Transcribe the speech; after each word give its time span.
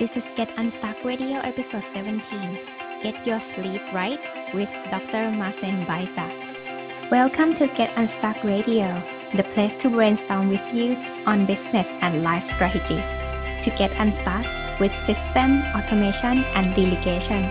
This 0.00 0.16
is 0.16 0.30
Get 0.34 0.48
Unstuck 0.56 1.04
Radio 1.04 1.40
episode 1.44 1.84
17. 1.84 2.24
Get 3.02 3.26
your 3.26 3.38
sleep 3.38 3.82
right 3.92 4.18
with 4.54 4.72
Dr. 4.88 5.28
Mazen 5.28 5.84
Baisa. 5.84 6.24
Welcome 7.10 7.52
to 7.56 7.66
Get 7.66 7.92
Unstuck 7.98 8.42
Radio, 8.42 8.96
the 9.36 9.44
place 9.52 9.74
to 9.74 9.90
brainstorm 9.90 10.48
with 10.48 10.64
you 10.72 10.96
on 11.26 11.44
business 11.44 11.88
and 12.00 12.24
life 12.24 12.48
strategy. 12.48 12.96
To 13.60 13.76
get 13.76 13.92
unstuck 14.00 14.48
with 14.80 14.94
system, 14.94 15.60
automation, 15.76 16.48
and 16.56 16.74
delegation. 16.74 17.44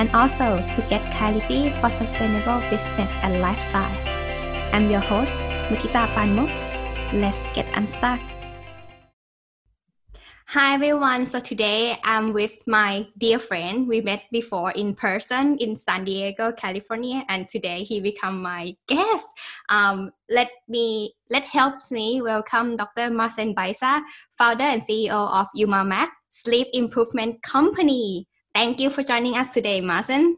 And 0.00 0.08
also 0.16 0.64
to 0.64 0.86
get 0.88 1.04
clarity 1.12 1.76
for 1.82 1.90
sustainable 1.90 2.64
business 2.70 3.12
and 3.20 3.42
lifestyle. 3.42 3.92
I'm 4.72 4.90
your 4.90 5.04
host, 5.04 5.34
Mutita 5.68 6.08
Panmuk. 6.16 6.48
Let's 7.12 7.44
get 7.52 7.68
unstuck. 7.76 8.20
Hi 10.52 10.74
everyone. 10.74 11.24
So 11.24 11.40
today 11.40 11.98
I'm 12.04 12.34
with 12.34 12.60
my 12.66 13.06
dear 13.16 13.38
friend. 13.38 13.88
We 13.88 14.02
met 14.02 14.24
before 14.30 14.72
in 14.72 14.94
person 14.94 15.56
in 15.56 15.76
San 15.76 16.04
Diego, 16.04 16.52
California, 16.52 17.24
and 17.30 17.48
today 17.48 17.84
he 17.84 18.00
become 18.00 18.42
my 18.42 18.74
guest. 18.86 19.28
Um, 19.70 20.10
let 20.28 20.50
me 20.68 21.14
let 21.30 21.42
helps 21.44 21.90
me 21.90 22.20
welcome 22.20 22.76
Dr. 22.76 23.08
Mazen 23.08 23.54
Baisa, 23.54 24.02
founder 24.36 24.64
and 24.64 24.82
CEO 24.82 25.26
of 25.40 25.46
UmaMax 25.56 26.08
Sleep 26.28 26.68
Improvement 26.74 27.40
Company. 27.40 28.28
Thank 28.54 28.78
you 28.78 28.90
for 28.90 29.02
joining 29.02 29.38
us 29.38 29.48
today, 29.48 29.80
Mazen. 29.80 30.34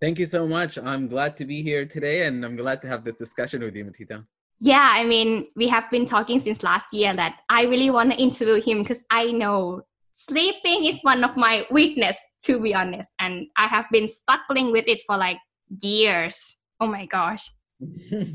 Thank 0.00 0.18
you 0.18 0.24
so 0.24 0.48
much. 0.48 0.78
I'm 0.78 1.06
glad 1.06 1.36
to 1.36 1.44
be 1.44 1.62
here 1.62 1.84
today, 1.84 2.24
and 2.26 2.46
I'm 2.46 2.56
glad 2.56 2.80
to 2.80 2.88
have 2.88 3.04
this 3.04 3.16
discussion 3.16 3.62
with 3.62 3.76
you, 3.76 3.84
Matita 3.84 4.24
yeah 4.60 4.90
i 4.92 5.04
mean 5.04 5.46
we 5.56 5.66
have 5.66 5.90
been 5.90 6.06
talking 6.06 6.38
since 6.38 6.62
last 6.62 6.86
year 6.92 7.14
that 7.14 7.40
i 7.48 7.64
really 7.64 7.90
want 7.90 8.12
to 8.12 8.22
interview 8.22 8.60
him 8.60 8.82
because 8.82 9.04
i 9.10 9.30
know 9.32 9.82
sleeping 10.12 10.84
is 10.84 11.00
one 11.02 11.24
of 11.24 11.36
my 11.36 11.66
weakness 11.70 12.20
to 12.42 12.60
be 12.60 12.74
honest. 12.74 13.12
And 13.18 13.46
i 13.56 13.66
have 13.66 13.86
been 13.90 14.08
struggling 14.08 14.70
with 14.72 14.86
it 14.86 15.02
for 15.06 15.16
like 15.16 15.38
years. 15.82 16.56
Oh 16.78 16.86
my 16.86 17.06
gosh. 17.06 17.50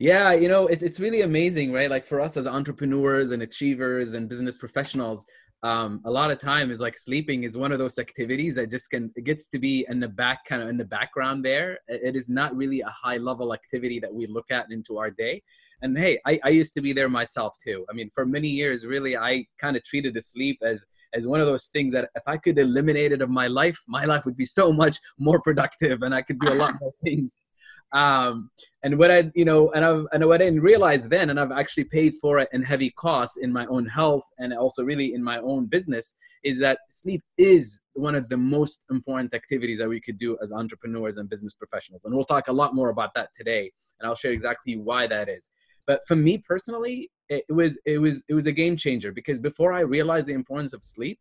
Yeah 0.00 0.32
you 0.32 0.48
know 0.48 0.66
it's, 0.66 0.82
it's 0.82 1.00
really 1.00 1.20
amazing 1.22 1.72
right? 1.72 1.90
Like 1.90 2.06
for 2.06 2.20
us 2.20 2.36
as 2.36 2.46
entrepreneurs 2.46 3.30
and 3.30 3.42
achievers 3.42 4.14
and 4.14 4.28
business 4.28 4.56
professionals 4.56 5.26
um, 5.62 6.00
a 6.04 6.10
lot 6.10 6.30
of 6.30 6.38
time 6.38 6.70
is 6.70 6.80
like 6.80 6.96
sleeping 6.96 7.42
is 7.42 7.56
one 7.56 7.72
of 7.72 7.78
those 7.78 7.98
activities 7.98 8.54
that 8.54 8.70
just 8.70 8.90
can 8.90 9.10
it 9.16 9.24
gets 9.24 9.48
to 9.48 9.58
be 9.58 9.84
in 9.88 9.98
the 9.98 10.08
back 10.08 10.44
kind 10.44 10.62
of 10.62 10.68
in 10.68 10.76
the 10.76 10.84
background 10.84 11.44
there. 11.44 11.78
It 11.88 12.14
is 12.14 12.28
not 12.28 12.54
really 12.56 12.80
a 12.80 12.90
high 12.90 13.16
level 13.16 13.52
activity 13.52 13.98
that 14.00 14.12
we 14.12 14.26
look 14.26 14.50
at 14.50 14.66
into 14.70 14.98
our 14.98 15.10
day. 15.10 15.42
And 15.82 15.98
hey 15.98 16.18
I, 16.26 16.38
I 16.44 16.50
used 16.50 16.74
to 16.74 16.80
be 16.80 16.92
there 16.92 17.08
myself 17.08 17.56
too. 17.64 17.84
I 17.90 17.92
mean 17.92 18.10
for 18.14 18.24
many 18.24 18.48
years 18.48 18.86
really 18.86 19.16
i 19.16 19.44
kind 19.60 19.76
of 19.76 19.84
treated 19.84 20.14
the 20.14 20.20
sleep 20.20 20.58
as 20.62 20.84
as 21.14 21.26
one 21.26 21.40
of 21.40 21.46
those 21.46 21.66
things 21.68 21.92
that 21.92 22.10
if 22.14 22.22
i 22.26 22.36
could 22.36 22.58
eliminate 22.58 23.12
it 23.12 23.22
of 23.22 23.30
my 23.30 23.46
life 23.46 23.78
my 23.88 24.04
life 24.04 24.24
would 24.26 24.36
be 24.36 24.44
so 24.44 24.72
much 24.72 24.98
more 25.18 25.40
productive 25.40 26.02
and 26.02 26.14
i 26.14 26.20
could 26.20 26.38
do 26.38 26.52
a 26.52 26.54
lot 26.54 26.74
more 26.80 26.92
things 27.02 27.40
um, 27.92 28.50
and 28.82 28.98
what 28.98 29.10
I, 29.10 29.30
you 29.34 29.44
know, 29.44 29.70
and 29.72 29.84
I've, 29.84 30.06
and 30.12 30.26
what 30.26 30.42
I 30.42 30.44
didn't 30.44 30.60
realize 30.60 31.08
then, 31.08 31.30
and 31.30 31.40
I've 31.40 31.52
actually 31.52 31.84
paid 31.84 32.14
for 32.20 32.38
it 32.38 32.48
in 32.52 32.62
heavy 32.62 32.90
costs 32.90 33.38
in 33.38 33.52
my 33.52 33.66
own 33.66 33.86
health 33.86 34.24
and 34.38 34.52
also 34.52 34.84
really 34.84 35.14
in 35.14 35.24
my 35.24 35.38
own 35.38 35.66
business, 35.66 36.16
is 36.44 36.60
that 36.60 36.78
sleep 36.90 37.22
is 37.38 37.80
one 37.94 38.14
of 38.14 38.28
the 38.28 38.36
most 38.36 38.84
important 38.90 39.32
activities 39.32 39.78
that 39.78 39.88
we 39.88 40.00
could 40.00 40.18
do 40.18 40.36
as 40.42 40.52
entrepreneurs 40.52 41.16
and 41.16 41.30
business 41.30 41.54
professionals. 41.54 42.04
And 42.04 42.14
we'll 42.14 42.24
talk 42.24 42.48
a 42.48 42.52
lot 42.52 42.74
more 42.74 42.90
about 42.90 43.14
that 43.14 43.30
today, 43.34 43.70
and 44.00 44.08
I'll 44.08 44.14
share 44.14 44.32
exactly 44.32 44.76
why 44.76 45.06
that 45.06 45.28
is. 45.28 45.50
But 45.86 46.00
for 46.06 46.16
me 46.16 46.38
personally, 46.38 47.10
it 47.30 47.44
was, 47.48 47.78
it 47.86 47.98
was, 47.98 48.22
it 48.28 48.34
was 48.34 48.46
a 48.46 48.52
game 48.52 48.76
changer 48.76 49.12
because 49.12 49.38
before 49.38 49.72
I 49.72 49.80
realized 49.80 50.26
the 50.26 50.34
importance 50.34 50.74
of 50.74 50.84
sleep, 50.84 51.18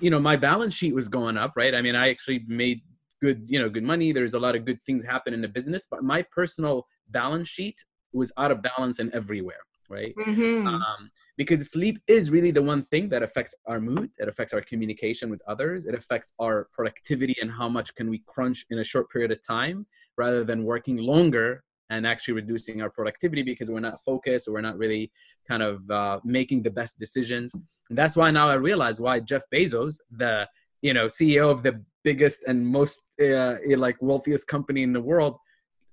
you 0.00 0.10
know, 0.10 0.20
my 0.20 0.36
balance 0.36 0.74
sheet 0.74 0.94
was 0.94 1.08
going 1.08 1.36
up, 1.36 1.54
right? 1.56 1.74
I 1.74 1.82
mean, 1.82 1.96
I 1.96 2.10
actually 2.10 2.44
made 2.46 2.82
good 3.20 3.42
you 3.46 3.58
know 3.58 3.68
good 3.68 3.84
money. 3.84 4.12
There's 4.12 4.34
a 4.34 4.38
lot 4.38 4.56
of 4.56 4.64
good 4.64 4.82
things 4.82 5.04
happen 5.04 5.34
in 5.34 5.40
the 5.40 5.48
business 5.48 5.86
but 5.90 6.02
my 6.02 6.22
personal 6.22 6.86
balance 7.08 7.48
sheet 7.48 7.82
was 8.12 8.32
out 8.36 8.50
of 8.50 8.62
balance 8.62 8.98
and 8.98 9.12
everywhere 9.12 9.62
right? 9.90 10.14
Mm-hmm. 10.16 10.66
um, 10.66 11.10
because 11.36 11.70
sleep 11.70 11.98
is 12.06 12.30
really 12.30 12.50
the 12.50 12.62
one 12.62 12.82
thing 12.82 13.08
that 13.08 13.22
affects 13.22 13.54
our 13.66 13.80
mood. 13.80 14.10
It 14.18 14.28
affects 14.28 14.52
our 14.52 14.60
communication 14.60 15.30
with 15.30 15.40
others. 15.48 15.86
It 15.86 15.94
affects 15.94 16.32
our 16.38 16.68
productivity 16.72 17.34
and 17.40 17.50
how 17.50 17.68
much 17.68 17.94
can 17.94 18.10
we 18.10 18.22
crunch 18.26 18.66
in 18.70 18.80
a 18.80 18.84
short 18.84 19.10
period 19.10 19.32
of 19.32 19.42
time 19.46 19.86
rather 20.16 20.44
than 20.44 20.64
working 20.64 20.98
longer 20.98 21.62
and 21.90 22.06
actually 22.06 22.34
reducing 22.34 22.82
our 22.82 22.90
productivity 22.90 23.42
because 23.42 23.70
we're 23.70 23.80
not 23.80 24.02
focused 24.04 24.46
or 24.46 24.52
we're 24.52 24.60
not 24.60 24.76
really 24.76 25.10
kind 25.48 25.62
of 25.62 25.90
uh, 25.90 26.20
making 26.24 26.62
the 26.62 26.70
best 26.70 26.98
decisions. 26.98 27.54
And 27.54 27.96
that's 27.96 28.16
why 28.16 28.30
now 28.30 28.50
i 28.50 28.54
realize 28.54 29.00
why 29.00 29.18
jeff 29.18 29.42
bezos 29.50 29.96
the 30.10 30.46
you 30.82 30.92
know 30.92 31.06
ceo 31.06 31.50
of 31.50 31.62
the 31.62 31.82
biggest 32.04 32.44
and 32.46 32.64
most 32.64 33.02
uh, 33.22 33.56
like 33.76 33.96
wealthiest 34.00 34.46
company 34.46 34.82
in 34.82 34.92
the 34.92 35.00
world 35.00 35.36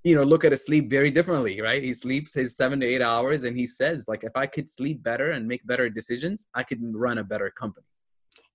you 0.04 0.16
know 0.16 0.24
look 0.24 0.46
at 0.46 0.52
his 0.52 0.64
sleep 0.64 0.90
very 0.90 1.12
differently 1.12 1.60
right? 1.62 1.84
He 1.84 1.94
sleeps 1.94 2.34
his 2.34 2.56
seven 2.56 2.80
to 2.82 2.86
eight 2.86 3.02
hours 3.02 3.44
and 3.44 3.58
he 3.58 3.66
says 3.66 4.06
like 4.08 4.24
if 4.24 4.36
i 4.36 4.46
could 4.46 4.70
sleep 4.70 5.04
better 5.04 5.32
and 5.32 5.48
make 5.48 5.66
better 5.66 5.90
decisions 5.90 6.46
i 6.54 6.64
could 6.64 6.80
run 6.94 7.18
a 7.18 7.24
better 7.24 7.50
company. 7.50 7.88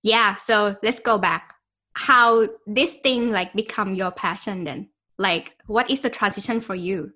Yeah 0.01 0.35
so 0.35 0.75
let's 0.83 0.99
go 0.99 1.17
back. 1.17 1.53
How 1.95 2.47
this 2.65 2.95
thing 2.97 3.31
like 3.31 3.53
become 3.53 3.93
your 3.93 4.11
passion 4.11 4.63
then? 4.63 4.89
Like 5.17 5.57
what 5.67 5.91
is 5.91 6.01
the 6.01 6.09
transition 6.09 6.61
for 6.61 6.75
you? 6.75 7.11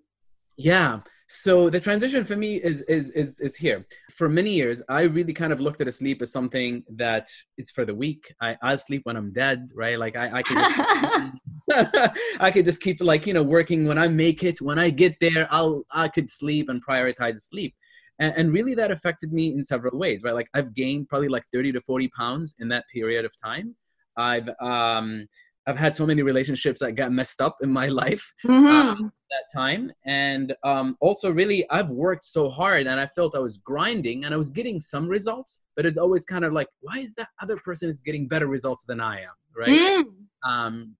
Yeah 0.57 0.99
so 1.27 1.69
the 1.69 1.79
transition 1.79 2.23
for 2.23 2.35
me 2.35 2.57
is 2.57 2.83
is 2.83 3.09
is 3.11 3.39
is 3.39 3.55
here. 3.55 3.85
For 4.13 4.29
many 4.29 4.51
years, 4.51 4.83
I 4.89 5.01
really 5.01 5.33
kind 5.33 5.51
of 5.51 5.59
looked 5.59 5.81
at 5.81 5.91
sleep 5.93 6.21
as 6.21 6.31
something 6.31 6.83
that 6.95 7.29
is 7.57 7.71
for 7.71 7.83
the 7.83 7.95
weak. 7.95 8.33
I 8.41 8.55
I 8.61 8.75
sleep 8.75 9.01
when 9.05 9.17
I'm 9.17 9.33
dead, 9.33 9.69
right? 9.73 9.97
Like 9.97 10.15
I 10.15 10.39
I 10.39 10.43
could 10.43 10.57
just 10.57 11.31
I 12.39 12.51
could 12.51 12.65
just 12.65 12.81
keep 12.81 13.01
like 13.01 13.25
you 13.25 13.33
know 13.33 13.43
working 13.43 13.85
when 13.85 13.97
I 13.97 14.07
make 14.07 14.43
it. 14.43 14.61
When 14.61 14.77
I 14.77 14.91
get 14.91 15.15
there, 15.19 15.47
I'll 15.49 15.83
I 15.91 16.07
could 16.09 16.29
sleep 16.29 16.69
and 16.69 16.85
prioritize 16.85 17.41
sleep. 17.41 17.73
And, 18.19 18.33
and 18.37 18.53
really 18.53 18.75
that 18.75 18.91
affected 18.91 19.33
me 19.33 19.53
in 19.53 19.61
several 19.61 19.97
ways, 19.97 20.21
right? 20.23 20.33
Like 20.33 20.47
I've 20.53 20.73
gained 20.73 21.09
probably 21.09 21.27
like 21.27 21.43
30 21.51 21.73
to 21.73 21.81
40 21.81 22.07
pounds 22.09 22.55
in 22.59 22.69
that 22.69 22.85
period 22.93 23.25
of 23.25 23.33
time. 23.43 23.75
I've 24.15 24.49
um 24.61 25.27
I've 25.67 25.77
had 25.77 25.95
so 25.95 26.05
many 26.05 26.21
relationships 26.21 26.79
that 26.81 26.93
got 26.93 27.11
messed 27.11 27.41
up 27.41 27.57
in 27.61 27.71
my 27.71 27.87
life 28.03 28.31
mm-hmm. 28.45 28.65
um, 28.65 29.11
that 29.29 29.43
time, 29.53 29.91
and 30.05 30.55
um, 30.63 30.95
also 30.99 31.31
really 31.31 31.69
I've 31.69 31.89
worked 31.89 32.25
so 32.25 32.49
hard 32.49 32.87
and 32.87 32.99
I 32.99 33.07
felt 33.07 33.35
I 33.35 33.39
was 33.39 33.57
grinding 33.57 34.25
and 34.25 34.33
I 34.33 34.37
was 34.37 34.49
getting 34.49 34.79
some 34.79 35.07
results, 35.07 35.61
but 35.75 35.85
it's 35.85 35.97
always 35.97 36.25
kind 36.25 36.45
of 36.45 36.53
like, 36.53 36.67
why 36.81 36.99
is 36.99 37.13
that 37.15 37.29
other 37.41 37.57
person 37.57 37.89
is 37.89 37.99
getting 37.99 38.27
better 38.27 38.47
results 38.47 38.85
than 38.85 39.01
I 39.01 39.21
am, 39.21 39.33
right? 39.55 40.05
Mm. 40.05 40.49
Um, 40.49 40.95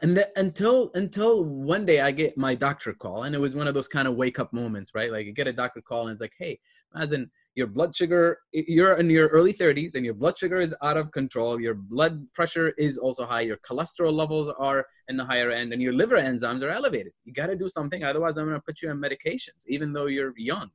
and 0.00 0.16
the, 0.16 0.28
until 0.36 0.90
until 0.94 1.44
one 1.44 1.84
day 1.84 2.00
I 2.00 2.12
get 2.12 2.38
my 2.38 2.54
doctor 2.54 2.94
call, 2.94 3.24
and 3.24 3.34
it 3.34 3.38
was 3.38 3.54
one 3.54 3.68
of 3.68 3.74
those 3.74 3.88
kind 3.88 4.08
of 4.08 4.14
wake 4.14 4.38
up 4.38 4.52
moments, 4.52 4.92
right? 4.94 5.12
Like 5.12 5.26
you 5.26 5.32
get 5.32 5.46
a 5.46 5.52
doctor 5.52 5.82
call 5.82 6.08
and 6.08 6.12
it's 6.12 6.20
like, 6.20 6.32
hey, 6.38 6.58
Mazen, 6.96 7.28
your 7.54 7.66
blood 7.66 7.94
sugar 7.94 8.38
you're 8.52 8.94
in 8.94 9.10
your 9.10 9.28
early 9.28 9.52
30s 9.52 9.94
and 9.94 10.04
your 10.04 10.14
blood 10.14 10.38
sugar 10.38 10.60
is 10.60 10.74
out 10.82 10.96
of 10.96 11.10
control 11.12 11.60
your 11.60 11.74
blood 11.74 12.26
pressure 12.32 12.70
is 12.78 12.98
also 12.98 13.26
high 13.26 13.42
your 13.42 13.58
cholesterol 13.58 14.12
levels 14.12 14.48
are 14.58 14.86
in 15.08 15.16
the 15.16 15.24
higher 15.24 15.50
end 15.50 15.72
and 15.72 15.82
your 15.82 15.92
liver 15.92 16.16
enzymes 16.16 16.62
are 16.62 16.70
elevated. 16.70 17.12
You 17.24 17.32
got 17.32 17.46
to 17.46 17.56
do 17.56 17.68
something 17.68 18.02
otherwise 18.04 18.36
i'm 18.36 18.46
going 18.46 18.56
to 18.56 18.62
put 18.62 18.80
you 18.80 18.90
on 18.90 18.98
medications 18.98 19.66
even 19.66 19.92
though 19.92 20.06
you're 20.06 20.32
young. 20.36 20.70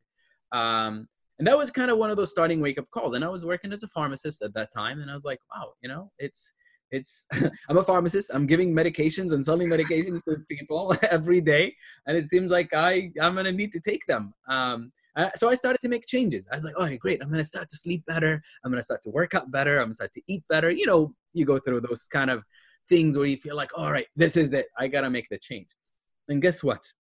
Um, 0.52 1.08
and 1.40 1.48
that 1.48 1.58
was 1.58 1.70
kind 1.70 1.92
of 1.92 1.98
one 1.98 2.10
of 2.10 2.18
those 2.18 2.32
starting 2.32 2.62
wake 2.62 2.80
up 2.80 2.90
calls. 2.92 3.14
And 3.14 3.26
i 3.26 3.30
was 3.30 3.46
working 3.46 3.74
as 3.74 3.84
a 3.84 3.88
pharmacist 3.88 4.42
at 4.42 4.54
that 4.54 4.72
time 4.72 5.02
and 5.02 5.10
i 5.10 5.14
was 5.14 5.26
like 5.26 5.40
wow 5.54 5.74
you 5.82 5.90
know 5.90 6.12
it's 6.20 6.54
it's 6.92 7.26
i'm 7.70 7.78
a 7.78 7.84
pharmacist 7.84 8.32
i'm 8.34 8.48
giving 8.48 8.74
medications 8.74 9.34
and 9.34 9.44
selling 9.44 9.70
medications 9.70 10.22
to 10.24 10.38
people 10.50 10.96
every 11.12 11.42
day 11.42 11.74
and 12.06 12.18
it 12.18 12.26
seems 12.26 12.52
like 12.52 12.74
i 12.74 13.12
i'm 13.22 13.36
to 13.36 13.52
need 13.52 13.72
to 13.72 13.80
take 13.80 14.06
them 14.08 14.34
um, 14.48 14.92
so 15.36 15.50
I 15.50 15.56
started 15.56 15.82
to 15.82 15.90
make 15.90 16.06
changes. 16.06 16.48
I 16.52 16.56
was 16.56 16.64
like, 16.64 16.76
oh, 16.78 16.96
great. 16.98 17.22
I'm 17.24 17.32
to 17.34 17.44
start 17.44 17.70
to 17.70 17.78
sleep 17.78 18.06
better. 18.06 18.42
I'm 18.64 18.72
to 18.72 18.84
start 18.84 19.02
to 19.04 19.10
work 19.10 19.34
out 19.34 19.50
better. 19.50 19.80
I'm 19.80 19.90
to 19.90 19.96
start 19.96 20.14
to 20.14 20.22
eat 20.28 20.44
better. 20.48 20.70
You 20.70 20.86
know, 20.86 21.16
you 21.34 21.46
go 21.46 21.58
through 21.58 21.82
those 21.82 22.04
kind 22.08 22.30
of 22.30 22.44
things 22.88 23.18
where 23.18 23.26
you 23.26 23.38
feel 23.38 23.56
like, 23.56 23.72
all 23.76 23.92
right, 23.92 24.08
this 24.16 24.38
is 24.38 24.54
it. 24.54 24.68
I 24.78 24.88
got 24.88 25.02
to 25.02 25.10
make 25.10 25.28
the 25.30 25.40
change. 25.40 25.70
And 26.30 26.42
guess 26.42 26.64
what? 26.64 26.92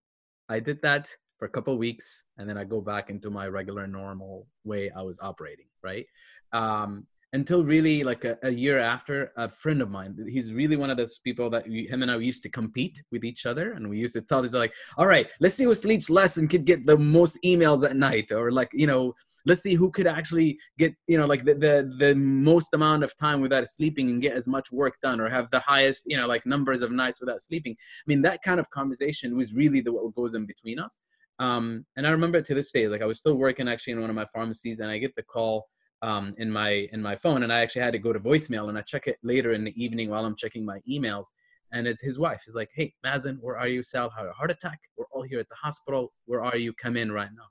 I 0.49 0.59
did 0.59 0.81
that 0.81 1.13
for 1.37 1.45
a 1.45 1.49
couple 1.49 1.77
weeks 1.77 2.23
and 2.37 2.49
then 2.49 2.57
I 2.57 2.63
go 2.63 2.81
back 2.81 3.09
into 3.09 3.29
my 3.29 3.47
regular 3.47 3.85
normal 3.85 4.47
way 4.63 4.89
I 4.89 5.03
was 5.03 5.19
operating, 5.21 5.67
right? 5.83 6.07
Um, 6.53 7.05
until 7.33 7.63
really 7.63 8.03
like 8.03 8.23
a, 8.23 8.37
a, 8.43 8.49
year 8.49 8.79
after 8.79 9.31
a 9.37 9.49
friend 9.49 9.81
of 9.81 9.89
mine 9.89 10.15
he's 10.29 10.53
really 10.53 10.77
one 10.77 10.89
of 10.89 10.97
those 10.97 11.19
people 11.19 11.49
that 11.49 11.67
we, 11.67 11.85
him 11.87 12.01
and 12.01 12.11
i 12.11 12.17
used 12.17 12.41
to 12.43 12.49
compete 12.49 13.03
with 13.11 13.23
each 13.25 13.45
other 13.45 13.73
and 13.73 13.89
we 13.89 13.97
used 13.97 14.13
to 14.13 14.21
tell 14.21 14.39
other 14.39 14.57
like 14.57 14.73
all 14.97 15.07
right 15.07 15.29
let's 15.39 15.55
see 15.55 15.65
who 15.65 15.75
sleeps 15.75 16.09
less 16.09 16.37
and 16.37 16.49
could 16.49 16.65
get 16.65 16.85
the 16.85 16.97
most 16.97 17.37
emails 17.43 17.83
at 17.87 17.95
night 17.95 18.31
or 18.31 18.51
like 18.51 18.69
you 18.73 18.87
know 18.87 19.13
let's 19.47 19.61
see 19.61 19.73
who 19.73 19.89
could 19.89 20.07
actually 20.07 20.59
get 20.77 20.93
you 21.07 21.17
know 21.17 21.25
like 21.25 21.43
the, 21.43 21.53
the 21.53 21.93
the 21.97 22.13
most 22.15 22.73
amount 22.73 23.03
of 23.03 23.15
time 23.17 23.39
without 23.41 23.67
sleeping 23.67 24.09
and 24.09 24.21
get 24.21 24.35
as 24.35 24.47
much 24.47 24.71
work 24.71 24.95
done 25.01 25.19
or 25.19 25.29
have 25.29 25.49
the 25.51 25.59
highest 25.61 26.03
you 26.05 26.17
know 26.17 26.27
like 26.27 26.45
numbers 26.45 26.81
of 26.81 26.91
nights 26.91 27.19
without 27.19 27.41
sleeping. 27.41 27.73
I 27.73 28.05
mean 28.07 28.21
that 28.23 28.41
kind 28.43 28.59
of 28.59 28.69
conversation 28.69 29.35
was 29.35 29.53
really 29.53 29.79
the 29.81 29.93
what 29.93 30.13
goes 30.15 30.33
in 30.33 30.45
between 30.45 30.79
us. 30.79 30.99
Um 31.39 31.85
and 31.95 32.05
i 32.05 32.09
remember 32.09 32.41
to 32.41 32.53
this 32.53 32.71
day 32.71 32.87
like 32.87 33.01
i 33.01 33.05
was 33.05 33.19
still 33.19 33.35
working 33.35 33.67
actually 33.67 33.93
in 33.93 34.01
one 34.01 34.09
of 34.09 34.15
my 34.15 34.27
pharmacies 34.33 34.79
and 34.79 34.89
i 34.89 34.97
get 34.97 35.15
the 35.15 35.23
call 35.23 35.67
um, 36.01 36.35
in 36.37 36.51
my 36.51 36.87
in 36.91 37.01
my 37.01 37.15
phone, 37.15 37.43
and 37.43 37.51
I 37.51 37.61
actually 37.61 37.81
had 37.81 37.93
to 37.93 37.99
go 37.99 38.13
to 38.13 38.19
voicemail, 38.19 38.69
and 38.69 38.77
I 38.77 38.81
check 38.81 39.07
it 39.07 39.17
later 39.23 39.53
in 39.53 39.63
the 39.63 39.73
evening 39.81 40.09
while 40.09 40.25
I'm 40.25 40.35
checking 40.35 40.65
my 40.65 40.79
emails. 40.89 41.27
And 41.73 41.85
it's 41.85 42.01
his 42.01 42.17
wife. 42.17 42.43
He's 42.45 42.55
like, 42.55 42.69
"Hey, 42.73 42.93
Mazen, 43.05 43.39
where 43.41 43.57
are 43.57 43.67
you? 43.67 43.83
Sal 43.83 44.09
had 44.09 44.25
a 44.25 44.31
heart 44.31 44.51
attack. 44.51 44.79
We're 44.95 45.05
all 45.11 45.23
here 45.23 45.39
at 45.39 45.49
the 45.49 45.55
hospital. 45.55 46.13
Where 46.25 46.43
are 46.43 46.57
you? 46.57 46.71
Come 46.73 46.95
in 46.95 47.11
right 47.11 47.29
now." 47.35 47.47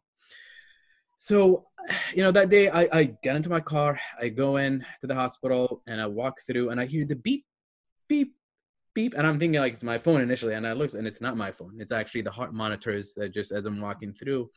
So, 1.17 1.67
you 2.15 2.23
know, 2.23 2.31
that 2.33 2.51
day 2.51 2.69
I, 2.69 2.89
I 2.93 3.05
get 3.23 3.37
into 3.37 3.49
my 3.49 3.61
car, 3.61 3.99
I 4.21 4.29
go 4.29 4.59
in 4.59 4.85
to 5.01 5.07
the 5.07 5.15
hospital, 5.15 5.83
and 5.87 6.01
I 6.01 6.07
walk 6.07 6.41
through, 6.47 6.71
and 6.71 6.81
I 6.81 6.87
hear 6.87 7.05
the 7.07 7.17
beep, 7.17 7.47
beep, 8.07 8.35
beep, 8.95 9.15
and 9.15 9.27
I'm 9.27 9.39
thinking 9.39 9.61
like 9.61 9.73
it's 9.73 9.83
my 9.83 9.99
phone 9.99 10.21
initially, 10.21 10.55
and 10.55 10.67
I 10.67 10.73
look, 10.73 10.93
and 10.95 11.07
it's 11.07 11.21
not 11.21 11.37
my 11.37 11.51
phone. 11.51 11.77
It's 11.79 11.93
actually 11.93 12.23
the 12.23 12.31
heart 12.31 12.53
monitors 12.53 13.15
that 13.15 13.31
just 13.31 13.51
as 13.51 13.67
I'm 13.67 13.81
walking 13.81 14.13
through, 14.13 14.51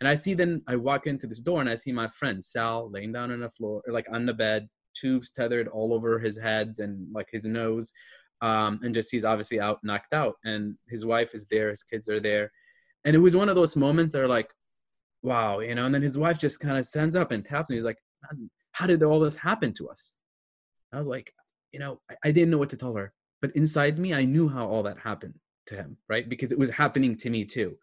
and 0.00 0.08
I 0.08 0.14
see 0.14 0.34
then 0.34 0.62
I 0.66 0.76
walk 0.76 1.06
into 1.06 1.26
this 1.26 1.40
door 1.40 1.60
and 1.60 1.70
I 1.70 1.74
see 1.74 1.92
my 1.92 2.06
friend 2.06 2.44
Sal 2.44 2.90
laying 2.90 3.12
down 3.12 3.32
on 3.32 3.40
the 3.40 3.50
floor, 3.50 3.82
like 3.88 4.06
on 4.12 4.26
the 4.26 4.34
bed, 4.34 4.68
tubes 4.94 5.30
tethered 5.30 5.68
all 5.68 5.94
over 5.94 6.18
his 6.18 6.38
head 6.38 6.74
and 6.78 7.06
like 7.12 7.28
his 7.32 7.46
nose. 7.46 7.92
Um, 8.42 8.80
and 8.82 8.94
just 8.94 9.10
he's 9.10 9.24
obviously 9.24 9.58
out, 9.58 9.78
knocked 9.82 10.12
out. 10.12 10.34
And 10.44 10.76
his 10.88 11.06
wife 11.06 11.34
is 11.34 11.46
there, 11.46 11.70
his 11.70 11.82
kids 11.82 12.08
are 12.08 12.20
there. 12.20 12.52
And 13.04 13.16
it 13.16 13.20
was 13.20 13.34
one 13.34 13.48
of 13.48 13.54
those 13.54 13.76
moments 13.76 14.12
that 14.12 14.20
are 14.20 14.28
like, 14.28 14.50
wow, 15.22 15.60
you 15.60 15.74
know, 15.74 15.86
and 15.86 15.94
then 15.94 16.02
his 16.02 16.18
wife 16.18 16.38
just 16.38 16.60
kind 16.60 16.76
of 16.76 16.84
stands 16.84 17.16
up 17.16 17.30
and 17.30 17.44
taps 17.44 17.70
me. 17.70 17.76
He's 17.76 17.84
like, 17.84 17.98
how 18.72 18.86
did 18.86 19.02
all 19.02 19.20
this 19.20 19.36
happen 19.36 19.72
to 19.74 19.88
us? 19.88 20.16
I 20.92 20.98
was 20.98 21.08
like, 21.08 21.32
you 21.72 21.78
know, 21.78 22.00
I, 22.10 22.14
I 22.24 22.30
didn't 22.32 22.50
know 22.50 22.58
what 22.58 22.70
to 22.70 22.76
tell 22.76 22.94
her. 22.94 23.14
But 23.40 23.56
inside 23.56 23.98
me, 23.98 24.12
I 24.12 24.24
knew 24.24 24.48
how 24.48 24.66
all 24.66 24.82
that 24.82 24.98
happened 24.98 25.34
to 25.66 25.74
him, 25.74 25.96
right? 26.08 26.28
Because 26.28 26.52
it 26.52 26.58
was 26.58 26.70
happening 26.70 27.16
to 27.16 27.30
me 27.30 27.44
too 27.44 27.76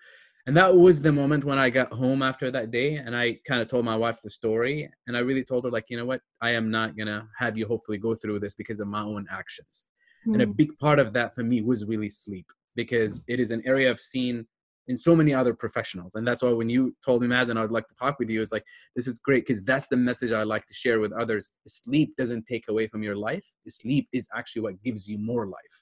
and 0.46 0.58
that 0.58 0.76
was 0.76 1.02
the 1.02 1.12
moment 1.12 1.44
when 1.44 1.58
i 1.58 1.70
got 1.70 1.92
home 1.92 2.22
after 2.22 2.52
that 2.52 2.72
day 2.72 2.96
and 2.96 3.16
i 3.16 3.38
kind 3.48 3.62
of 3.62 3.68
told 3.68 3.86
my 3.86 3.96
wife 3.96 4.20
the 4.22 4.30
story 4.30 4.90
and 5.08 5.16
i 5.16 5.20
really 5.20 5.44
told 5.44 5.64
her 5.64 5.72
like 5.72 5.86
you 5.90 5.98
know 5.98 6.06
what 6.06 6.22
i 6.42 6.50
am 6.50 6.70
not 6.70 6.98
gonna 6.98 7.28
have 7.38 7.58
you 7.58 7.66
hopefully 7.66 7.98
go 7.98 8.14
through 8.14 8.40
this 8.40 8.54
because 8.56 8.80
of 8.80 8.88
my 8.88 9.02
own 9.02 9.26
actions 9.32 9.86
mm-hmm. 10.22 10.34
and 10.34 10.42
a 10.42 10.46
hmm. 10.46 10.52
big 10.52 10.78
part 10.80 11.00
of 11.00 11.14
that 11.14 11.34
for 11.34 11.44
me 11.44 11.62
was 11.62 11.86
really 11.86 12.10
sleep 12.10 12.46
because 12.76 13.24
it 13.28 13.40
is 13.40 13.52
an 13.52 13.62
area 13.66 13.90
i've 13.90 14.00
seen 14.00 14.46
in 14.88 14.98
so 14.98 15.16
many 15.16 15.34
other 15.34 15.54
professionals 15.54 16.16
and 16.16 16.28
that's 16.28 16.44
why 16.44 16.52
when 16.52 16.70
you 16.70 16.94
told 17.06 17.22
me 17.22 17.28
Mazen, 17.28 17.58
i 17.58 17.62
would 17.62 17.72
like 17.72 17.88
to 17.88 17.96
talk 17.96 18.20
with 18.20 18.30
you 18.30 18.42
it's 18.42 18.52
like 18.52 18.66
this 18.98 19.08
is 19.08 19.20
great 19.20 19.46
because 19.46 19.64
that's 19.64 19.88
the 19.88 19.96
message 19.96 20.34
i 20.34 20.44
like 20.44 20.68
to 20.68 20.74
share 20.74 21.00
with 21.00 21.14
others 21.14 21.50
sleep 21.68 22.16
doesn't 22.18 22.46
take 22.46 22.66
away 22.68 22.88
from 22.88 23.02
your 23.02 23.16
life 23.16 23.46
sleep 23.70 24.10
is 24.12 24.28
actually 24.36 24.62
what 24.62 24.82
gives 24.84 25.08
you 25.08 25.18
more 25.18 25.48
life 25.48 25.82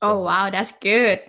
so 0.00 0.12
oh 0.12 0.22
wow 0.22 0.48
that's 0.48 0.72
good 0.80 1.20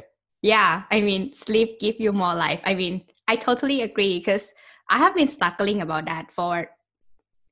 yeah 0.45 0.83
i 0.91 1.01
mean 1.01 1.33
sleep 1.33 1.79
give 1.79 1.99
you 1.99 2.13
more 2.13 2.35
life. 2.35 2.61
I 2.63 2.75
mean 2.75 3.01
i 3.27 3.35
totally 3.35 3.81
agree 3.81 4.19
because 4.19 4.53
i 4.89 4.97
have 4.97 5.15
been 5.15 5.27
struggling 5.27 5.81
about 5.81 6.05
that 6.05 6.31
for 6.31 6.69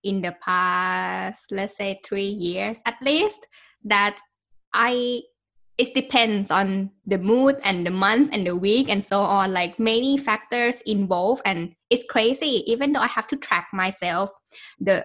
in 0.04 0.22
the 0.22 0.36
past 0.46 1.52
let's 1.52 1.76
say 1.76 2.00
three 2.06 2.30
years 2.30 2.84
at 2.86 2.96
least 3.02 3.48
that 3.84 4.20
i 4.74 5.22
it 5.80 5.96
depends 5.96 6.52
on 6.52 6.92
the 7.08 7.18
mood 7.18 7.56
and 7.64 7.84
the 7.84 7.90
month 8.06 8.30
and 8.32 8.46
the 8.46 8.56
week 8.56 8.90
and 8.90 9.04
so 9.04 9.22
on 9.22 9.52
like 9.52 9.80
many 9.80 10.16
factors 10.16 10.82
involved 10.82 11.42
and 11.46 11.74
it's 11.90 12.06
crazy 12.08 12.62
even 12.68 12.94
though 12.94 13.00
i 13.00 13.08
have 13.08 13.26
to 13.26 13.38
track 13.38 13.70
myself 13.74 14.30
the 14.80 15.04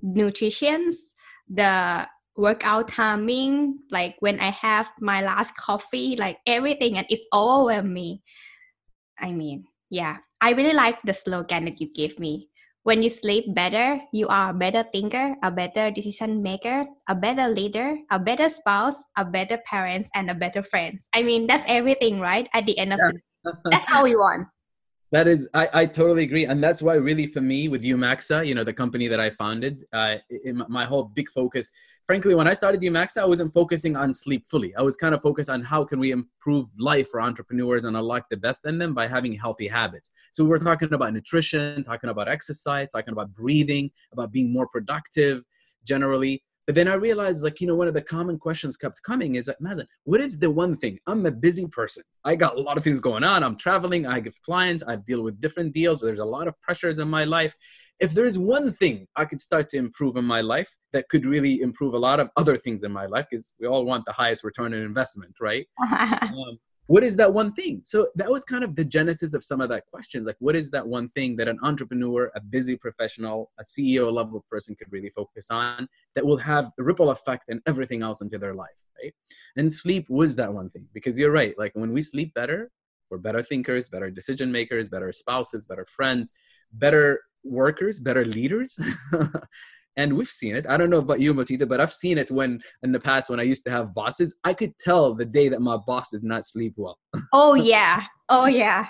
nutritions 0.00 1.12
the 1.50 2.06
workout 2.38 2.86
timing, 2.86 3.82
like 3.90 4.14
when 4.20 4.38
I 4.38 4.54
have 4.54 4.88
my 5.00 5.20
last 5.20 5.56
coffee, 5.58 6.16
like 6.16 6.38
everything, 6.46 6.96
and 6.96 7.06
it's 7.10 7.26
overwhelmed 7.34 7.90
me. 7.90 8.22
I 9.18 9.32
mean, 9.32 9.66
yeah, 9.90 10.18
I 10.40 10.52
really 10.52 10.72
like 10.72 11.02
the 11.02 11.12
slogan 11.12 11.66
that 11.66 11.80
you 11.80 11.92
gave 11.92 12.18
me. 12.18 12.48
When 12.84 13.02
you 13.02 13.10
sleep 13.10 13.52
better, 13.52 14.00
you 14.14 14.28
are 14.28 14.50
a 14.50 14.54
better 14.54 14.82
thinker, 14.82 15.34
a 15.42 15.50
better 15.50 15.90
decision 15.90 16.40
maker, 16.40 16.86
a 17.08 17.14
better 17.14 17.48
leader, 17.48 17.98
a 18.10 18.18
better 18.18 18.48
spouse, 18.48 19.02
a 19.18 19.26
better 19.26 19.58
parents, 19.66 20.08
and 20.14 20.30
a 20.30 20.34
better 20.34 20.62
friends. 20.62 21.08
I 21.12 21.22
mean, 21.22 21.46
that's 21.46 21.64
everything, 21.66 22.20
right? 22.20 22.48
At 22.54 22.64
the 22.64 22.78
end 22.78 22.94
of 22.94 23.00
yeah. 23.02 23.10
the 23.44 23.52
that's 23.70 23.84
how 23.84 24.04
we 24.04 24.16
want 24.16 24.48
that 25.10 25.26
is 25.26 25.48
I, 25.54 25.68
I 25.72 25.86
totally 25.86 26.24
agree 26.24 26.44
and 26.44 26.62
that's 26.62 26.82
why 26.82 26.94
really 26.94 27.26
for 27.26 27.40
me 27.40 27.68
with 27.68 27.82
umaxa 27.82 28.46
you 28.46 28.54
know 28.54 28.64
the 28.64 28.72
company 28.72 29.08
that 29.08 29.20
i 29.20 29.30
founded 29.30 29.84
uh, 29.92 30.16
my 30.68 30.84
whole 30.84 31.04
big 31.04 31.30
focus 31.30 31.70
frankly 32.06 32.34
when 32.34 32.46
i 32.46 32.52
started 32.52 32.80
umaxa 32.82 33.22
i 33.22 33.24
wasn't 33.24 33.52
focusing 33.52 33.96
on 33.96 34.12
sleep 34.14 34.46
fully. 34.46 34.74
I 34.76 34.82
was 34.82 34.96
kind 34.96 35.14
of 35.14 35.22
focused 35.22 35.50
on 35.50 35.62
how 35.62 35.84
can 35.84 35.98
we 35.98 36.10
improve 36.10 36.68
life 36.78 37.08
for 37.10 37.20
entrepreneurs 37.20 37.84
and 37.84 37.96
unlock 37.96 38.28
the 38.28 38.36
best 38.36 38.66
in 38.66 38.78
them 38.78 38.94
by 38.94 39.06
having 39.06 39.34
healthy 39.34 39.68
habits. 39.68 40.12
So 40.32 40.44
we 40.44 40.50
we're 40.50 40.58
talking 40.58 40.92
about 40.92 41.12
nutrition 41.12 41.84
talking 41.84 42.10
about 42.10 42.28
exercise 42.28 42.90
talking 42.90 43.12
about 43.12 43.32
breathing 43.34 43.90
about 44.12 44.32
being 44.32 44.52
more 44.52 44.66
productive 44.68 45.42
generally 45.84 46.42
but 46.68 46.74
then 46.74 46.86
I 46.86 46.96
realized, 46.96 47.42
like, 47.42 47.62
you 47.62 47.66
know, 47.66 47.74
one 47.74 47.88
of 47.88 47.94
the 47.94 48.02
common 48.02 48.38
questions 48.38 48.76
kept 48.76 49.02
coming 49.02 49.36
is 49.36 49.46
like, 49.46 49.56
Mazen, 49.58 49.86
what 50.04 50.20
is 50.20 50.38
the 50.38 50.50
one 50.50 50.76
thing? 50.76 50.98
I'm 51.06 51.24
a 51.24 51.30
busy 51.30 51.66
person. 51.66 52.02
I 52.26 52.34
got 52.34 52.58
a 52.58 52.60
lot 52.60 52.76
of 52.76 52.84
things 52.84 53.00
going 53.00 53.24
on. 53.24 53.42
I'm 53.42 53.56
traveling. 53.56 54.06
I 54.06 54.20
give 54.20 54.34
clients. 54.42 54.84
I 54.86 54.96
deal 54.96 55.22
with 55.22 55.40
different 55.40 55.72
deals. 55.72 56.02
There's 56.02 56.20
a 56.20 56.26
lot 56.26 56.46
of 56.46 56.60
pressures 56.60 56.98
in 56.98 57.08
my 57.08 57.24
life. 57.24 57.56
If 58.00 58.12
there's 58.12 58.38
one 58.38 58.70
thing 58.70 59.06
I 59.16 59.24
could 59.24 59.40
start 59.40 59.70
to 59.70 59.78
improve 59.78 60.16
in 60.16 60.26
my 60.26 60.42
life 60.42 60.68
that 60.92 61.08
could 61.08 61.24
really 61.24 61.62
improve 61.62 61.94
a 61.94 61.98
lot 61.98 62.20
of 62.20 62.28
other 62.36 62.58
things 62.58 62.82
in 62.82 62.92
my 62.92 63.06
life, 63.06 63.24
because 63.30 63.54
we 63.58 63.66
all 63.66 63.86
want 63.86 64.04
the 64.04 64.12
highest 64.12 64.44
return 64.44 64.74
on 64.74 64.80
investment, 64.80 65.36
right? 65.40 65.66
um, 65.90 66.58
what 66.88 67.04
is 67.04 67.16
that 67.16 67.32
one 67.32 67.52
thing? 67.52 67.82
So 67.84 68.08
that 68.16 68.30
was 68.30 68.44
kind 68.44 68.64
of 68.64 68.74
the 68.74 68.84
genesis 68.84 69.34
of 69.34 69.44
some 69.44 69.60
of 69.60 69.68
that 69.68 69.84
questions. 69.86 70.26
Like 70.26 70.36
what 70.38 70.56
is 70.56 70.70
that 70.70 70.86
one 70.86 71.10
thing 71.10 71.36
that 71.36 71.46
an 71.46 71.58
entrepreneur 71.62 72.32
a 72.34 72.40
busy 72.40 72.76
professional 72.76 73.50
a 73.60 73.62
ceo 73.62 74.10
level 74.10 74.44
person 74.50 74.74
could 74.74 74.90
really 74.90 75.10
focus 75.10 75.48
on 75.50 75.86
that 76.14 76.24
will 76.24 76.38
have 76.38 76.70
a 76.80 76.82
ripple 76.82 77.10
effect 77.10 77.44
and 77.48 77.60
everything 77.66 78.02
else 78.02 78.22
into 78.22 78.38
their 78.38 78.54
life 78.54 78.70
right? 79.02 79.12
And 79.56 79.72
sleep 79.72 80.06
was 80.08 80.36
that 80.36 80.52
one 80.52 80.70
thing 80.70 80.86
because 80.92 81.18
you're 81.18 81.30
right 81.30 81.54
like 81.58 81.72
when 81.74 81.92
we 81.92 82.02
sleep 82.02 82.32
better 82.34 82.70
we're 83.10 83.18
better 83.18 83.42
thinkers 83.42 83.88
better 83.88 84.10
decision 84.10 84.50
makers 84.50 84.88
better 84.88 85.12
spouses 85.12 85.66
better 85.66 85.84
friends 85.84 86.32
better 86.72 87.20
workers 87.44 88.00
better 88.00 88.24
leaders 88.24 88.78
and 89.98 90.16
we've 90.16 90.28
seen 90.28 90.54
it. 90.54 90.64
I 90.68 90.76
don't 90.76 90.90
know 90.90 90.98
about 90.98 91.20
you, 91.20 91.34
Motita, 91.34 91.68
but 91.68 91.80
I've 91.80 91.92
seen 91.92 92.16
it 92.18 92.30
when 92.30 92.62
in 92.84 92.92
the 92.92 93.00
past 93.00 93.28
when 93.28 93.40
I 93.40 93.42
used 93.42 93.64
to 93.64 93.70
have 93.70 93.92
bosses, 93.92 94.36
I 94.44 94.54
could 94.54 94.72
tell 94.78 95.12
the 95.12 95.24
day 95.24 95.48
that 95.48 95.60
my 95.60 95.76
boss 95.76 96.10
did 96.10 96.22
not 96.22 96.44
sleep 96.44 96.74
well. 96.76 96.98
oh 97.32 97.54
yeah, 97.54 98.04
oh 98.28 98.46
yeah. 98.46 98.86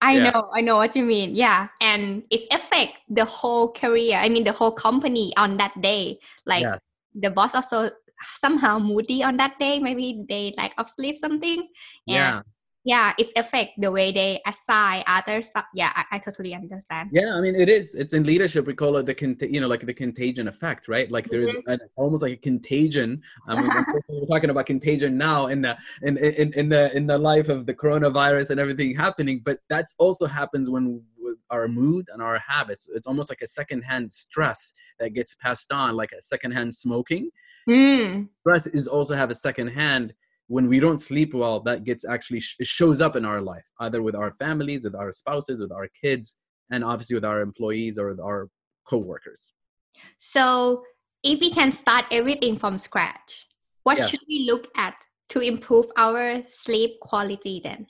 I 0.00 0.16
yeah. 0.16 0.30
know, 0.30 0.50
I 0.54 0.60
know 0.62 0.76
what 0.76 0.96
you 0.96 1.04
mean. 1.04 1.36
Yeah, 1.36 1.68
and 1.80 2.22
it's 2.30 2.46
affect 2.50 2.98
the 3.08 3.24
whole 3.26 3.70
career. 3.72 4.16
I 4.16 4.28
mean, 4.28 4.44
the 4.44 4.52
whole 4.52 4.72
company 4.72 5.32
on 5.36 5.56
that 5.58 5.80
day. 5.80 6.18
Like 6.46 6.62
yeah. 6.62 6.78
the 7.14 7.30
boss 7.30 7.54
also 7.54 7.90
somehow 8.36 8.78
moody 8.78 9.22
on 9.22 9.36
that 9.36 9.58
day. 9.58 9.78
Maybe 9.78 10.24
they 10.28 10.54
like 10.56 10.72
of 10.78 10.88
sleep 10.88 11.18
something. 11.18 11.64
Yeah 12.06 12.42
yeah 12.86 13.12
it's 13.18 13.32
affect 13.36 13.72
the 13.78 13.90
way 13.90 14.12
they 14.12 14.40
assign 14.46 15.02
other 15.06 15.42
stuff. 15.42 15.66
Yeah 15.74 15.92
I, 15.94 16.04
I, 16.12 16.18
totally 16.18 16.54
understand. 16.54 17.10
Yeah 17.12 17.34
i 17.34 17.40
mean 17.40 17.56
it 17.56 17.68
is. 17.68 17.94
It's 17.94 18.14
in 18.14 18.22
leadership 18.22 18.66
we 18.66 18.74
call 18.74 18.96
it 18.96 19.06
the 19.06 19.14
con- 19.14 19.36
you 19.40 19.60
know 19.60 19.66
like 19.66 19.84
the 19.84 19.92
contagion 19.92 20.46
effect 20.48 20.88
right? 20.88 21.10
Like 21.10 21.26
there's 21.26 21.50
mm-hmm. 21.50 21.70
an, 21.72 21.80
almost 21.96 22.22
like 22.22 22.32
a 22.32 22.36
contagion. 22.36 23.20
Um, 23.48 23.68
we're 24.08 24.26
talking 24.26 24.50
about 24.50 24.66
contagion 24.66 25.18
now 25.18 25.48
in 25.48 25.60
the 25.62 25.76
in, 26.02 26.16
in 26.16 26.52
in 26.54 26.68
the 26.68 26.96
in 26.96 27.06
the 27.06 27.18
life 27.18 27.48
of 27.48 27.66
the 27.66 27.74
coronavirus 27.74 28.50
and 28.50 28.60
everything 28.60 28.94
happening 28.94 29.42
but 29.44 29.58
that's 29.68 29.94
also 29.98 30.26
happens 30.26 30.70
when 30.70 31.02
our 31.50 31.66
mood 31.66 32.08
and 32.12 32.22
our 32.22 32.38
habits 32.38 32.88
it's 32.94 33.06
almost 33.06 33.30
like 33.30 33.42
a 33.42 33.46
secondhand 33.46 34.10
stress 34.10 34.72
that 35.00 35.10
gets 35.10 35.34
passed 35.34 35.72
on 35.72 35.96
like 35.96 36.12
a 36.12 36.20
secondhand 36.20 36.72
smoking. 36.74 37.30
Mm. 37.68 38.28
stress 38.42 38.68
is 38.68 38.86
also 38.86 39.16
have 39.16 39.28
a 39.30 39.34
secondhand 39.34 40.14
when 40.48 40.68
we 40.68 40.78
don't 40.80 41.00
sleep 41.00 41.34
well 41.34 41.60
that 41.60 41.84
gets 41.84 42.04
actually 42.04 42.40
sh- 42.40 42.56
shows 42.62 43.00
up 43.00 43.16
in 43.16 43.24
our 43.24 43.40
life 43.40 43.66
either 43.80 44.02
with 44.02 44.14
our 44.14 44.32
families 44.32 44.84
with 44.84 44.94
our 44.94 45.12
spouses 45.12 45.60
with 45.60 45.72
our 45.72 45.88
kids 46.00 46.38
and 46.70 46.84
obviously 46.84 47.14
with 47.14 47.24
our 47.24 47.40
employees 47.40 47.98
or 47.98 48.08
with 48.10 48.20
our 48.20 48.48
co-workers 48.88 49.52
so 50.18 50.82
if 51.22 51.40
we 51.40 51.50
can 51.50 51.70
start 51.70 52.04
everything 52.10 52.58
from 52.58 52.78
scratch 52.78 53.46
what 53.82 53.98
yes. 53.98 54.10
should 54.10 54.20
we 54.28 54.46
look 54.50 54.68
at 54.76 54.96
to 55.28 55.40
improve 55.40 55.86
our 55.96 56.42
sleep 56.46 56.98
quality 57.00 57.60
then 57.62 57.86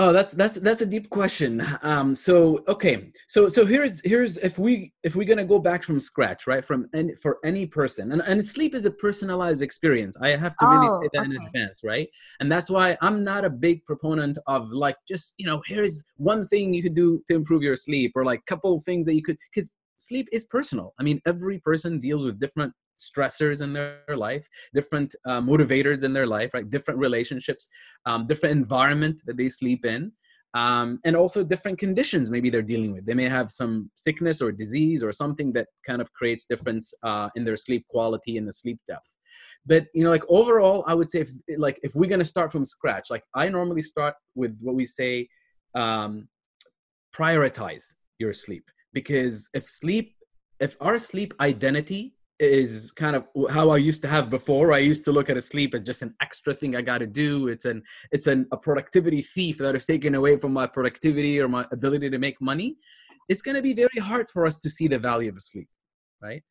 Oh, 0.00 0.12
that's 0.12 0.32
that's 0.32 0.54
that's 0.60 0.80
a 0.80 0.86
deep 0.86 1.10
question. 1.10 1.60
Um, 1.82 2.14
so 2.14 2.62
okay, 2.68 3.10
so 3.26 3.48
so 3.48 3.66
here's 3.66 4.00
here's 4.02 4.38
if 4.38 4.56
we 4.56 4.92
if 5.02 5.16
we're 5.16 5.26
gonna 5.26 5.44
go 5.44 5.58
back 5.58 5.82
from 5.82 5.98
scratch, 5.98 6.46
right? 6.46 6.64
From 6.64 6.88
any 6.94 7.16
for 7.16 7.38
any 7.44 7.66
person, 7.66 8.12
and 8.12 8.22
and 8.22 8.46
sleep 8.46 8.76
is 8.76 8.84
a 8.84 8.92
personalized 8.92 9.60
experience. 9.60 10.16
I 10.22 10.36
have 10.36 10.56
to 10.58 10.66
really 10.66 10.86
oh, 10.88 11.02
say 11.02 11.08
that 11.14 11.26
okay. 11.26 11.34
in 11.34 11.46
advance, 11.46 11.80
right? 11.82 12.08
And 12.38 12.50
that's 12.50 12.70
why 12.70 12.96
I'm 13.02 13.24
not 13.24 13.44
a 13.44 13.50
big 13.50 13.84
proponent 13.86 14.38
of 14.46 14.70
like 14.70 14.94
just 15.08 15.34
you 15.36 15.46
know 15.46 15.60
here's 15.66 16.04
one 16.16 16.46
thing 16.46 16.72
you 16.72 16.82
could 16.84 16.94
do 16.94 17.20
to 17.26 17.34
improve 17.34 17.64
your 17.64 17.74
sleep, 17.74 18.12
or 18.14 18.24
like 18.24 18.46
couple 18.46 18.80
things 18.82 19.04
that 19.06 19.14
you 19.14 19.22
could 19.24 19.36
because 19.52 19.68
sleep 19.98 20.28
is 20.30 20.44
personal. 20.44 20.94
I 21.00 21.02
mean, 21.02 21.20
every 21.26 21.58
person 21.58 21.98
deals 21.98 22.24
with 22.24 22.38
different 22.38 22.72
stressors 22.98 23.62
in 23.62 23.72
their 23.72 24.16
life, 24.16 24.48
different 24.74 25.14
uh, 25.26 25.40
motivators 25.40 26.04
in 26.04 26.12
their 26.12 26.26
life, 26.26 26.52
right? 26.54 26.68
Different 26.68 26.98
relationships, 27.00 27.68
um, 28.06 28.26
different 28.26 28.56
environment 28.56 29.22
that 29.26 29.36
they 29.36 29.48
sleep 29.48 29.84
in. 29.84 30.12
um, 30.54 30.98
and 31.04 31.14
also 31.14 31.44
different 31.44 31.78
conditions 31.78 32.30
maybe 32.30 32.50
they're 32.50 32.62
dealing 32.62 32.92
with. 32.92 33.04
They 33.04 33.14
may 33.14 33.28
have 33.28 33.50
some 33.50 33.90
sickness 33.94 34.40
or 34.40 34.50
disease 34.50 35.04
or 35.04 35.12
something 35.12 35.52
that 35.52 35.68
kind 35.86 36.00
of 36.00 36.12
creates 36.12 36.46
difference 36.46 36.94
uh, 37.02 37.28
in 37.36 37.44
their 37.44 37.56
sleep 37.56 37.86
quality 37.88 38.38
and 38.38 38.48
the 38.48 38.52
sleep 38.52 38.78
depth. 38.88 39.14
But 39.66 39.86
you 39.94 40.04
know, 40.04 40.10
like 40.10 40.24
overall, 40.28 40.84
I 40.86 40.94
would 40.94 41.10
say 41.10 41.20
if 41.20 41.30
like 41.58 41.78
if 41.82 41.94
we're 41.94 42.08
gonna 42.08 42.24
start 42.24 42.50
from 42.50 42.64
scratch, 42.64 43.10
like 43.10 43.24
I 43.34 43.48
normally 43.48 43.82
start 43.82 44.14
with 44.34 44.58
what 44.62 44.74
we 44.74 44.86
say, 44.86 45.28
um, 45.74 46.28
prioritize 47.14 47.94
your 48.18 48.32
sleep 48.32 48.70
because 48.92 49.50
if 49.52 49.68
sleep, 49.68 50.16
if 50.60 50.76
our 50.80 50.98
sleep 50.98 51.34
identity 51.40 52.14
is 52.40 52.92
kind 52.92 53.16
of 53.16 53.26
how 53.50 53.70
I 53.70 53.76
used 53.78 54.02
to 54.02 54.08
have 54.08 54.30
before. 54.30 54.72
I 54.72 54.78
used 54.78 55.04
to 55.06 55.12
look 55.12 55.28
at 55.28 55.36
a 55.36 55.40
sleep 55.40 55.74
as 55.74 55.82
just 55.82 56.02
an 56.02 56.14
extra 56.22 56.54
thing 56.54 56.76
I 56.76 56.82
got 56.82 56.98
to 56.98 57.06
do. 57.06 57.48
It's 57.48 57.64
an 57.64 57.82
it's 58.12 58.26
an 58.26 58.46
a 58.52 58.56
productivity 58.56 59.22
thief 59.22 59.58
that 59.58 59.74
is 59.74 59.86
taken 59.86 60.14
away 60.14 60.36
from 60.36 60.52
my 60.52 60.66
productivity 60.66 61.40
or 61.40 61.48
my 61.48 61.66
ability 61.72 62.10
to 62.10 62.18
make 62.18 62.40
money. 62.40 62.76
It's 63.28 63.42
going 63.42 63.56
to 63.56 63.62
be 63.62 63.74
very 63.74 63.98
hard 64.00 64.28
for 64.28 64.46
us 64.46 64.58
to 64.60 64.70
see 64.70 64.88
the 64.88 64.98
value 64.98 65.28
of 65.28 65.40
sleep, 65.42 65.68
right? 66.22 66.42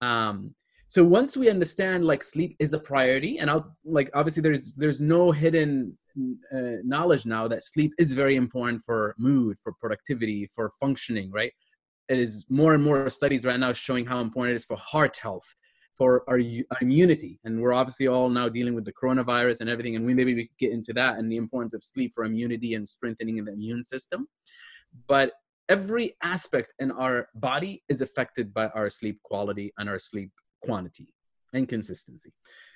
Um, 0.00 0.54
so 0.88 1.02
once 1.02 1.36
we 1.36 1.48
understand 1.48 2.04
like 2.04 2.22
sleep 2.22 2.54
is 2.58 2.74
a 2.74 2.78
priority, 2.78 3.38
and 3.38 3.48
I'll 3.48 3.74
like 3.84 4.10
obviously 4.14 4.42
there's 4.42 4.74
there's 4.74 5.00
no 5.00 5.32
hidden 5.32 5.96
uh, 6.54 6.82
knowledge 6.84 7.24
now 7.24 7.48
that 7.48 7.62
sleep 7.62 7.92
is 7.98 8.12
very 8.12 8.36
important 8.36 8.82
for 8.82 9.14
mood, 9.18 9.56
for 9.62 9.72
productivity, 9.80 10.46
for 10.54 10.70
functioning, 10.78 11.30
right? 11.30 11.52
It 12.08 12.18
is 12.18 12.44
more 12.48 12.74
and 12.74 12.82
more 12.82 13.08
studies 13.10 13.44
right 13.44 13.58
now 13.58 13.72
showing 13.72 14.06
how 14.06 14.20
important 14.20 14.52
it 14.52 14.56
is 14.56 14.64
for 14.64 14.76
heart 14.76 15.16
health 15.16 15.54
for 15.96 16.24
our, 16.28 16.40
our, 16.70 16.78
immunity. 16.80 17.38
And 17.44 17.60
we're 17.60 17.72
obviously 17.72 18.08
all 18.08 18.28
now 18.28 18.48
dealing 18.48 18.74
with 18.74 18.84
the 18.84 18.92
coronavirus 18.92 19.60
and 19.60 19.70
everything 19.70 19.96
and 19.96 20.04
we 20.04 20.14
maybe 20.14 20.34
we 20.34 20.46
could 20.48 20.58
get 20.58 20.72
into 20.72 20.92
that 20.94 21.18
and 21.18 21.30
the 21.30 21.36
importance 21.36 21.74
of 21.74 21.84
sleep 21.84 22.12
for 22.14 22.24
immunity 22.24 22.74
and 22.74 22.88
strengthening 22.88 23.44
the 23.44 23.52
immune 23.52 23.84
system. 23.84 24.26
But 25.06 25.32
every 25.68 26.16
aspect 26.22 26.74
in 26.78 26.90
our 26.90 27.28
body 27.34 27.82
is 27.88 28.00
affected 28.00 28.52
by 28.52 28.68
our 28.68 28.88
sleep 28.88 29.20
quality 29.22 29.72
and 29.78 29.88
our 29.88 29.98
sleep 29.98 30.30
quantity 30.62 31.14
and 31.52 31.68
consistency. 31.68 32.32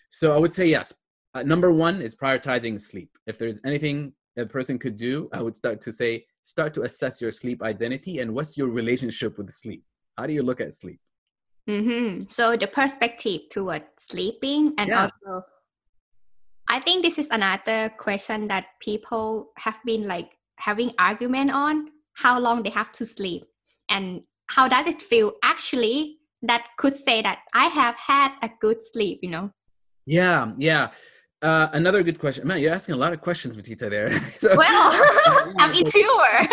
So 0.08 0.34
i 0.34 0.38
would 0.38 0.52
say 0.52 0.66
yes. 0.66 0.94
Uh, 1.34 1.42
number 1.42 1.72
one 1.72 2.00
is 2.00 2.14
prioritizing 2.14 2.80
sleep. 2.80 3.10
If 3.26 3.38
there's 3.38 3.60
anything 3.66 4.12
a 4.36 4.46
person 4.46 4.78
could 4.78 4.96
do 4.96 5.28
i 5.32 5.40
would 5.40 5.56
start 5.56 5.80
to 5.82 5.92
say 5.92 6.24
start 6.46 6.72
to 6.72 6.82
assess 6.82 7.20
your 7.20 7.32
sleep 7.32 7.60
identity 7.60 8.20
and 8.20 8.32
what's 8.32 8.56
your 8.56 8.68
relationship 8.68 9.36
with 9.36 9.50
sleep? 9.50 9.82
How 10.16 10.26
do 10.28 10.32
you 10.32 10.44
look 10.44 10.60
at 10.60 10.72
sleep? 10.72 11.00
Mm-hmm. 11.68 12.28
so 12.28 12.56
the 12.56 12.68
perspective 12.68 13.48
toward 13.50 13.82
sleeping 13.96 14.72
and 14.78 14.88
yeah. 14.88 15.08
also 15.10 15.44
i 16.68 16.78
think 16.78 17.02
this 17.02 17.18
is 17.18 17.28
another 17.30 17.90
question 17.98 18.46
that 18.46 18.66
people 18.78 19.50
have 19.58 19.76
been 19.84 20.06
like 20.06 20.38
having 20.58 20.92
argument 21.00 21.50
on 21.50 21.90
how 22.14 22.38
long 22.38 22.62
they 22.62 22.70
have 22.70 22.92
to 22.92 23.04
sleep 23.04 23.42
and 23.88 24.22
how 24.46 24.68
does 24.68 24.86
it 24.86 25.02
feel? 25.02 25.32
Actually 25.42 26.18
that 26.42 26.68
could 26.78 26.94
say 26.94 27.20
that 27.20 27.40
i 27.52 27.66
have 27.66 27.96
had 27.96 28.30
a 28.42 28.50
good 28.60 28.80
sleep 28.80 29.18
you 29.20 29.30
know? 29.30 29.50
Yeah 30.06 30.52
yeah 30.58 30.90
uh, 31.42 31.68
another 31.72 32.02
good 32.02 32.18
question. 32.18 32.46
Man, 32.46 32.60
you're 32.60 32.72
asking 32.72 32.94
a 32.94 32.98
lot 32.98 33.12
of 33.12 33.20
questions, 33.20 33.56
Matita, 33.56 33.90
there. 33.90 34.20
so, 34.38 34.56
well, 34.56 35.02
I'm 35.58 35.72
insecure. 35.72 36.48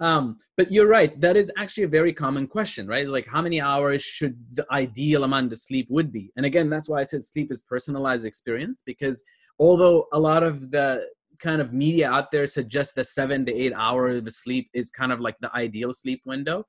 um, 0.00 0.38
but 0.56 0.72
you're 0.72 0.88
right. 0.88 1.18
That 1.20 1.36
is 1.36 1.52
actually 1.58 1.84
a 1.84 1.88
very 1.88 2.12
common 2.12 2.46
question, 2.46 2.86
right? 2.86 3.06
Like, 3.06 3.26
how 3.26 3.42
many 3.42 3.60
hours 3.60 4.02
should 4.02 4.36
the 4.54 4.66
ideal 4.70 5.24
amount 5.24 5.52
of 5.52 5.58
sleep 5.58 5.86
would 5.90 6.10
be? 6.10 6.32
And 6.36 6.46
again, 6.46 6.70
that's 6.70 6.88
why 6.88 7.00
I 7.00 7.04
said 7.04 7.22
sleep 7.22 7.52
is 7.52 7.62
personalized 7.62 8.24
experience 8.24 8.82
because 8.84 9.22
although 9.58 10.06
a 10.12 10.18
lot 10.18 10.42
of 10.42 10.70
the 10.70 11.06
kind 11.40 11.60
of 11.60 11.72
media 11.72 12.10
out 12.10 12.30
there 12.30 12.46
suggests 12.46 12.94
that 12.94 13.04
seven 13.04 13.44
to 13.44 13.54
eight 13.54 13.72
hours 13.74 14.16
of 14.16 14.32
sleep 14.32 14.70
is 14.72 14.90
kind 14.90 15.12
of 15.12 15.20
like 15.20 15.36
the 15.40 15.54
ideal 15.54 15.92
sleep 15.92 16.22
window, 16.24 16.64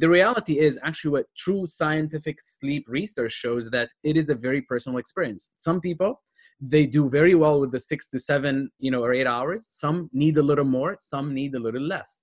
the 0.00 0.08
reality 0.08 0.58
is 0.58 0.78
actually 0.82 1.12
what 1.12 1.26
true 1.36 1.66
scientific 1.66 2.40
sleep 2.40 2.84
research 2.88 3.32
shows 3.32 3.70
that 3.70 3.90
it 4.02 4.16
is 4.16 4.30
a 4.30 4.34
very 4.34 4.62
personal 4.62 4.98
experience. 4.98 5.52
Some 5.58 5.80
people, 5.80 6.22
they 6.60 6.86
do 6.86 7.08
very 7.08 7.34
well 7.34 7.60
with 7.60 7.72
the 7.72 7.80
six 7.80 8.08
to 8.08 8.18
seven, 8.18 8.70
you 8.78 8.90
know, 8.90 9.02
or 9.02 9.12
eight 9.12 9.26
hours. 9.26 9.66
Some 9.70 10.08
need 10.12 10.36
a 10.38 10.42
little 10.42 10.64
more, 10.64 10.96
some 10.98 11.34
need 11.34 11.54
a 11.54 11.58
little 11.58 11.82
less. 11.82 12.20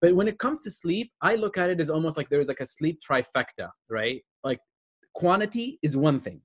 But 0.00 0.14
when 0.14 0.28
it 0.28 0.38
comes 0.38 0.62
to 0.64 0.70
sleep, 0.70 1.12
I 1.22 1.34
look 1.34 1.58
at 1.58 1.70
it 1.70 1.80
as 1.80 1.90
almost 1.90 2.16
like 2.16 2.28
there's 2.28 2.48
like 2.48 2.60
a 2.60 2.66
sleep 2.66 3.00
trifecta, 3.08 3.70
right? 3.88 4.22
Like 4.44 4.60
quantity 5.14 5.78
is 5.82 5.96
one 5.96 6.20
thing. 6.20 6.40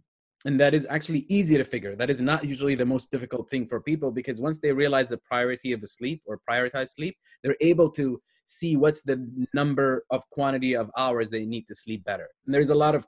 And 0.46 0.60
that 0.60 0.74
is 0.74 0.86
actually 0.90 1.26
easy 1.30 1.58
to 1.58 1.64
figure. 1.64 1.96
That 1.96 2.10
is 2.10 2.20
not 2.20 2.44
usually 2.44 2.76
the 2.76 2.86
most 2.86 3.12
difficult 3.12 3.50
thing 3.50 3.66
for 3.68 3.80
people 3.80 4.12
because 4.12 4.42
once 4.42 4.60
they 4.60 4.74
realize 4.74 5.10
the 5.10 5.20
priority 5.20 5.72
of 5.72 5.80
the 5.80 5.88
sleep 5.88 6.22
or 6.26 6.40
prioritize 6.50 6.90
sleep, 6.90 7.16
they're 7.44 7.56
able 7.62 7.90
to 7.92 8.22
see 8.46 8.76
what's 8.76 9.04
the 9.04 9.28
number 9.54 10.06
of 10.12 10.30
quantity 10.30 10.76
of 10.76 10.92
hours 10.98 11.30
they 11.30 11.46
need 11.46 11.66
to 11.68 11.76
sleep 11.76 12.04
better. 12.04 12.28
And 12.46 12.54
there's 12.54 12.70
a 12.70 12.76
lot 12.76 12.96
of, 12.96 13.06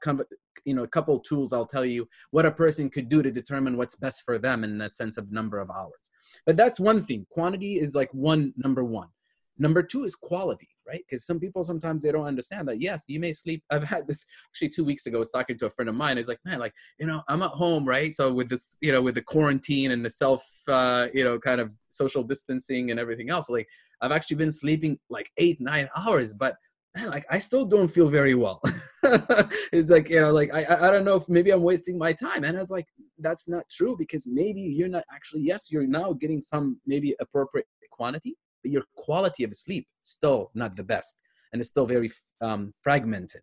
you 0.66 0.74
know, 0.74 0.84
a 0.84 0.88
couple 0.88 1.20
tools 1.20 1.54
I'll 1.54 1.66
tell 1.66 1.86
you 1.86 2.08
what 2.32 2.46
a 2.46 2.52
person 2.52 2.90
could 2.90 3.10
do 3.10 3.22
to 3.22 3.32
determine 3.32 3.78
what's 3.78 3.96
best 3.96 4.24
for 4.24 4.38
them 4.38 4.64
in 4.64 4.78
that 4.80 4.94
sense 4.94 5.18
of 5.18 5.32
number 5.32 5.60
of 5.60 5.70
hours. 5.70 6.10
But 6.46 6.58
that's 6.58 6.80
one 6.80 7.04
thing. 7.04 7.26
Quantity 7.30 7.80
is 7.80 7.96
like 7.96 8.14
one 8.14 8.54
number 8.58 8.84
one. 8.84 9.10
Number 9.58 9.82
two 9.82 10.04
is 10.04 10.16
quality, 10.16 10.70
right? 10.88 11.02
Because 11.08 11.26
some 11.26 11.40
people 11.40 11.64
sometimes 11.64 12.04
they 12.04 12.12
don't 12.12 12.26
understand 12.26 12.68
that. 12.68 12.82
Yes, 12.82 13.06
you 13.08 13.20
may 13.20 13.34
sleep. 13.34 13.64
I've 13.72 13.84
had 13.84 14.08
this 14.08 14.26
actually 14.52 14.70
two 14.70 14.84
weeks 14.84 15.06
ago. 15.06 15.18
I 15.18 15.20
was 15.20 15.32
talking 15.32 15.58
to 15.60 15.66
a 15.66 15.70
friend 15.70 15.90
of 15.90 15.96
mine. 15.96 16.18
He's 16.18 16.28
like, 16.28 16.40
man, 16.46 16.60
like 16.60 16.74
you 17.00 17.08
know, 17.08 17.22
I'm 17.28 17.44
at 17.44 17.52
home, 17.52 17.86
right? 17.86 18.14
So 18.14 18.32
with 18.32 18.50
this, 18.50 18.78
you 18.82 18.92
know, 18.92 19.02
with 19.02 19.16
the 19.16 19.22
quarantine 19.22 19.92
and 19.92 20.06
the 20.06 20.10
self, 20.10 20.46
uh, 20.68 21.08
you 21.14 21.24
know, 21.24 21.40
kind 21.40 21.62
of 21.62 21.72
social 21.90 22.24
distancing 22.24 22.92
and 22.92 23.00
everything 23.00 23.30
else, 23.30 23.50
like 23.50 23.68
I've 24.02 24.12
actually 24.12 24.38
been 24.38 24.52
sleeping 24.52 25.00
like 25.10 25.30
eight, 25.38 25.60
nine 25.60 25.90
hours, 25.96 26.34
but 26.34 26.56
man, 26.96 27.10
like 27.10 27.26
I 27.30 27.38
still 27.38 27.66
don't 27.66 27.88
feel 27.88 28.10
very 28.10 28.36
well. 28.36 28.62
it's 29.04 29.90
like, 29.90 30.10
you 30.10 30.22
know, 30.22 30.32
like 30.32 30.54
I, 30.54 30.88
I 30.88 30.92
don't 30.92 31.06
know 31.06 31.16
if 31.16 31.28
maybe 31.30 31.52
I'm 31.52 31.62
wasting 31.62 31.98
my 31.98 32.14
time. 32.14 32.44
And 32.44 32.56
I 32.56 32.60
was 32.60 32.72
like, 32.72 32.88
that's 33.20 33.48
not 33.48 33.64
true 33.70 33.96
because 33.98 34.28
maybe 34.28 34.62
you're 34.62 34.88
not 34.88 35.04
actually, 35.14 35.42
yes, 35.42 35.72
you're 35.72 35.88
now 35.88 36.14
getting 36.14 36.42
some 36.42 36.80
maybe 36.86 37.16
appropriate 37.20 37.68
quantity, 37.92 38.38
but 38.66 38.72
your 38.72 38.86
quality 38.96 39.44
of 39.44 39.54
sleep 39.54 39.88
still 40.02 40.50
not 40.56 40.76
the 40.76 40.84
best 40.84 41.22
and 41.52 41.62
it's 41.62 41.70
still 41.70 41.86
very 41.86 42.10
um, 42.42 42.74
fragmented. 42.84 43.42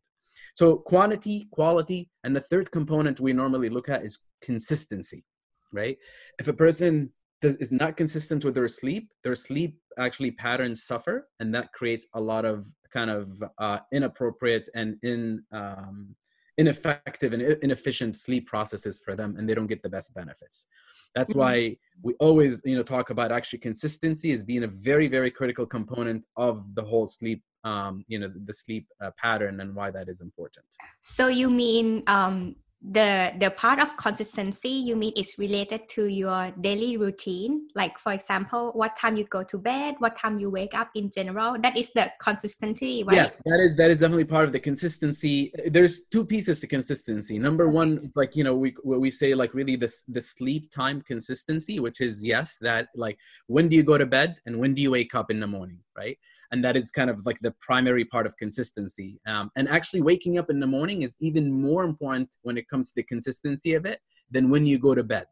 So 0.56 0.76
quantity, 0.76 1.46
quality, 1.52 2.10
and 2.24 2.34
the 2.34 2.40
third 2.40 2.72
component 2.72 3.20
we 3.20 3.32
normally 3.32 3.68
look 3.68 3.88
at 3.88 4.04
is 4.04 4.18
consistency, 4.42 5.24
right? 5.72 5.96
If 6.40 6.48
a 6.48 6.52
person 6.52 7.10
does, 7.40 7.54
is 7.56 7.70
not 7.70 7.96
consistent 7.96 8.44
with 8.44 8.54
their 8.54 8.66
sleep, 8.66 9.08
their 9.22 9.36
sleep 9.36 9.78
actually 9.98 10.32
patterns 10.32 10.84
suffer, 10.84 11.28
and 11.38 11.54
that 11.54 11.72
creates 11.72 12.08
a 12.14 12.20
lot 12.20 12.44
of 12.44 12.66
kind 12.92 13.10
of 13.10 13.42
uh, 13.58 13.78
inappropriate 13.92 14.68
and 14.74 14.96
in 15.02 15.42
um, 15.52 16.16
ineffective 16.58 17.32
and 17.32 17.42
inefficient 17.62 18.16
sleep 18.16 18.46
processes 18.46 19.00
for 19.04 19.16
them, 19.16 19.36
and 19.36 19.48
they 19.48 19.54
don't 19.54 19.66
get 19.66 19.82
the 19.82 19.88
best 19.88 20.14
benefits. 20.14 20.66
That's 21.14 21.30
mm-hmm. 21.30 21.38
why 21.38 21.76
we 22.02 22.14
always, 22.14 22.62
you 22.64 22.76
know, 22.76 22.82
talk 22.82 23.10
about 23.10 23.32
actually 23.32 23.60
consistency 23.60 24.32
as 24.32 24.42
being 24.42 24.64
a 24.64 24.68
very, 24.68 25.08
very 25.08 25.30
critical 25.30 25.66
component 25.66 26.24
of 26.36 26.74
the 26.74 26.82
whole 26.82 27.06
sleep 27.06 27.42
um, 27.64 28.04
you 28.08 28.18
know 28.18 28.30
the 28.44 28.52
sleep 28.52 28.86
uh, 29.00 29.10
pattern 29.16 29.60
and 29.60 29.74
why 29.74 29.90
that 29.90 30.08
is 30.08 30.20
important 30.20 30.66
so 31.00 31.28
you 31.28 31.48
mean 31.48 32.02
um, 32.06 32.56
the 32.90 33.32
the 33.38 33.50
part 33.50 33.78
of 33.78 33.96
consistency 33.96 34.68
you 34.68 34.96
mean 34.96 35.12
is 35.16 35.36
related 35.38 35.88
to 35.88 36.06
your 36.06 36.50
daily 36.60 36.96
routine? 36.96 37.68
Like 37.76 37.98
for 37.98 38.12
example 38.12 38.72
what 38.74 38.96
time 38.96 39.16
you 39.16 39.24
go 39.24 39.44
to 39.44 39.58
bed 39.58 39.94
what 39.98 40.16
time 40.16 40.38
you 40.38 40.50
wake 40.50 40.74
up 40.74 40.90
in 40.94 41.10
general? 41.10 41.56
That 41.60 41.76
is 41.76 41.92
the 41.92 42.10
consistency 42.20 43.04
right? 43.04 43.16
Yes 43.16 43.40
that 43.44 43.60
is 43.60 43.76
that 43.76 43.90
is 43.90 44.00
definitely 44.00 44.24
part 44.24 44.46
of 44.46 44.52
the 44.52 44.58
consistency. 44.58 45.52
There's 45.66 46.04
two 46.10 46.24
pieces 46.24 46.60
to 46.60 46.66
consistency. 46.66 47.38
Number 47.38 47.68
one 47.68 48.00
it's 48.02 48.16
like 48.16 48.34
you 48.34 48.42
know 48.42 48.56
we 48.56 48.74
we 48.84 49.10
say 49.10 49.34
like 49.34 49.54
really 49.54 49.76
this 49.76 50.02
the 50.08 50.20
sleep 50.20 50.70
time 50.72 51.02
consistency 51.02 51.78
which 51.78 52.00
is 52.00 52.24
yes 52.24 52.58
that 52.62 52.88
like 52.96 53.18
when 53.46 53.68
do 53.68 53.76
you 53.76 53.84
go 53.84 53.96
to 53.96 54.06
bed 54.06 54.40
and 54.46 54.58
when 54.58 54.74
do 54.74 54.82
you 54.82 54.90
wake 54.90 55.14
up 55.14 55.30
in 55.30 55.38
the 55.38 55.46
morning 55.46 55.78
right 55.96 56.18
and 56.52 56.62
that 56.64 56.76
is 56.76 56.90
kind 56.90 57.10
of 57.10 57.24
like 57.26 57.40
the 57.40 57.54
primary 57.60 58.04
part 58.04 58.26
of 58.26 58.36
consistency. 58.36 59.18
Um, 59.26 59.50
and 59.56 59.68
actually 59.68 60.02
waking 60.02 60.38
up 60.38 60.50
in 60.50 60.60
the 60.60 60.66
morning 60.66 61.02
is 61.02 61.16
even 61.18 61.50
more 61.50 61.82
important 61.82 62.34
when 62.42 62.56
it 62.56 62.68
comes 62.68 62.90
to 62.90 62.96
the 62.96 63.02
consistency 63.04 63.74
of 63.74 63.86
it 63.86 63.98
than 64.30 64.50
when 64.50 64.66
you 64.66 64.78
go 64.78 64.94
to 64.94 65.02
bed. 65.02 65.26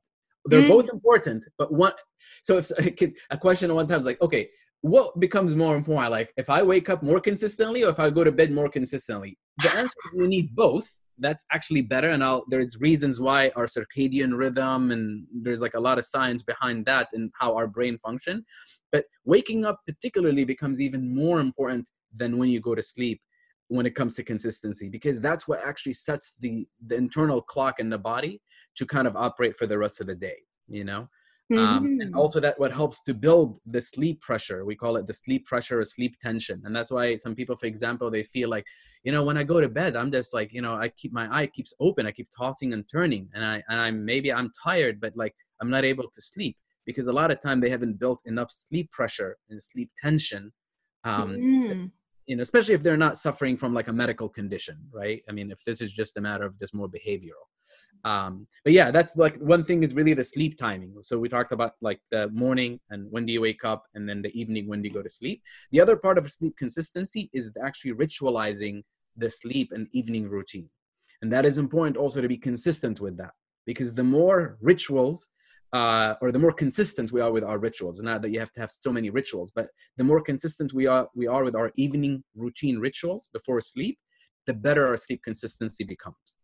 They're 0.46 0.62
mm. 0.62 0.68
both 0.68 0.88
important 0.90 1.44
but 1.58 1.72
one 1.72 1.92
so 2.42 2.56
if 2.56 2.70
a 3.30 3.36
question 3.36 3.74
one 3.74 3.86
time 3.86 3.98
is 3.98 4.06
like 4.06 4.20
okay 4.22 4.48
what 4.82 5.20
becomes 5.20 5.54
more 5.54 5.76
important? 5.76 6.10
Like 6.10 6.32
if 6.36 6.48
i 6.48 6.62
wake 6.62 6.88
up 6.88 7.02
more 7.02 7.20
consistently 7.20 7.84
or 7.84 7.90
if 7.90 8.00
i 8.00 8.08
go 8.08 8.24
to 8.24 8.32
bed 8.32 8.50
more 8.50 8.68
consistently? 8.68 9.38
The 9.62 9.70
answer 9.76 9.94
is 10.06 10.18
we 10.18 10.26
need 10.26 10.54
both 10.54 10.88
that's 11.20 11.44
actually 11.52 11.82
better 11.82 12.10
and 12.10 12.24
I'll, 12.24 12.44
there's 12.48 12.80
reasons 12.80 13.20
why 13.20 13.50
our 13.56 13.66
circadian 13.66 14.36
rhythm 14.36 14.90
and 14.90 15.26
there's 15.32 15.62
like 15.62 15.74
a 15.74 15.80
lot 15.80 15.98
of 15.98 16.04
science 16.04 16.42
behind 16.42 16.86
that 16.86 17.08
and 17.12 17.30
how 17.38 17.54
our 17.54 17.66
brain 17.66 17.98
function. 17.98 18.44
But 18.90 19.04
waking 19.24 19.64
up 19.64 19.80
particularly 19.86 20.44
becomes 20.44 20.80
even 20.80 21.14
more 21.14 21.40
important 21.40 21.90
than 22.16 22.38
when 22.38 22.48
you 22.48 22.60
go 22.60 22.74
to 22.74 22.82
sleep 22.82 23.20
when 23.68 23.86
it 23.86 23.94
comes 23.94 24.16
to 24.16 24.24
consistency 24.24 24.88
because 24.88 25.20
that's 25.20 25.46
what 25.46 25.60
actually 25.64 25.92
sets 25.92 26.34
the 26.40 26.66
the 26.86 26.96
internal 26.96 27.40
clock 27.40 27.78
in 27.78 27.88
the 27.88 27.98
body 27.98 28.40
to 28.74 28.84
kind 28.84 29.06
of 29.06 29.14
operate 29.14 29.54
for 29.56 29.66
the 29.66 29.78
rest 29.78 30.00
of 30.00 30.08
the 30.08 30.14
day 30.14 30.36
you 30.68 30.84
know 30.84 31.08
Um, 31.50 31.58
mm-hmm. 31.58 32.00
and 32.00 32.14
also 32.14 32.38
that 32.40 32.60
what 32.60 32.72
helps 32.72 33.02
to 33.02 33.14
build 33.14 33.58
the 33.66 33.80
sleep 33.80 34.20
pressure. 34.20 34.64
We 34.64 34.76
call 34.76 34.96
it 34.96 35.06
the 35.06 35.12
sleep 35.12 35.46
pressure 35.46 35.80
or 35.80 35.84
sleep 35.84 36.16
tension. 36.20 36.62
And 36.64 36.74
that's 36.74 36.92
why 36.92 37.16
some 37.16 37.34
people 37.34 37.56
for 37.56 37.66
example 37.66 38.08
they 38.08 38.22
feel 38.22 38.48
like 38.48 38.64
you 39.02 39.10
know 39.10 39.24
when 39.24 39.36
i 39.36 39.42
go 39.42 39.60
to 39.60 39.68
bed 39.68 39.96
i'm 39.96 40.12
just 40.12 40.32
like 40.32 40.52
you 40.52 40.62
know 40.62 40.74
i 40.74 40.88
keep 40.88 41.12
my 41.12 41.26
eye 41.34 41.46
keeps 41.48 41.74
open. 41.80 42.06
I 42.06 42.12
keep 42.12 42.28
tossing 42.36 42.72
and 42.72 42.84
turning. 42.88 43.28
And 43.34 43.44
i 43.44 43.62
and 43.68 43.80
i'm 43.80 44.04
maybe 44.04 44.32
i'm 44.32 44.52
tired 44.62 45.00
but 45.00 45.16
like 45.16 45.34
i'm 45.60 45.70
not 45.70 45.84
able 45.84 46.04
to 46.04 46.20
sleep 46.20 46.56
because 46.86 47.08
a 47.08 47.12
lot 47.12 47.30
of 47.30 47.40
time 47.40 47.60
they 47.60 47.70
haven't 47.70 47.98
built 47.98 48.20
enough 48.26 48.50
sleep 48.50 48.90
pressure 48.92 49.36
and 49.48 49.60
sleep 49.60 49.90
tension 50.00 50.52
um, 51.04 51.30
mm. 51.34 51.90
you 52.26 52.36
know 52.36 52.42
especially 52.42 52.74
if 52.74 52.82
they're 52.82 52.96
not 52.96 53.18
suffering 53.18 53.56
from 53.56 53.74
like 53.74 53.88
a 53.88 53.92
medical 53.92 54.28
condition 54.28 54.78
right? 54.92 55.22
I 55.28 55.32
mean 55.32 55.50
if 55.50 55.64
this 55.64 55.80
is 55.80 55.92
just 55.92 56.16
a 56.16 56.20
matter 56.20 56.44
of 56.44 56.58
just 56.60 56.74
more 56.74 56.88
behavioral 56.88 57.49
um 58.04 58.46
but 58.64 58.72
yeah 58.72 58.90
that's 58.90 59.16
like 59.16 59.36
one 59.36 59.62
thing 59.62 59.82
is 59.82 59.94
really 59.94 60.14
the 60.14 60.24
sleep 60.24 60.56
timing. 60.56 60.92
So 61.02 61.18
we 61.18 61.28
talked 61.28 61.52
about 61.52 61.72
like 61.80 62.00
the 62.10 62.28
morning 62.28 62.80
and 62.90 63.06
when 63.10 63.26
do 63.26 63.32
you 63.32 63.40
wake 63.40 63.64
up 63.64 63.84
and 63.94 64.08
then 64.08 64.22
the 64.22 64.32
evening 64.40 64.66
when 64.68 64.82
do 64.82 64.88
you 64.88 64.94
go 64.94 65.02
to 65.02 65.08
sleep. 65.08 65.42
The 65.72 65.80
other 65.80 65.96
part 65.96 66.18
of 66.18 66.30
sleep 66.30 66.56
consistency 66.56 67.30
is 67.32 67.50
actually 67.64 67.92
ritualizing 67.92 68.82
the 69.16 69.30
sleep 69.30 69.72
and 69.72 69.88
evening 69.92 70.28
routine. 70.28 70.68
And 71.22 71.32
that 71.32 71.44
is 71.44 71.58
important 71.58 71.96
also 71.96 72.20
to 72.20 72.28
be 72.28 72.38
consistent 72.38 73.00
with 73.00 73.16
that 73.18 73.32
because 73.66 73.92
the 73.94 74.04
more 74.04 74.56
rituals 74.60 75.28
uh, 75.72 76.14
or 76.20 76.32
the 76.32 76.38
more 76.38 76.52
consistent 76.52 77.12
we 77.12 77.20
are 77.20 77.30
with 77.30 77.44
our 77.44 77.58
rituals 77.58 78.00
not 78.02 78.22
that 78.22 78.30
you 78.30 78.40
have 78.40 78.52
to 78.52 78.60
have 78.60 78.70
so 78.70 78.90
many 78.90 79.10
rituals 79.10 79.52
but 79.54 79.68
the 79.96 80.04
more 80.04 80.20
consistent 80.20 80.72
we 80.72 80.86
are 80.86 81.08
we 81.14 81.26
are 81.28 81.44
with 81.44 81.54
our 81.54 81.70
evening 81.76 82.24
routine 82.34 82.78
rituals 82.78 83.28
before 83.32 83.60
sleep 83.60 83.96
the 84.46 84.52
better 84.52 84.88
our 84.88 84.96
sleep 84.96 85.22
consistency 85.22 85.84
becomes 85.84 86.36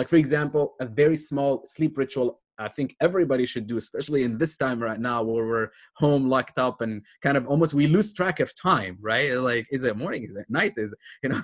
like, 0.00 0.08
for 0.08 0.16
example, 0.16 0.74
a 0.80 0.86
very 0.86 1.18
small 1.18 1.62
sleep 1.66 1.98
ritual 1.98 2.40
I 2.58 2.68
think 2.68 2.94
everybody 3.00 3.46
should 3.46 3.66
do, 3.66 3.76
especially 3.78 4.22
in 4.22 4.36
this 4.38 4.56
time 4.56 4.82
right 4.82 5.00
now 5.00 5.22
where 5.22 5.46
we're 5.46 5.68
home 5.96 6.28
locked 6.28 6.58
up 6.58 6.82
and 6.82 7.02
kind 7.22 7.36
of 7.36 7.46
almost 7.46 7.72
we 7.74 7.86
lose 7.86 8.12
track 8.12 8.38
of 8.40 8.54
time, 8.54 8.98
right? 9.00 9.34
Like, 9.34 9.66
is 9.70 9.84
it 9.84 9.96
morning? 9.96 10.24
Is 10.24 10.36
it 10.36 10.46
night? 10.48 10.74
Is 10.76 10.94
you 11.22 11.30
know, 11.30 11.42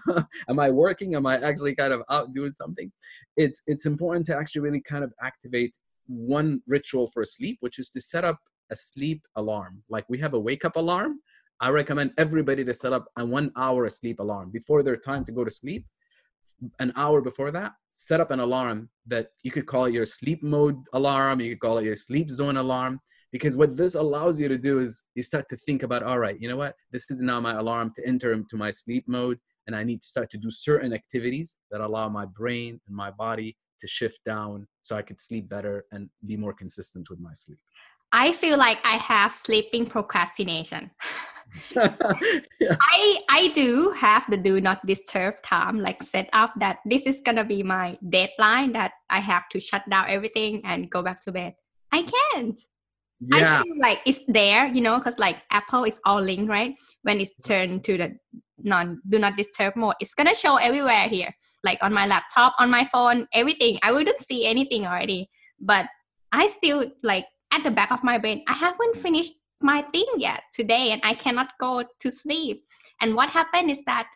am 0.49 0.59
I 0.59 0.71
working? 0.71 1.15
Am 1.15 1.27
I 1.27 1.37
actually 1.39 1.75
kind 1.75 1.93
of 1.93 2.03
out 2.11 2.35
doing 2.35 2.53
something? 2.53 2.91
It's 3.37 3.63
it's 3.67 3.87
important 3.87 4.27
to 4.27 4.37
actually 4.37 4.63
really 4.63 4.83
kind 4.83 5.05
of 5.05 5.13
activate 5.23 5.79
one 6.07 6.61
ritual 6.67 7.07
for 7.09 7.25
sleep, 7.25 7.57
which 7.61 7.79
is 7.79 7.91
to 7.91 8.01
set 8.01 8.25
up 8.25 8.39
a 8.71 8.77
sleep 8.77 9.23
alarm. 9.37 9.83
Like 9.89 10.05
we 10.09 10.19
have 10.19 10.35
a 10.35 10.41
wake 10.49 10.65
up 10.65 10.77
alarm. 10.77 11.21
I 11.61 11.71
recommend 11.71 12.13
everybody 12.19 12.63
to 12.65 12.75
set 12.75 12.93
up 12.93 13.07
a 13.17 13.25
one 13.25 13.51
hour 13.57 13.89
sleep 13.89 14.21
alarm 14.21 14.51
before 14.51 14.83
their 14.83 14.99
time 14.99 15.25
to 15.27 15.33
go 15.33 15.45
to 15.45 15.51
sleep. 15.51 15.87
An 16.79 16.93
hour 16.97 17.21
before 17.21 17.51
that, 17.53 17.73
set 17.99 18.21
up 18.21 18.31
an 18.31 18.41
alarm 18.41 18.91
that 19.07 19.29
you 19.43 19.50
could 19.50 19.65
call 19.65 19.87
it 19.87 19.95
your 19.95 20.05
sleep 20.05 20.43
mode 20.43 20.76
alarm, 20.93 21.41
you 21.41 21.49
could 21.49 21.61
call 21.61 21.79
it 21.79 21.85
your 21.85 21.97
sleep 21.97 22.29
zone 22.29 22.59
alarm. 22.59 23.00
Because 23.33 23.57
what 23.57 23.75
this 23.75 23.95
allows 23.95 24.38
you 24.38 24.49
to 24.49 24.59
do 24.59 24.81
is 24.81 25.03
you 25.15 25.23
start 25.23 25.49
to 25.49 25.57
think 25.57 25.83
about, 25.83 26.03
all 26.03 26.19
right, 26.19 26.38
you 26.38 26.47
know 26.47 26.59
what? 26.59 26.75
This 26.93 27.11
is 27.11 27.23
now 27.23 27.41
my 27.41 27.55
alarm 27.55 27.93
to 27.97 28.07
enter 28.07 28.33
into 28.35 28.57
my 28.57 28.71
sleep 28.71 29.05
mode. 29.09 29.38
And 29.67 29.75
I 29.75 29.83
need 29.83 30.03
to 30.03 30.07
start 30.07 30.29
to 30.31 30.38
do 30.38 30.50
certain 30.50 30.93
activities 30.93 31.57
that 31.71 31.81
allow 31.81 32.09
my 32.11 32.26
brain 32.26 32.79
and 32.87 32.95
my 32.95 33.11
body 33.11 33.57
to 33.81 33.87
shift 33.87 34.21
down 34.25 34.67
so 34.83 34.95
I 34.97 35.03
could 35.03 35.21
sleep 35.21 35.49
better 35.49 35.85
and 35.91 36.11
be 36.26 36.37
more 36.37 36.53
consistent 36.53 37.09
with 37.09 37.19
my 37.19 37.33
sleep. 37.33 37.59
I 38.17 38.33
feel 38.33 38.57
like 38.57 38.79
I 38.83 38.97
have 38.97 39.35
sleeping 39.35 39.85
procrastination. 39.85 40.91
yeah. 41.77 41.93
I 42.97 43.19
I 43.29 43.49
do 43.53 43.91
have 43.91 44.25
the 44.31 44.39
do 44.39 44.59
not 44.59 44.85
disturb 44.87 45.43
time 45.43 45.79
like 45.79 46.03
set 46.03 46.31
up 46.33 46.53
that 46.57 46.79
this 46.87 47.05
is 47.05 47.21
gonna 47.21 47.45
be 47.45 47.63
my 47.63 47.99
deadline 48.09 48.73
that 48.73 48.93
I 49.11 49.21
have 49.21 49.51
to 49.51 49.61
shut 49.61 49.85
down 49.91 50.09
everything 50.09 50.63
and 50.65 50.91
go 50.91 51.03
back 51.03 51.21
to 51.25 51.33
bed. 51.33 51.55
I 51.93 52.09
can't. 52.09 52.59
Yeah. 53.21 53.61
I 53.61 53.63
feel 53.63 53.77
like 53.81 54.01
it's 54.07 54.23
there, 54.29 54.67
you 54.67 54.81
know, 54.81 54.97
because 54.97 55.19
like 55.19 55.37
Apple 55.51 55.85
is 55.85 56.01
all 56.07 56.21
linked, 56.21 56.49
right? 56.49 56.75
When 57.03 57.21
it's 57.21 57.37
turned 57.45 57.85
to 57.85 57.99
the 57.99 58.17
non 58.65 59.01
do 59.07 59.19
not 59.19 59.37
disturb 59.37 59.77
mode, 59.77 60.01
it's 60.01 60.15
gonna 60.15 60.35
show 60.35 60.57
everywhere 60.57 61.09
here, 61.09 61.37
like 61.65 61.81
on 61.83 61.93
my 61.93 62.07
laptop, 62.07 62.55
on 62.59 62.71
my 62.71 62.87
phone, 62.87 63.29
everything. 63.35 63.79
I 63.83 63.93
wouldn't 63.93 64.21
see 64.21 64.47
anything 64.47 64.87
already, 64.87 65.29
but 65.61 65.85
I 66.33 66.47
still 66.47 66.91
like 67.02 67.26
at 67.56 67.64
the 67.64 67.71
back 67.71 67.90
of 67.90 68.04
my 68.04 68.19
brain, 68.19 68.42
I 68.47 68.52
haven't 68.52 68.97
finished 68.97 69.34
my 69.60 69.82
thing 69.92 70.06
yet 70.16 70.42
today 70.52 70.92
and 70.92 71.00
I 71.04 71.14
cannot 71.14 71.49
go 71.58 71.82
to 72.00 72.10
sleep. 72.10 72.64
And 73.00 73.14
what 73.14 73.30
happened 73.30 73.71
is 73.71 73.82
that 73.84 74.08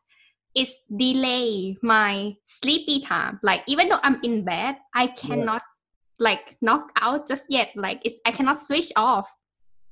it's 0.54 0.82
delay 0.94 1.76
my 1.82 2.34
sleepy 2.44 3.00
time. 3.00 3.40
Like 3.42 3.62
even 3.66 3.88
though 3.88 4.00
I'm 4.02 4.20
in 4.22 4.44
bed, 4.44 4.76
I 4.94 5.06
cannot 5.08 5.62
yeah. 6.20 6.24
like 6.24 6.56
knock 6.60 6.90
out 7.00 7.26
just 7.28 7.46
yet. 7.50 7.70
Like 7.74 8.02
it's 8.04 8.16
I 8.26 8.32
cannot 8.32 8.58
switch 8.58 8.92
off. 8.96 9.30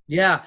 Yeah 0.08 0.42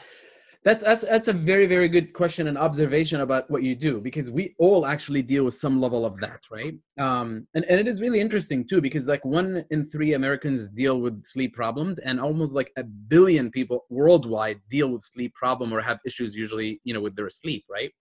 that's 0.63 0.83
that's 0.83 1.01
that's 1.01 1.27
a 1.27 1.33
very 1.33 1.65
very 1.65 1.89
good 1.89 2.13
question 2.13 2.47
and 2.47 2.57
observation 2.57 3.21
about 3.21 3.49
what 3.49 3.63
you 3.63 3.75
do 3.75 3.99
because 3.99 4.29
we 4.29 4.53
all 4.59 4.85
actually 4.85 5.23
deal 5.23 5.43
with 5.43 5.55
some 5.55 5.81
level 5.81 6.05
of 6.05 6.19
that 6.19 6.41
right? 6.51 6.75
Um 6.99 7.47
and, 7.55 7.65
and 7.65 7.79
it 7.79 7.87
is 7.87 7.99
really 7.99 8.19
interesting 8.19 8.67
too 8.67 8.79
because 8.79 9.07
like 9.07 9.25
one 9.25 9.65
in 9.71 9.85
three 9.85 10.13
americans 10.13 10.69
deal 10.69 11.01
with 11.01 11.23
sleep 11.23 11.55
problems 11.55 11.97
and 11.99 12.19
almost 12.19 12.53
like 12.53 12.71
a 12.77 12.83
billion 12.83 13.49
people 13.49 13.85
worldwide 13.89 14.61
deal 14.69 14.89
with 14.89 15.01
sleep 15.01 15.33
problem 15.33 15.73
or 15.73 15.81
have 15.81 15.99
issues 16.05 16.35
usually 16.35 16.79
you 16.83 16.93
know 16.93 17.01
with 17.01 17.15
their 17.15 17.29
sleep 17.29 17.65
right? 17.69 17.91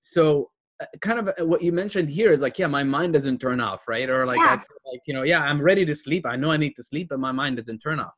So 0.00 0.50
uh, 0.80 0.86
kind 1.00 1.18
of 1.18 1.28
uh, 1.28 1.46
what 1.46 1.62
you 1.62 1.72
mentioned 1.72 2.10
here 2.10 2.32
is 2.32 2.42
like 2.42 2.58
yeah 2.60 2.68
my 2.68 2.84
mind 2.84 3.14
doesn't 3.14 3.38
turn 3.40 3.60
off 3.60 3.88
right? 3.88 4.08
Or 4.08 4.24
like 4.24 4.38
yeah. 4.38 4.52
like 4.92 5.00
you 5.08 5.14
know 5.14 5.24
yeah 5.24 5.40
i'm 5.40 5.60
ready 5.60 5.84
to 5.84 5.94
sleep. 5.96 6.26
I 6.26 6.36
know 6.36 6.52
i 6.52 6.56
need 6.56 6.76
to 6.76 6.84
sleep 6.84 7.08
but 7.08 7.18
my 7.18 7.32
mind 7.32 7.56
doesn't 7.56 7.80
turn 7.80 7.98
off. 7.98 8.14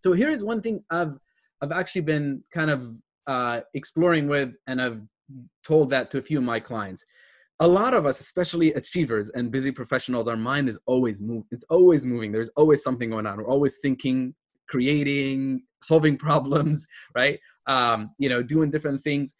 So 0.00 0.12
here's 0.12 0.44
one 0.44 0.60
thing 0.60 0.84
i've 0.90 1.14
i've 1.62 1.72
actually 1.72 2.02
been 2.02 2.44
kind 2.52 2.70
of 2.70 2.94
uh, 3.28 3.60
exploring 3.74 4.26
with, 4.26 4.54
and 4.66 4.80
I've 4.82 5.02
told 5.64 5.90
that 5.90 6.10
to 6.10 6.18
a 6.18 6.22
few 6.22 6.38
of 6.38 6.44
my 6.44 6.58
clients. 6.58 7.04
A 7.60 7.68
lot 7.68 7.92
of 7.92 8.06
us, 8.06 8.20
especially 8.20 8.72
achievers 8.72 9.30
and 9.30 9.50
busy 9.50 9.70
professionals, 9.70 10.26
our 10.28 10.36
mind 10.36 10.68
is 10.68 10.78
always 10.86 11.20
moving. 11.20 11.44
It's 11.50 11.64
always 11.70 12.06
moving. 12.06 12.32
There's 12.32 12.50
always 12.56 12.82
something 12.82 13.10
going 13.10 13.26
on. 13.26 13.36
We're 13.36 13.48
always 13.48 13.78
thinking, 13.80 14.34
creating, 14.68 15.62
solving 15.82 16.16
problems, 16.26 16.86
right? 17.14 17.38
Um, 17.66 18.14
you 18.18 18.28
know, 18.28 18.42
doing 18.42 18.70
different 18.70 19.02
things. 19.02 19.34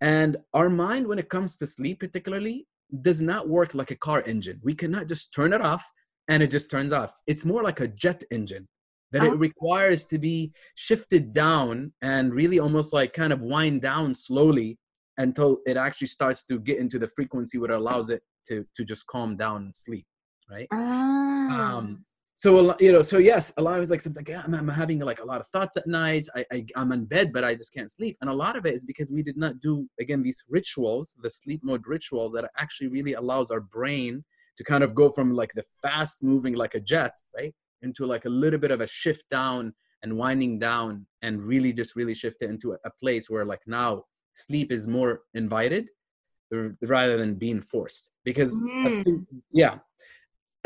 And 0.00 0.36
our 0.54 0.70
mind, 0.70 1.06
when 1.06 1.18
it 1.18 1.28
comes 1.28 1.56
to 1.58 1.66
sleep, 1.66 2.00
particularly, 2.00 2.66
does 3.02 3.20
not 3.20 3.48
work 3.48 3.74
like 3.74 3.90
a 3.90 3.96
car 3.96 4.22
engine. 4.26 4.60
We 4.62 4.74
cannot 4.74 5.08
just 5.08 5.34
turn 5.34 5.52
it 5.52 5.60
off 5.60 5.84
and 6.28 6.42
it 6.42 6.50
just 6.50 6.70
turns 6.70 6.92
off. 6.92 7.12
It's 7.26 7.44
more 7.44 7.62
like 7.62 7.80
a 7.80 7.88
jet 7.88 8.22
engine 8.30 8.68
that 9.14 9.22
it 9.22 9.32
oh. 9.32 9.36
requires 9.36 10.04
to 10.04 10.18
be 10.18 10.52
shifted 10.74 11.32
down 11.32 11.92
and 12.02 12.34
really 12.34 12.58
almost 12.58 12.92
like 12.92 13.12
kind 13.12 13.32
of 13.32 13.40
wind 13.40 13.80
down 13.80 14.12
slowly 14.14 14.76
until 15.18 15.58
it 15.66 15.76
actually 15.76 16.08
starts 16.08 16.44
to 16.44 16.58
get 16.58 16.78
into 16.78 16.98
the 16.98 17.08
frequency 17.14 17.56
what 17.56 17.70
allows 17.70 18.10
it 18.10 18.22
to 18.48 18.66
to 18.74 18.84
just 18.84 19.06
calm 19.06 19.36
down 19.36 19.62
and 19.62 19.76
sleep 19.76 20.04
right 20.50 20.66
ah. 20.72 21.76
um 21.76 22.04
so 22.34 22.76
you 22.80 22.90
know 22.90 23.02
so 23.02 23.18
yes 23.18 23.52
a 23.56 23.62
lot 23.62 23.76
of 23.76 23.82
it's 23.82 23.92
like 23.92 24.00
something 24.00 24.22
like 24.22 24.28
yeah, 24.28 24.42
I'm, 24.44 24.54
I'm, 24.54 24.68
having 24.68 24.98
like 24.98 25.20
a 25.20 25.24
lot 25.24 25.40
of 25.40 25.46
thoughts 25.46 25.76
at 25.76 25.86
nights 25.86 26.28
I, 26.34 26.44
I 26.52 26.66
i'm 26.74 26.90
in 26.90 27.04
bed 27.04 27.32
but 27.32 27.44
i 27.44 27.54
just 27.54 27.72
can't 27.72 27.90
sleep 27.90 28.16
and 28.20 28.28
a 28.28 28.34
lot 28.34 28.56
of 28.56 28.66
it 28.66 28.74
is 28.74 28.84
because 28.84 29.12
we 29.12 29.22
did 29.22 29.36
not 29.36 29.60
do 29.60 29.88
again 30.00 30.24
these 30.24 30.42
rituals 30.48 31.16
the 31.22 31.30
sleep 31.30 31.60
mode 31.62 31.86
rituals 31.86 32.32
that 32.32 32.50
actually 32.58 32.88
really 32.88 33.14
allows 33.14 33.52
our 33.52 33.60
brain 33.60 34.24
to 34.56 34.64
kind 34.64 34.82
of 34.82 34.94
go 34.96 35.08
from 35.08 35.34
like 35.34 35.52
the 35.54 35.64
fast 35.80 36.24
moving 36.24 36.54
like 36.54 36.74
a 36.74 36.80
jet 36.80 37.12
right 37.36 37.54
into 37.84 38.06
like 38.06 38.24
a 38.24 38.28
little 38.28 38.58
bit 38.58 38.70
of 38.70 38.80
a 38.80 38.86
shift 38.86 39.24
down 39.30 39.72
and 40.02 40.16
winding 40.16 40.58
down 40.58 41.06
and 41.22 41.42
really 41.42 41.72
just 41.72 41.96
really 41.96 42.14
shift 42.14 42.38
it 42.42 42.50
into 42.50 42.72
a 42.72 42.90
place 43.00 43.30
where 43.30 43.44
like 43.44 43.62
now 43.66 44.02
sleep 44.34 44.72
is 44.72 44.86
more 44.86 45.22
invited 45.34 45.86
rather 46.82 47.16
than 47.16 47.34
being 47.34 47.60
forced 47.60 48.12
because 48.24 48.54
mm. 48.54 49.04
think, 49.04 49.26
yeah 49.52 49.78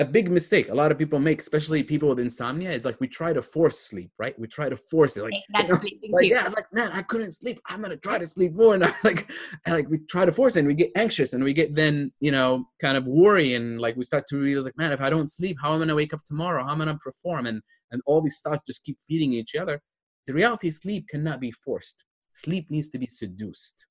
a 0.00 0.04
big 0.04 0.30
mistake 0.30 0.68
a 0.68 0.74
lot 0.74 0.92
of 0.92 0.98
people 0.98 1.18
make 1.18 1.40
especially 1.40 1.82
people 1.82 2.08
with 2.08 2.20
insomnia 2.20 2.70
is 2.70 2.84
like 2.84 3.00
we 3.00 3.08
try 3.08 3.32
to 3.32 3.42
force 3.42 3.78
sleep 3.78 4.10
right? 4.18 4.38
We 4.38 4.46
try 4.46 4.68
to 4.68 4.76
force 4.76 5.16
it 5.16 5.24
like, 5.24 5.32
you 5.34 5.68
know, 5.68 5.78
like 6.12 6.30
yeah 6.30 6.46
it's 6.46 6.54
like 6.54 6.72
man 6.72 6.90
i 6.92 7.02
couldn't 7.02 7.32
sleep. 7.32 7.60
I'm 7.66 7.82
gonna 7.82 7.96
try 7.96 8.18
to 8.18 8.26
sleep 8.26 8.54
more. 8.54 8.74
And 8.74 8.84
I, 8.84 8.94
like 9.02 9.30
and 9.64 9.74
like 9.74 9.88
we 9.88 9.98
try 10.08 10.24
to 10.24 10.32
force 10.32 10.56
it 10.56 10.60
and 10.60 10.68
we 10.68 10.74
get 10.74 10.92
anxious 10.96 11.32
and 11.32 11.42
we 11.42 11.52
get 11.52 11.74
then 11.74 12.12
you 12.20 12.30
know 12.30 12.68
kind 12.80 12.96
of 12.96 13.06
worry 13.06 13.54
and 13.54 13.80
like 13.80 13.96
we 13.96 14.04
start 14.04 14.26
to 14.28 14.36
realize 14.36 14.64
like 14.64 14.78
man 14.78 14.92
if 14.92 15.00
i 15.00 15.10
don't 15.10 15.30
sleep 15.30 15.56
how 15.60 15.70
am 15.74 15.76
i 15.76 15.78
gonna 15.80 15.94
wake 15.94 16.14
up 16.14 16.24
tomorrow? 16.24 16.64
How 16.64 16.72
am 16.72 16.82
i 16.82 16.84
gonna 16.84 16.98
perform? 16.98 17.46
And 17.46 17.60
and 17.90 18.00
all 18.06 18.20
these 18.20 18.40
thoughts 18.40 18.62
just 18.66 18.84
keep 18.84 18.98
feeding 19.06 19.32
each 19.32 19.54
other. 19.54 19.80
The 20.26 20.34
reality 20.34 20.68
is 20.68 20.76
sleep 20.76 21.06
cannot 21.08 21.40
be 21.40 21.50
forced. 21.50 22.04
Sleep 22.34 22.70
needs 22.70 22.90
to 22.90 22.98
be 22.98 23.06
seduced 23.06 23.86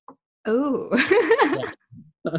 oh 0.48 0.90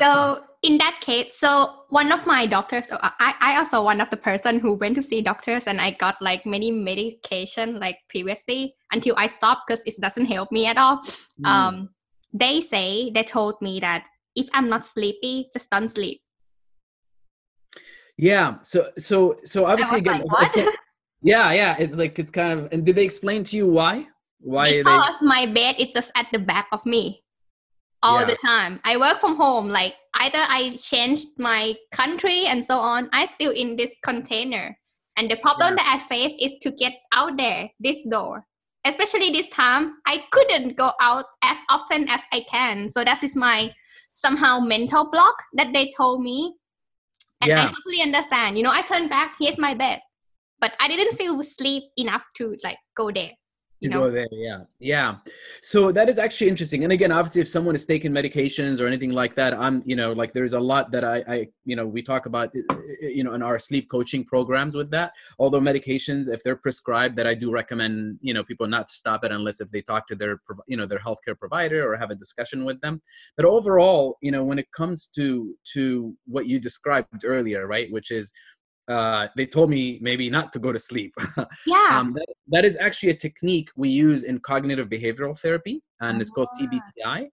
so 0.00 0.40
in 0.62 0.78
that 0.78 0.98
case 1.00 1.38
so 1.38 1.84
one 1.90 2.10
of 2.10 2.26
my 2.26 2.46
doctors 2.46 2.90
I, 2.92 3.34
I 3.40 3.56
also 3.58 3.82
one 3.82 4.00
of 4.00 4.10
the 4.10 4.16
person 4.16 4.58
who 4.58 4.72
went 4.72 4.94
to 4.96 5.02
see 5.02 5.20
doctors 5.20 5.66
and 5.66 5.80
i 5.80 5.90
got 5.90 6.16
like 6.20 6.46
many 6.46 6.70
medication 6.72 7.78
like 7.78 7.98
previously 8.08 8.74
until 8.92 9.14
i 9.18 9.26
stopped 9.26 9.62
because 9.68 9.84
it 9.84 9.94
doesn't 10.00 10.26
help 10.26 10.50
me 10.50 10.66
at 10.66 10.78
all 10.78 10.98
mm. 10.98 11.46
um 11.46 11.90
they 12.32 12.60
say 12.60 13.10
they 13.14 13.22
told 13.22 13.60
me 13.60 13.78
that 13.78 14.06
if 14.34 14.48
i'm 14.54 14.66
not 14.66 14.84
sleepy 14.86 15.48
just 15.52 15.70
don't 15.70 15.88
sleep 15.88 16.20
yeah 18.16 18.56
so 18.62 18.88
so 18.98 19.36
so 19.44 19.66
obviously 19.66 19.98
again 19.98 20.24
like, 20.26 20.66
Yeah, 21.24 21.56
yeah. 21.56 21.74
It's 21.80 21.96
like 21.96 22.18
it's 22.20 22.30
kind 22.30 22.60
of. 22.60 22.68
And 22.70 22.84
did 22.84 22.94
they 22.94 23.02
explain 23.02 23.42
to 23.44 23.56
you 23.56 23.66
why? 23.66 24.06
Why? 24.40 24.84
Because 24.84 25.18
they... 25.18 25.26
my 25.26 25.46
bed 25.46 25.76
is 25.80 25.94
just 25.94 26.12
at 26.14 26.28
the 26.30 26.38
back 26.38 26.68
of 26.70 26.84
me 26.84 27.23
all 28.04 28.20
yeah. 28.20 28.26
the 28.26 28.36
time. 28.36 28.80
I 28.84 28.96
work 28.96 29.18
from 29.18 29.34
home. 29.36 29.68
Like 29.68 29.94
either 30.14 30.38
I 30.38 30.76
changed 30.76 31.28
my 31.38 31.74
country 31.90 32.44
and 32.46 32.62
so 32.62 32.78
on. 32.78 33.08
I 33.12 33.24
still 33.24 33.50
in 33.50 33.76
this 33.76 33.96
container. 34.04 34.76
And 35.16 35.30
the 35.30 35.36
problem 35.36 35.70
yeah. 35.70 35.82
that 35.82 35.96
I 35.96 36.06
face 36.06 36.34
is 36.40 36.52
to 36.62 36.70
get 36.70 36.92
out 37.12 37.36
there, 37.36 37.70
this 37.80 38.00
door. 38.10 38.46
Especially 38.86 39.30
this 39.30 39.48
time, 39.48 39.94
I 40.06 40.24
couldn't 40.30 40.76
go 40.76 40.92
out 41.00 41.24
as 41.42 41.56
often 41.70 42.06
as 42.08 42.20
I 42.32 42.44
can. 42.50 42.88
So 42.88 43.02
that 43.02 43.22
is 43.22 43.34
my 43.34 43.72
somehow 44.12 44.60
mental 44.60 45.10
block 45.10 45.34
that 45.54 45.72
they 45.72 45.90
told 45.96 46.22
me. 46.22 46.54
And 47.40 47.48
yeah. 47.48 47.62
I 47.62 47.64
totally 47.64 48.02
understand. 48.02 48.58
You 48.58 48.64
know, 48.64 48.72
I 48.72 48.82
turned 48.82 49.08
back, 49.08 49.36
here's 49.40 49.58
my 49.58 49.72
bed. 49.72 50.00
But 50.60 50.72
I 50.80 50.88
didn't 50.88 51.16
feel 51.16 51.42
sleep 51.42 51.84
enough 51.96 52.24
to 52.36 52.56
like 52.62 52.78
go 52.96 53.10
there 53.10 53.32
you 53.80 53.90
know? 53.90 54.04
go 54.04 54.10
there 54.10 54.28
yeah 54.32 54.60
yeah. 54.78 55.16
So 55.62 55.92
that 55.92 56.08
is 56.08 56.18
actually 56.18 56.48
interesting 56.48 56.84
and 56.84 56.92
again 56.92 57.12
obviously 57.12 57.40
if 57.42 57.48
someone 57.48 57.74
is 57.74 57.84
taking 57.84 58.12
medications 58.12 58.80
or 58.80 58.86
anything 58.86 59.12
like 59.12 59.34
that 59.34 59.54
i'm 59.54 59.82
you 59.84 59.96
know 59.96 60.12
like 60.12 60.32
there's 60.32 60.52
a 60.52 60.60
lot 60.60 60.90
that 60.92 61.04
i 61.04 61.22
i 61.28 61.46
you 61.64 61.76
know 61.76 61.86
we 61.86 62.02
talk 62.02 62.26
about 62.26 62.50
you 63.00 63.24
know 63.24 63.34
in 63.34 63.42
our 63.42 63.58
sleep 63.58 63.90
coaching 63.90 64.24
programs 64.24 64.74
with 64.74 64.90
that. 64.90 65.12
Although 65.38 65.60
medications 65.60 66.28
if 66.28 66.42
they're 66.42 66.56
prescribed 66.56 67.16
that 67.16 67.26
i 67.26 67.34
do 67.34 67.50
recommend 67.50 68.18
you 68.20 68.34
know 68.34 68.44
people 68.44 68.66
not 68.66 68.90
stop 68.90 69.24
it 69.24 69.32
unless 69.32 69.60
if 69.60 69.70
they 69.70 69.82
talk 69.82 70.06
to 70.08 70.14
their 70.14 70.40
you 70.66 70.76
know 70.76 70.86
their 70.86 71.00
healthcare 71.00 71.38
provider 71.38 71.86
or 71.86 71.96
have 71.96 72.10
a 72.10 72.14
discussion 72.14 72.64
with 72.64 72.80
them. 72.80 73.02
But 73.36 73.46
overall 73.46 74.16
you 74.22 74.30
know 74.30 74.44
when 74.44 74.58
it 74.58 74.68
comes 74.72 75.06
to 75.08 75.54
to 75.74 76.16
what 76.26 76.46
you 76.46 76.58
described 76.58 77.24
earlier 77.24 77.66
right 77.66 77.90
which 77.90 78.10
is 78.10 78.32
uh, 78.88 79.28
they 79.36 79.46
told 79.46 79.70
me 79.70 79.98
maybe 80.02 80.28
not 80.28 80.52
to 80.52 80.58
go 80.58 80.72
to 80.72 80.78
sleep. 80.78 81.14
Yeah. 81.66 81.98
um, 81.98 82.12
that, 82.14 82.26
that 82.48 82.64
is 82.64 82.76
actually 82.78 83.10
a 83.10 83.16
technique 83.16 83.70
we 83.76 83.88
use 83.88 84.24
in 84.24 84.38
cognitive 84.40 84.88
behavioral 84.88 85.38
therapy, 85.38 85.82
and 86.00 86.20
it's 86.20 86.30
called 86.30 86.48
CBTI, 86.60 87.28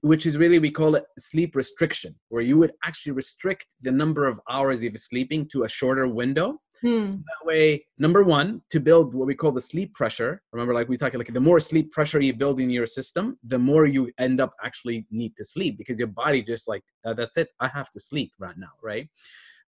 which 0.00 0.26
is 0.26 0.36
really, 0.38 0.58
we 0.58 0.70
call 0.70 0.94
it 0.94 1.04
sleep 1.18 1.54
restriction, 1.54 2.14
where 2.28 2.42
you 2.42 2.56
would 2.58 2.72
actually 2.84 3.12
restrict 3.12 3.66
the 3.82 3.90
number 3.90 4.26
of 4.26 4.40
hours 4.48 4.82
you're 4.82 4.92
sleeping 4.96 5.46
to 5.48 5.64
a 5.64 5.68
shorter 5.68 6.06
window. 6.06 6.60
Hmm. 6.80 7.08
So 7.08 7.16
that 7.16 7.46
way, 7.46 7.84
number 7.98 8.22
one, 8.22 8.62
to 8.70 8.78
build 8.78 9.12
what 9.12 9.26
we 9.26 9.34
call 9.34 9.50
the 9.50 9.60
sleep 9.60 9.92
pressure. 9.94 10.40
Remember, 10.52 10.72
like 10.72 10.88
we 10.88 10.96
talked, 10.96 11.16
like 11.16 11.32
the 11.32 11.40
more 11.40 11.58
sleep 11.58 11.90
pressure 11.90 12.20
you 12.20 12.34
build 12.34 12.60
in 12.60 12.70
your 12.70 12.86
system, 12.86 13.38
the 13.42 13.58
more 13.58 13.86
you 13.86 14.10
end 14.18 14.40
up 14.40 14.52
actually 14.64 15.06
need 15.10 15.36
to 15.36 15.44
sleep 15.44 15.76
because 15.76 15.98
your 15.98 16.08
body 16.08 16.42
just 16.42 16.68
like, 16.68 16.84
uh, 17.04 17.14
that's 17.14 17.36
it, 17.36 17.48
I 17.60 17.68
have 17.68 17.90
to 17.90 18.00
sleep 18.00 18.32
right 18.38 18.56
now, 18.56 18.72
right? 18.82 19.08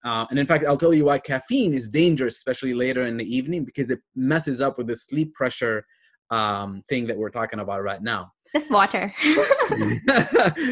Uh, 0.05 0.27
and 0.31 0.39
in 0.39 0.47
fact, 0.47 0.65
I'll 0.67 0.77
tell 0.77 0.95
you 0.95 1.05
why 1.07 1.19
caffeine 1.19 1.75
is 1.75 1.89
dangerous, 1.89 2.37
especially 2.37 2.75
later 2.75 3.03
in 3.03 3.17
the 3.17 3.37
evening, 3.37 3.65
because 3.65 3.91
it 3.91 4.01
messes 4.15 4.61
up 4.61 4.79
with 4.79 4.87
the 4.87 4.97
sleep 4.97 5.35
pressure 5.35 5.85
um, 6.31 6.83
thing 6.89 7.07
that 7.07 7.19
we're 7.19 7.31
talking 7.31 7.61
about 7.61 7.83
right 7.83 8.03
now. 8.03 8.33
Just 8.53 8.71
water. 8.71 9.13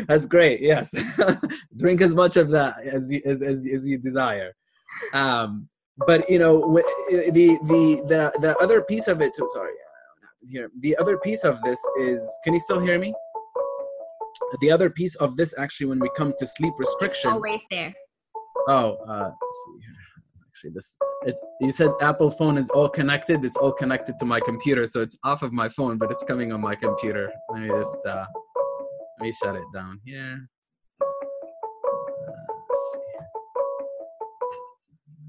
That's 0.06 0.24
great. 0.26 0.60
Yes, 0.60 0.94
drink 1.76 2.00
as 2.00 2.14
much 2.14 2.36
of 2.36 2.50
that 2.50 2.74
as 2.84 3.10
you, 3.10 3.20
as, 3.24 3.42
as, 3.42 3.66
as 3.66 3.86
you 3.86 3.98
desire. 3.98 4.54
Um, 5.12 5.68
but 6.06 6.28
you 6.30 6.38
know, 6.38 6.80
the 7.10 7.58
the 7.64 8.00
the 8.06 8.32
the 8.40 8.56
other 8.58 8.82
piece 8.82 9.08
of 9.08 9.20
it. 9.20 9.34
Too, 9.34 9.48
sorry, 9.52 9.72
here. 10.48 10.70
The 10.80 10.96
other 10.96 11.18
piece 11.18 11.44
of 11.44 11.60
this 11.62 11.80
is. 12.00 12.26
Can 12.44 12.54
you 12.54 12.60
still 12.60 12.80
hear 12.80 12.98
me? 12.98 13.12
The 14.60 14.70
other 14.70 14.88
piece 14.88 15.16
of 15.16 15.36
this, 15.36 15.54
actually, 15.58 15.86
when 15.86 15.98
we 15.98 16.08
come 16.16 16.32
to 16.38 16.46
sleep 16.46 16.72
restriction. 16.78 17.32
Always 17.32 17.60
there. 17.70 17.92
Oh, 18.70 18.96
uh, 19.08 19.30
see. 19.30 19.80
Actually, 20.46 20.70
this 20.74 20.96
it, 21.22 21.36
you 21.60 21.72
said 21.72 21.90
Apple 22.02 22.30
phone 22.30 22.58
is 22.58 22.68
all 22.70 22.88
connected. 22.88 23.42
It's 23.44 23.56
all 23.56 23.72
connected 23.72 24.18
to 24.18 24.26
my 24.26 24.40
computer, 24.40 24.86
so 24.86 25.00
it's 25.00 25.18
off 25.24 25.42
of 25.42 25.52
my 25.54 25.70
phone, 25.70 25.96
but 25.96 26.10
it's 26.10 26.22
coming 26.22 26.52
on 26.52 26.60
my 26.60 26.74
computer. 26.74 27.32
Let 27.50 27.62
me 27.62 27.68
just 27.68 27.98
uh, 28.06 28.26
let 29.18 29.24
me 29.24 29.32
shut 29.32 29.56
it 29.56 29.64
down 29.72 30.00
here. 30.04 30.48
Uh, 32.28 32.48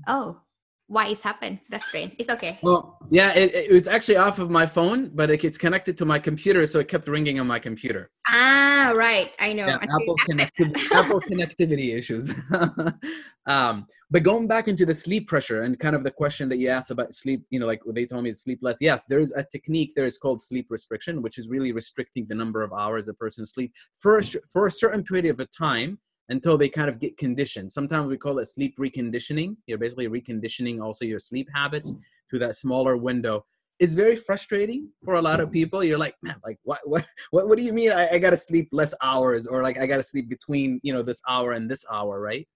oh, 0.10 0.41
why 0.89 1.08
it's 1.08 1.21
happened. 1.21 1.60
That's 1.69 1.86
strange. 1.86 2.15
It's 2.17 2.30
okay. 2.30 2.58
Well, 2.63 2.97
yeah, 3.10 3.32
it, 3.34 3.54
it, 3.54 3.71
it's 3.71 3.88
actually 3.88 4.17
off 4.17 4.39
of 4.39 4.49
my 4.49 4.65
phone, 4.65 5.12
but 5.13 5.30
it, 5.30 5.43
it's 5.43 5.58
connected 5.58 5.97
to 5.99 6.06
my 6.06 6.17
computer, 6.17 6.65
so 6.65 6.80
it 6.80 6.88
kept 6.88 7.08
ringing 7.08 7.39
on 7.39 7.45
my 7.45 7.60
computer. 7.60 8.10
Ah, 8.28 8.91
right. 8.95 9.32
I 9.39 9.54
know. 9.54 9.67
Yeah, 9.67 9.75
Apple, 9.75 10.15
connecti- 10.28 10.91
Apple 10.91 11.21
connectivity 11.21 11.95
issues. 11.95 12.34
um, 13.45 13.86
but 14.10 14.23
going 14.23 14.47
back 14.47 14.67
into 14.67 14.84
the 14.84 14.95
sleep 14.95 15.28
pressure 15.28 15.62
and 15.62 15.80
kind 15.80 15.95
of 15.95 16.04
the 16.04 16.12
question 16.12 16.49
that 16.49 16.58
you 16.58 16.69
asked 16.69 16.89
about 16.89 17.13
sleep, 17.13 17.45
you 17.52 17.60
know, 17.60 17.67
like 17.67 17.82
they 17.93 18.08
told 18.08 18.23
me 18.23 18.32
it's 18.32 18.41
sleep 18.41 18.58
less. 18.63 18.78
Yes, 18.82 19.06
there's 19.06 19.32
a 19.34 19.43
technique 19.43 19.93
there 19.95 20.08
is 20.08 20.17
called 20.17 20.41
sleep 20.41 20.65
restriction, 20.69 21.21
which 21.21 21.38
is 21.38 21.49
really 21.49 21.71
restricting 21.71 22.25
the 22.28 22.36
number 22.36 22.63
of 22.63 22.73
hours 22.73 23.08
a 23.10 23.13
person 23.13 23.45
sleep 23.45 23.71
for 23.93 24.17
a, 24.17 24.23
for 24.52 24.65
a 24.65 24.71
certain 24.71 25.04
period 25.04 25.39
of 25.39 25.52
time 25.52 25.99
until 26.30 26.58
they 26.58 26.70
kind 26.70 26.89
of 26.89 27.00
get 27.00 27.18
conditioned. 27.18 27.72
Sometimes 27.72 28.08
we 28.08 28.18
call 28.18 28.39
it 28.39 28.46
sleep 28.46 28.78
reconditioning. 28.80 29.56
You're 29.68 29.78
basically 29.78 30.08
reconditioning 30.08 30.82
also 30.82 31.06
your 31.06 31.20
sleep 31.20 31.48
habits 31.54 31.92
to 32.32 32.39
that 32.39 32.56
smaller 32.56 32.96
window. 32.98 33.46
It's 33.80 33.94
very 33.94 34.15
frustrating 34.15 34.89
for 35.06 35.15
a 35.15 35.22
lot 35.22 35.39
of 35.39 35.52
people. 35.52 35.84
You're 35.84 35.98
like, 35.98 36.15
man, 36.22 36.36
like 36.46 36.58
what 36.63 36.80
what 36.84 37.06
what, 37.32 37.48
what 37.48 37.58
do 37.58 37.63
you 37.63 37.74
mean 37.74 37.92
I, 37.92 38.10
I 38.10 38.18
gotta 38.20 38.38
sleep 38.38 38.70
less 38.72 38.94
hours 39.02 39.48
or 39.48 39.63
like 39.63 39.80
I 39.80 39.88
gotta 39.88 40.04
sleep 40.04 40.30
between, 40.30 40.80
you 40.84 40.94
know, 40.94 41.02
this 41.02 41.22
hour 41.28 41.54
and 41.54 41.70
this 41.70 41.86
hour, 41.92 42.20
right? 42.20 42.48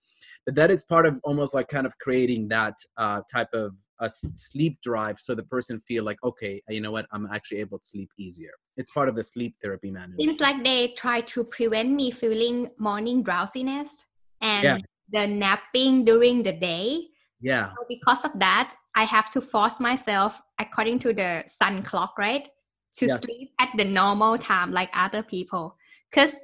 But 0.45 0.55
that 0.55 0.71
is 0.71 0.83
part 0.83 1.05
of 1.05 1.19
almost 1.23 1.53
like 1.53 1.67
kind 1.67 1.85
of 1.85 1.97
creating 1.99 2.49
that 2.49 2.75
uh, 2.97 3.21
type 3.31 3.47
of 3.53 3.73
a 4.03 4.09
sleep 4.09 4.77
drive 4.83 5.17
so 5.19 5.33
the 5.33 5.43
person 5.43 5.79
feel 5.79 6.03
like 6.03 6.17
okay 6.23 6.61
you 6.69 6.81
know 6.81 6.91
what 6.91 7.05
i'm 7.11 7.27
actually 7.33 7.59
able 7.59 7.79
to 7.79 7.85
sleep 7.85 8.09
easier 8.17 8.51
it's 8.77 8.91
part 8.91 9.09
of 9.09 9.15
the 9.15 9.23
sleep 9.23 9.55
therapy 9.61 9.89
management 9.89 10.21
seems 10.21 10.39
like 10.39 10.63
they 10.63 10.89
try 10.89 11.21
to 11.21 11.43
prevent 11.43 11.89
me 11.89 12.11
feeling 12.11 12.69
morning 12.77 13.23
drowsiness 13.23 14.05
and 14.41 14.63
yeah. 14.63 14.77
the 15.11 15.27
napping 15.27 16.03
during 16.03 16.43
the 16.43 16.51
day 16.51 17.07
yeah 17.41 17.69
so 17.71 17.85
because 17.87 18.23
of 18.25 18.31
that 18.39 18.73
i 18.95 19.03
have 19.03 19.31
to 19.31 19.41
force 19.41 19.79
myself 19.79 20.41
according 20.59 20.99
to 20.99 21.13
the 21.13 21.43
sun 21.47 21.81
clock 21.81 22.13
right 22.17 22.49
to 22.95 23.07
yes. 23.07 23.21
sleep 23.21 23.49
at 23.59 23.69
the 23.77 23.85
normal 23.85 24.37
time 24.37 24.71
like 24.71 24.89
other 24.93 25.23
people 25.23 25.75
because 26.11 26.39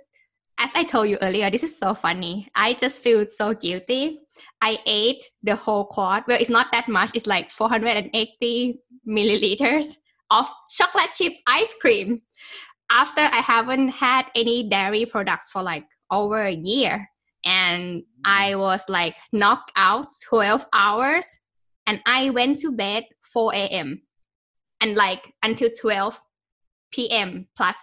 as 0.60 0.72
I 0.76 0.84
told 0.84 1.10
you 1.10 1.18
earlier, 1.22 1.50
this 1.50 1.64
is 1.64 1.78
so 1.78 1.94
funny. 1.94 2.50
I 2.54 2.74
just 2.74 3.02
feel 3.02 3.26
so 3.28 3.54
guilty. 3.54 4.20
I 4.62 4.78
ate 4.86 5.24
the 5.44 5.56
whole 5.56 5.86
quart. 5.86 6.26
Well, 6.28 6.38
it's 6.40 6.50
not 6.50 6.72
that 6.72 6.88
much. 6.88 7.12
It's 7.14 7.28
like 7.28 7.50
480 7.50 8.80
milliliters 9.08 9.96
of 10.32 10.48
chocolate 10.70 11.10
chip 11.16 11.34
ice 11.48 11.74
cream 11.80 12.22
after 12.92 13.22
I 13.22 13.38
haven't 13.38 13.90
had 13.90 14.26
any 14.36 14.68
dairy 14.70 15.06
products 15.06 15.52
for 15.52 15.62
like 15.64 15.86
over 16.12 16.44
a 16.44 16.54
year. 16.54 17.10
And 17.46 18.04
I 18.26 18.52
mm. 18.52 18.60
was 18.60 18.84
like 18.90 19.16
knocked 19.32 19.72
out 19.76 20.08
12 20.28 20.66
hours 20.74 21.40
and 21.88 22.02
I 22.06 22.30
went 22.32 22.60
to 22.60 22.72
bed 22.72 23.06
4 23.22 23.54
a.m. 23.54 24.02
and 24.82 24.96
like 24.96 25.34
until 25.42 25.70
12 25.80 26.22
p.m. 26.92 27.48
plus 27.56 27.78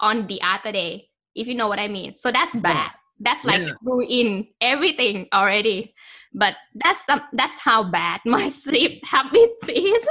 on 0.00 0.26
the 0.26 0.40
other 0.42 0.72
day 0.72 1.08
if 1.34 1.46
you 1.46 1.54
know 1.54 1.68
what 1.68 1.78
I 1.78 1.88
mean. 1.88 2.16
So 2.16 2.32
that's 2.32 2.54
bad. 2.56 2.90
That's 3.20 3.44
like 3.44 3.62
yeah. 3.62 3.72
ruin 3.82 4.46
everything 4.60 5.26
already. 5.32 5.94
But 6.34 6.56
that's 6.74 7.04
some 7.06 7.22
that's 7.32 7.56
how 7.56 7.82
bad 7.82 8.20
my 8.24 8.48
sleep 8.50 9.04
habits 9.04 9.68
is. 9.68 10.08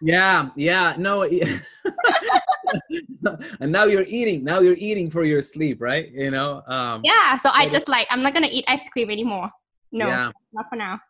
yeah, 0.00 0.48
yeah, 0.56 0.94
no. 0.98 1.22
and 3.60 3.72
now 3.72 3.84
you're 3.84 4.06
eating. 4.08 4.44
Now 4.44 4.60
you're 4.60 4.78
eating 4.78 5.10
for 5.10 5.24
your 5.24 5.42
sleep, 5.42 5.80
right? 5.80 6.10
You 6.10 6.30
know. 6.30 6.62
Um, 6.66 7.02
yeah. 7.04 7.36
So 7.36 7.50
I 7.52 7.68
just 7.68 7.88
like 7.88 8.08
I'm 8.10 8.22
not 8.22 8.34
gonna 8.34 8.48
eat 8.50 8.64
ice 8.66 8.88
cream 8.88 9.10
anymore. 9.10 9.50
No, 9.92 10.08
yeah. 10.08 10.32
not 10.52 10.68
for 10.68 10.76
now. 10.76 11.00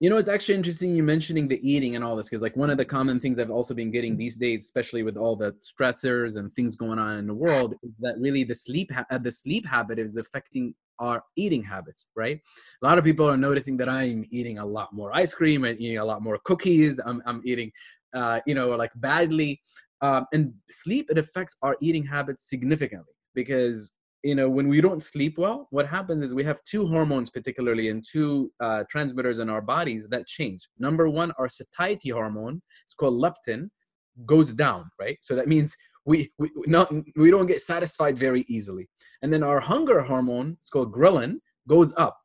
You 0.00 0.08
know, 0.08 0.16
it's 0.16 0.30
actually 0.30 0.54
interesting 0.54 0.94
you 0.96 1.02
mentioning 1.02 1.46
the 1.46 1.60
eating 1.68 1.94
and 1.94 2.02
all 2.02 2.16
this 2.16 2.26
because, 2.26 2.40
like, 2.40 2.56
one 2.56 2.70
of 2.70 2.78
the 2.78 2.86
common 2.86 3.20
things 3.20 3.38
I've 3.38 3.50
also 3.50 3.74
been 3.74 3.90
getting 3.90 4.16
these 4.16 4.38
days, 4.38 4.64
especially 4.64 5.02
with 5.02 5.18
all 5.18 5.36
the 5.36 5.54
stressors 5.62 6.38
and 6.38 6.50
things 6.50 6.74
going 6.74 6.98
on 6.98 7.18
in 7.18 7.26
the 7.26 7.34
world, 7.34 7.74
is 7.82 7.90
that 8.00 8.14
really 8.18 8.42
the 8.42 8.54
sleep 8.54 8.90
ha- 8.90 9.04
uh, 9.10 9.18
the 9.18 9.30
sleep 9.30 9.66
habit 9.66 9.98
is 9.98 10.16
affecting 10.16 10.74
our 11.00 11.22
eating 11.36 11.62
habits. 11.62 12.08
Right? 12.16 12.40
A 12.82 12.86
lot 12.86 12.96
of 12.96 13.04
people 13.04 13.28
are 13.28 13.36
noticing 13.36 13.76
that 13.76 13.90
I'm 13.90 14.24
eating 14.30 14.56
a 14.58 14.64
lot 14.64 14.94
more 14.94 15.14
ice 15.14 15.34
cream 15.34 15.64
and 15.64 15.78
eating 15.78 15.98
a 15.98 16.04
lot 16.04 16.22
more 16.22 16.40
cookies. 16.44 16.98
I'm 17.04 17.22
I'm 17.26 17.42
eating, 17.44 17.70
uh, 18.14 18.40
you 18.46 18.54
know, 18.54 18.70
like 18.70 18.92
badly. 18.96 19.60
Um, 20.00 20.24
and 20.32 20.54
sleep 20.70 21.10
it 21.10 21.18
affects 21.18 21.58
our 21.60 21.76
eating 21.82 22.06
habits 22.06 22.48
significantly 22.48 23.12
because 23.34 23.92
you 24.22 24.34
know 24.34 24.48
when 24.48 24.68
we 24.68 24.80
don't 24.80 25.02
sleep 25.02 25.38
well 25.38 25.66
what 25.70 25.86
happens 25.86 26.22
is 26.22 26.34
we 26.34 26.44
have 26.44 26.62
two 26.64 26.86
hormones 26.86 27.30
particularly 27.30 27.88
and 27.88 28.04
two 28.10 28.50
uh, 28.60 28.84
transmitters 28.90 29.38
in 29.38 29.48
our 29.48 29.62
bodies 29.62 30.08
that 30.08 30.26
change. 30.26 30.68
Number 30.78 31.08
one 31.08 31.32
our 31.38 31.48
satiety 31.48 32.10
hormone 32.10 32.60
it's 32.84 32.94
called 32.94 33.14
leptin 33.14 33.68
goes 34.26 34.52
down 34.52 34.90
right? 35.00 35.18
So 35.22 35.34
that 35.34 35.48
means 35.48 35.76
we 36.04 36.32
we 36.38 36.50
not 36.66 36.92
we 37.16 37.30
don't 37.30 37.46
get 37.46 37.62
satisfied 37.62 38.18
very 38.18 38.44
easily. 38.48 38.88
And 39.22 39.32
then 39.32 39.42
our 39.42 39.60
hunger 39.60 40.00
hormone 40.00 40.56
it's 40.58 40.70
called 40.70 40.92
ghrelin 40.92 41.36
goes 41.68 41.94
up. 41.96 42.16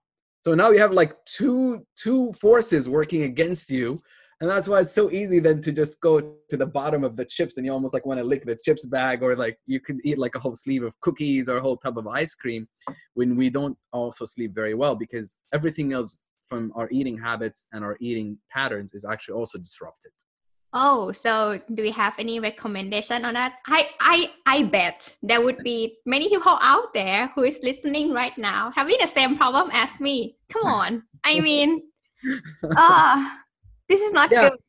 So 0.42 0.54
now 0.54 0.72
you 0.72 0.80
have 0.80 0.92
like 0.92 1.14
two 1.26 1.86
two 1.96 2.34
forces 2.34 2.90
working 2.90 3.24
against 3.24 3.72
you 3.72 4.00
and 4.42 4.50
that's 4.50 4.68
why 4.68 4.82
it's 4.82 4.94
so 4.94 5.10
easy 5.12 5.40
then 5.40 5.62
to 5.62 5.72
just 5.72 6.00
go 6.02 6.20
to 6.50 6.58
the 6.58 6.66
bottom 6.66 7.04
of 7.04 7.16
the 7.16 7.26
chips 7.26 7.58
and 7.58 7.66
you 7.66 7.72
almost 7.72 7.94
like 7.94 8.06
want 8.06 8.20
to 8.20 8.24
lick 8.24 8.46
the 8.46 8.58
chips 8.64 8.86
bag 8.86 9.24
or 9.24 9.36
like 9.36 9.58
you 9.66 9.80
could 9.80 9.98
eat 10.04 10.18
like 10.18 10.36
a 10.36 10.40
whole 10.40 10.56
sleeve 10.56 10.84
of 10.84 11.00
cookies 11.02 11.48
or 11.48 11.58
a 11.58 11.62
whole 11.62 11.78
tub 11.78 11.98
of 11.98 12.08
ice 12.08 12.36
cream 12.36 12.68
when 13.14 13.36
we 13.36 13.50
don't 13.50 13.78
also 13.94 14.26
sleep 14.26 14.54
very 14.54 14.74
well 14.74 14.96
because 14.96 15.38
everything 15.54 15.94
else 15.94 16.26
from 16.46 16.72
our 16.76 16.90
eating 16.92 17.18
habits 17.18 17.68
and 17.72 17.84
our 17.84 17.98
eating 18.02 18.38
patterns 18.52 18.94
is 18.94 19.06
actually 19.06 19.34
also 19.34 19.58
disrupted 19.58 20.12
Oh, 20.78 21.14
so 21.14 21.58
do 21.74 21.84
we 21.84 21.92
have 21.92 22.14
any 22.20 22.42
recommendation 22.42 23.24
on 23.24 23.34
that? 23.36 23.60
I 23.66 23.92
I 24.02 24.32
I 24.46 24.64
bet 24.64 25.16
there 25.24 25.40
would 25.40 25.64
be 25.64 26.00
many 26.06 26.28
people 26.28 26.60
out 26.62 26.94
there 26.94 27.32
who 27.34 27.44
is 27.44 27.62
listening 27.64 28.12
right 28.12 28.38
now 28.38 28.72
having 28.72 28.98
the 29.00 29.08
same 29.08 29.38
problem 29.38 29.70
as 29.72 29.98
me. 30.02 30.36
Come 30.52 30.66
on. 30.66 31.04
I 31.24 31.40
mean, 31.40 31.82
ah, 32.76 33.40
uh, 33.40 33.45
this 33.90 34.02
is 34.02 34.14
not 34.14 34.32
yeah. 34.32 34.50
good. 34.50 34.60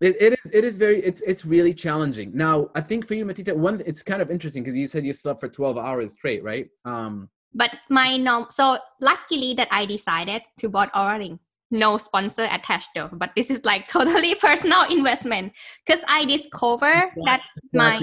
It, 0.00 0.16
it 0.20 0.32
is 0.32 0.50
it 0.52 0.64
is 0.64 0.78
very 0.78 1.00
it's 1.04 1.22
it's 1.22 1.44
really 1.44 1.72
challenging. 1.72 2.32
Now, 2.34 2.70
I 2.74 2.80
think 2.80 3.06
for 3.06 3.14
you, 3.14 3.24
Matita, 3.24 3.54
one 3.54 3.82
it's 3.86 4.02
kind 4.02 4.20
of 4.20 4.30
interesting 4.30 4.62
because 4.62 4.76
you 4.76 4.86
said 4.86 5.06
you 5.06 5.12
slept 5.12 5.40
for 5.40 5.48
12 5.48 5.78
hours 5.78 6.12
straight, 6.12 6.42
right? 6.42 6.68
Um 6.84 7.28
but 7.54 7.70
my 7.88 8.16
norm 8.16 8.46
so 8.50 8.78
luckily 9.00 9.54
that 9.54 9.68
I 9.70 9.86
decided 9.86 10.42
to 10.58 10.68
bought 10.68 10.92
Oura 10.92 11.18
ring 11.18 11.38
no 11.72 11.96
sponsor 11.96 12.46
attached 12.52 12.90
though 12.94 13.08
but 13.12 13.30
this 13.34 13.50
is 13.50 13.64
like 13.64 13.88
totally 13.98 14.34
personal 14.36 14.82
investment 14.90 15.52
because 15.84 16.04
i 16.06 16.24
discover 16.26 17.10
that 17.24 17.42
my 17.72 17.98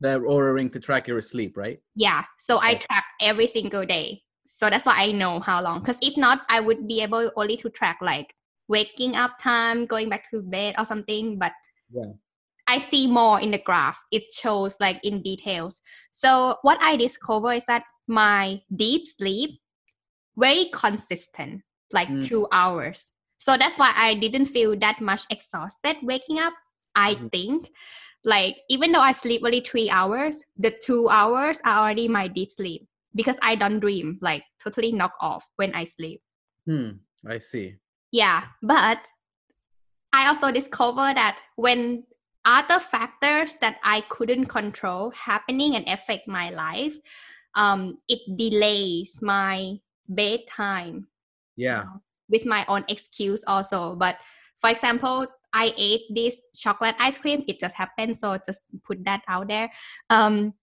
the 0.00 0.20
Oura 0.20 0.54
ring 0.54 0.70
to 0.70 0.78
track 0.78 1.08
your 1.08 1.20
sleep 1.20 1.56
right 1.56 1.80
yeah 1.96 2.22
so 2.38 2.60
i 2.60 2.74
track 2.74 3.04
every 3.20 3.46
single 3.46 3.84
day 3.84 4.22
so 4.44 4.70
that's 4.70 4.86
why 4.86 4.94
i 4.96 5.10
know 5.10 5.40
how 5.40 5.60
long 5.62 5.80
because 5.80 5.98
if 6.02 6.16
not 6.16 6.42
i 6.48 6.60
would 6.60 6.86
be 6.86 7.02
able 7.02 7.32
only 7.36 7.56
to 7.56 7.70
track 7.70 7.98
like 8.02 8.34
waking 8.68 9.16
up 9.16 9.38
time 9.40 9.86
going 9.86 10.08
back 10.08 10.30
to 10.30 10.42
bed 10.42 10.74
or 10.78 10.84
something 10.84 11.38
but 11.38 11.52
yeah 11.90 12.12
I 12.68 12.76
see 12.78 13.06
more 13.06 13.40
in 13.40 13.50
the 13.50 13.58
graph. 13.58 13.98
It 14.12 14.24
shows 14.30 14.76
like 14.78 15.00
in 15.02 15.22
details. 15.22 15.80
So 16.12 16.58
what 16.60 16.76
I 16.82 16.96
discover 16.96 17.54
is 17.54 17.64
that 17.64 17.84
my 18.06 18.60
deep 18.76 19.08
sleep 19.08 19.58
very 20.36 20.66
consistent 20.72 21.62
like 21.92 22.08
mm. 22.08 22.24
two 22.24 22.46
hours. 22.52 23.10
So 23.38 23.56
that's 23.56 23.78
why 23.78 23.92
I 23.96 24.14
didn't 24.14 24.46
feel 24.46 24.76
that 24.78 25.00
much 25.00 25.22
exhausted 25.30 25.96
waking 26.02 26.38
up. 26.38 26.52
I 26.94 27.14
mm. 27.14 27.32
think 27.32 27.70
like 28.24 28.58
even 28.68 28.92
though 28.92 29.00
I 29.00 29.12
sleep 29.12 29.42
only 29.44 29.60
three 29.60 29.88
hours, 29.88 30.44
the 30.58 30.70
two 30.70 31.08
hours 31.08 31.60
are 31.64 31.78
already 31.78 32.06
my 32.06 32.28
deep 32.28 32.52
sleep 32.52 32.86
because 33.14 33.38
I 33.40 33.54
don't 33.54 33.80
dream, 33.80 34.18
like 34.20 34.44
totally 34.62 34.92
knock 34.92 35.12
off 35.20 35.46
when 35.56 35.74
I 35.74 35.84
sleep. 35.84 36.20
Hmm, 36.66 36.90
I 37.26 37.38
see. 37.38 37.76
Yeah, 38.12 38.44
but 38.62 39.06
I 40.12 40.28
also 40.28 40.50
discovered 40.50 41.16
that 41.16 41.40
when 41.56 42.04
other 42.44 42.80
factors 42.80 43.56
that 43.60 43.76
I 43.84 44.00
couldn't 44.08 44.46
control 44.46 45.10
happening 45.10 45.76
and 45.76 45.86
affect 45.88 46.26
my 46.26 46.50
life, 46.50 46.96
um, 47.54 47.98
it 48.08 48.20
delays 48.36 49.20
my 49.20 49.76
bedtime 50.08 51.08
yeah. 51.56 51.82
know, 51.82 52.02
with 52.30 52.46
my 52.46 52.64
own 52.68 52.84
excuse 52.88 53.44
also. 53.46 53.94
But 53.94 54.16
for 54.60 54.70
example 54.70 55.26
i 55.52 55.72
ate 55.76 56.02
this 56.14 56.42
chocolate 56.54 56.94
ice 56.98 57.18
cream 57.18 57.44
it 57.48 57.58
just 57.58 57.76
happened 57.76 58.18
so 58.18 58.36
just 58.44 58.62
put 58.84 59.04
that 59.04 59.22
out 59.28 59.48
there. 59.48 59.70
Um 60.10 60.54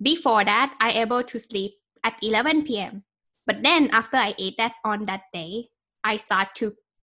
before 0.00 0.44
that 0.44 0.74
i 0.80 0.90
able 0.92 1.22
to 1.22 1.38
sleep 1.38 1.72
at 2.02 2.18
11 2.22 2.64
p.m 2.64 3.04
but 3.46 3.62
then 3.62 3.88
after 3.90 4.16
i 4.16 4.34
ate 4.38 4.56
that 4.58 4.74
on 4.84 5.04
that 5.04 5.22
day 5.32 5.68
i 6.02 6.16
start 6.16 6.48
to 6.56 6.74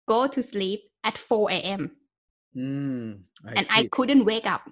go 0.07 0.27
to 0.27 0.41
sleep 0.41 0.81
at 1.03 1.17
4 1.17 1.51
a.m 1.51 1.91
mm, 2.55 3.19
I 3.45 3.53
and 3.53 3.65
see. 3.65 3.79
i 3.79 3.89
couldn't 3.91 4.25
wake 4.25 4.45
up. 4.45 4.69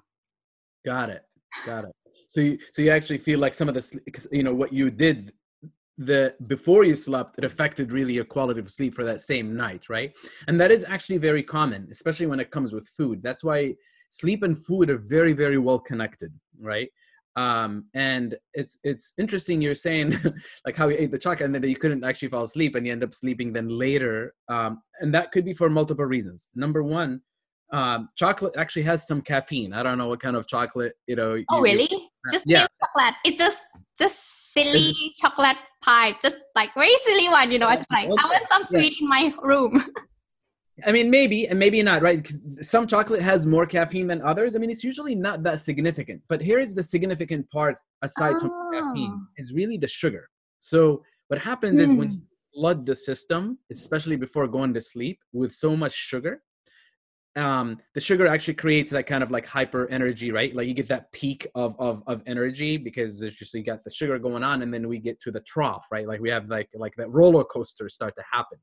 Got 0.86 1.10
it 1.10 1.24
got 1.65 1.86
it. 1.86 1.91
So 2.28 2.41
you 2.41 2.60
so 2.72 2.82
you 2.82 2.91
actually 2.91 3.19
feel 3.19 3.39
like 3.39 3.54
some 3.54 3.69
of 3.69 3.76
the 3.76 4.02
you 4.32 4.43
know 4.43 4.54
what 4.54 4.74
you 4.74 4.89
did 4.91 5.34
the 5.98 6.34
before 6.48 6.84
you 6.84 6.96
slept 6.96 7.38
it 7.38 7.46
affected 7.46 7.91
really 7.91 8.13
your 8.13 8.26
quality 8.26 8.60
of 8.60 8.69
sleep 8.69 8.96
for 8.96 9.04
that 9.04 9.22
same 9.22 9.56
night 9.56 9.89
right? 9.89 10.12
And 10.48 10.60
that 10.60 10.72
is 10.72 10.84
actually 10.88 11.19
very 11.19 11.43
common 11.43 11.88
especially 11.91 12.28
when 12.28 12.39
it 12.39 12.52
comes 12.52 12.74
with 12.74 12.88
food. 12.98 13.22
That's 13.24 13.43
why 13.43 13.76
sleep 14.10 14.43
and 14.43 14.58
food 14.58 14.89
are 14.89 14.98
very 14.98 15.34
very 15.34 15.58
well 15.58 15.80
connected 15.80 16.32
right 16.60 16.89
um 17.36 17.86
and 17.96 18.36
it's 18.54 18.78
it's 18.84 19.13
interesting 19.17 19.62
you're 19.62 19.74
saying 19.74 20.13
like 20.65 20.76
how 20.76 20.88
you 20.88 20.96
ate 21.00 21.10
the 21.10 21.17
chocolate 21.17 21.46
and 21.46 21.56
then 21.56 21.63
you 21.63 21.76
couldn't 21.76 22.04
actually 22.04 22.28
fall 22.28 22.43
asleep 22.43 22.76
and 22.76 22.86
you 22.86 22.91
end 22.91 23.04
up 23.04 23.13
sleeping 23.13 23.52
then 23.52 23.67
later 23.67 24.34
um 24.50 24.82
and 25.00 25.13
that 25.13 25.32
could 25.32 25.43
be 25.43 25.54
for 25.54 25.69
multiple 25.69 26.06
reasons 26.06 26.48
number 26.56 26.84
one 26.84 27.19
um, 27.74 28.10
chocolate 28.15 28.54
actually 28.56 28.84
has 28.84 29.08
some 29.08 29.19
caffeine. 29.22 29.74
I 29.74 29.82
don't 29.82 29.98
know 29.98 30.08
what 30.08 30.22
kind 30.22 30.36
of 30.36 30.48
chocolate, 30.48 30.93
you 31.08 31.15
know. 31.15 31.43
Oh, 31.50 31.58
you, 31.58 31.63
really? 31.63 31.88
You, 31.89 32.08
just 32.32 32.46
yeah. 32.48 32.67
chocolate. 32.80 33.15
It's 33.26 33.39
just 33.39 33.65
just 33.98 34.54
silly 34.54 34.91
it's, 34.91 35.17
chocolate 35.17 35.58
pie, 35.84 36.15
just 36.22 36.38
like 36.56 36.74
very 36.76 36.93
silly 37.04 37.30
one. 37.30 37.52
You 37.52 37.58
know, 37.58 37.69
it's 37.69 37.84
like 37.91 38.10
okay. 38.10 38.24
I 38.24 38.28
want 38.28 38.43
some 38.43 38.63
sweet 38.63 38.93
yeah. 39.00 39.04
in 39.04 39.10
my 39.10 39.34
room. 39.41 39.84
I 40.86 40.91
mean, 40.91 41.12
maybe 41.12 41.47
and 41.47 41.59
maybe 41.59 41.81
not, 41.83 42.01
right? 42.01 42.21
Because 42.21 42.67
some 42.67 42.88
chocolate 42.88 43.21
has 43.21 43.45
more 43.45 43.65
caffeine 43.65 44.07
than 44.07 44.21
others. 44.21 44.55
I 44.55 44.59
mean, 44.59 44.71
it's 44.71 44.83
usually 44.83 45.13
not 45.13 45.43
that 45.43 45.59
significant. 45.59 46.21
But 46.29 46.41
here's 46.41 46.73
the 46.73 46.81
significant 46.81 47.49
part, 47.51 47.77
aside 48.01 48.36
oh. 48.38 48.39
from 48.39 48.73
caffeine, 48.73 49.27
is 49.38 49.53
really 49.53 49.77
the 49.77 49.88
sugar. 49.88 50.29
So 50.59 51.03
what 51.27 51.39
happens 51.39 51.79
mm. 51.79 51.83
is 51.83 51.93
when 51.93 52.07
hmm. 52.07 52.13
you 52.13 52.21
flood 52.55 52.86
the 52.86 52.95
system, 52.95 53.59
especially 53.71 54.15
before 54.15 54.47
going 54.47 54.73
to 54.73 54.81
sleep, 54.81 55.19
with 55.31 55.51
so 55.51 55.75
much 55.75 55.93
sugar, 55.93 56.41
um 57.36 57.79
the 57.95 57.99
sugar 57.99 58.27
actually 58.27 58.53
creates 58.53 58.91
that 58.91 59.07
kind 59.07 59.23
of 59.23 59.31
like 59.31 59.45
hyper 59.45 59.89
energy 59.89 60.31
right 60.31 60.55
like 60.55 60.67
you 60.67 60.73
get 60.73 60.88
that 60.88 61.12
peak 61.12 61.47
of 61.55 61.75
of 61.79 62.03
of 62.05 62.21
energy 62.27 62.77
because 62.77 63.19
there's 63.19 63.33
just 63.33 63.53
you 63.55 63.63
got 63.63 63.83
the 63.83 63.89
sugar 63.89 64.19
going 64.19 64.43
on 64.43 64.62
and 64.62 64.71
then 64.71 64.88
we 64.88 64.99
get 64.99 65.19
to 65.19 65.31
the 65.31 65.39
trough 65.39 65.88
right 65.91 66.07
like 66.07 66.21
we 66.21 66.29
have 66.29 66.47
like 66.47 66.69
like 66.75 66.93
that 66.95 67.09
roller 67.09 67.43
coaster 67.43 67.89
start 67.89 68.13
to 68.15 68.23
happen 68.31 68.59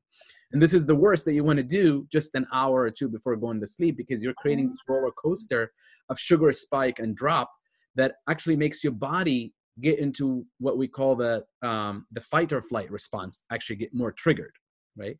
and 0.53 0.61
this 0.61 0.73
is 0.73 0.85
the 0.85 0.95
worst 0.95 1.25
that 1.25 1.33
you 1.33 1.43
want 1.43 1.57
to 1.57 1.63
do 1.63 2.07
just 2.11 2.35
an 2.35 2.45
hour 2.53 2.81
or 2.81 2.91
two 2.91 3.07
before 3.07 3.35
going 3.35 3.59
to 3.59 3.67
sleep 3.67 3.97
because 3.97 4.21
you're 4.21 4.33
creating 4.33 4.69
this 4.69 4.79
roller 4.87 5.11
coaster 5.11 5.71
of 6.09 6.19
sugar 6.19 6.51
spike 6.51 6.99
and 6.99 7.15
drop 7.15 7.51
that 7.95 8.15
actually 8.29 8.55
makes 8.55 8.83
your 8.83 8.93
body 8.93 9.53
get 9.79 9.99
into 9.99 10.45
what 10.59 10.77
we 10.77 10.87
call 10.87 11.15
the 11.15 11.43
um 11.61 12.05
the 12.11 12.21
fight 12.21 12.51
or 12.51 12.61
flight 12.61 12.91
response 12.91 13.43
actually 13.51 13.75
get 13.75 13.93
more 13.93 14.11
triggered 14.11 14.53
right? 14.97 15.17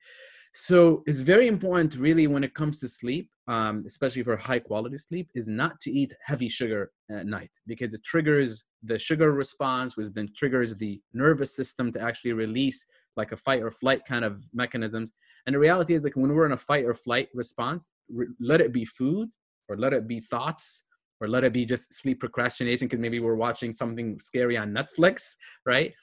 So 0.54 1.02
it's 1.06 1.22
very 1.22 1.48
important 1.48 1.96
really 1.96 2.28
when 2.28 2.44
it 2.44 2.54
comes 2.54 2.80
to 2.82 2.88
sleep 2.88 3.30
um, 3.48 3.84
especially 3.88 4.24
for 4.24 4.38
high 4.38 4.60
quality 4.60 4.98
sleep 4.98 5.30
is 5.34 5.48
not 5.48 5.80
to 5.82 5.92
eat 5.92 6.14
heavy 6.26 6.50
sugar 6.50 6.92
at 7.10 7.26
night 7.26 7.50
because 7.68 7.94
it 7.94 8.04
triggers 8.04 8.64
the 8.84 9.00
sugar 9.00 9.32
response 9.32 9.96
which 9.96 10.08
then 10.14 10.30
triggers 10.36 10.76
the 10.76 11.02
nervous 11.14 11.56
system 11.56 11.92
to 11.94 12.02
actually 12.02 12.34
release 12.34 12.86
like 13.18 13.32
a 13.32 13.38
fight 13.38 13.62
or 13.62 13.72
flight 13.72 14.02
kind 14.08 14.24
of 14.24 14.44
mechanisms. 14.54 15.14
And 15.46 15.56
the 15.56 15.60
reality 15.60 15.94
is 15.94 16.04
like 16.04 16.16
when 16.16 16.34
we're 16.34 16.46
in 16.46 16.52
a 16.54 16.58
fight 16.58 16.86
or 16.86 16.94
flight 16.94 17.30
response 17.34 17.90
re- 18.10 18.28
let 18.40 18.62
it 18.62 18.72
be 18.72 18.86
food 18.86 19.30
or 19.70 19.78
let 19.78 19.94
it 19.94 20.08
be 20.08 20.20
thoughts 20.20 20.84
or 21.20 21.28
let 21.28 21.44
it 21.44 21.54
be 21.54 21.66
just 21.66 21.94
sleep 21.94 22.20
procrastination 22.20 22.88
because 22.88 23.00
maybe 23.00 23.20
we're 23.20 23.36
watching 23.36 23.74
something 23.74 24.20
scary 24.20 24.58
on 24.58 24.72
netflix 24.72 25.36
right? 25.66 25.94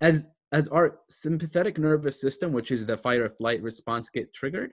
As 0.00 0.28
as 0.52 0.68
our 0.68 1.00
sympathetic 1.08 1.78
nervous 1.78 2.20
system, 2.20 2.52
which 2.52 2.70
is 2.70 2.86
the 2.86 2.96
fight 2.96 3.18
or 3.18 3.28
flight 3.28 3.62
response, 3.62 4.08
get 4.08 4.32
triggered, 4.32 4.72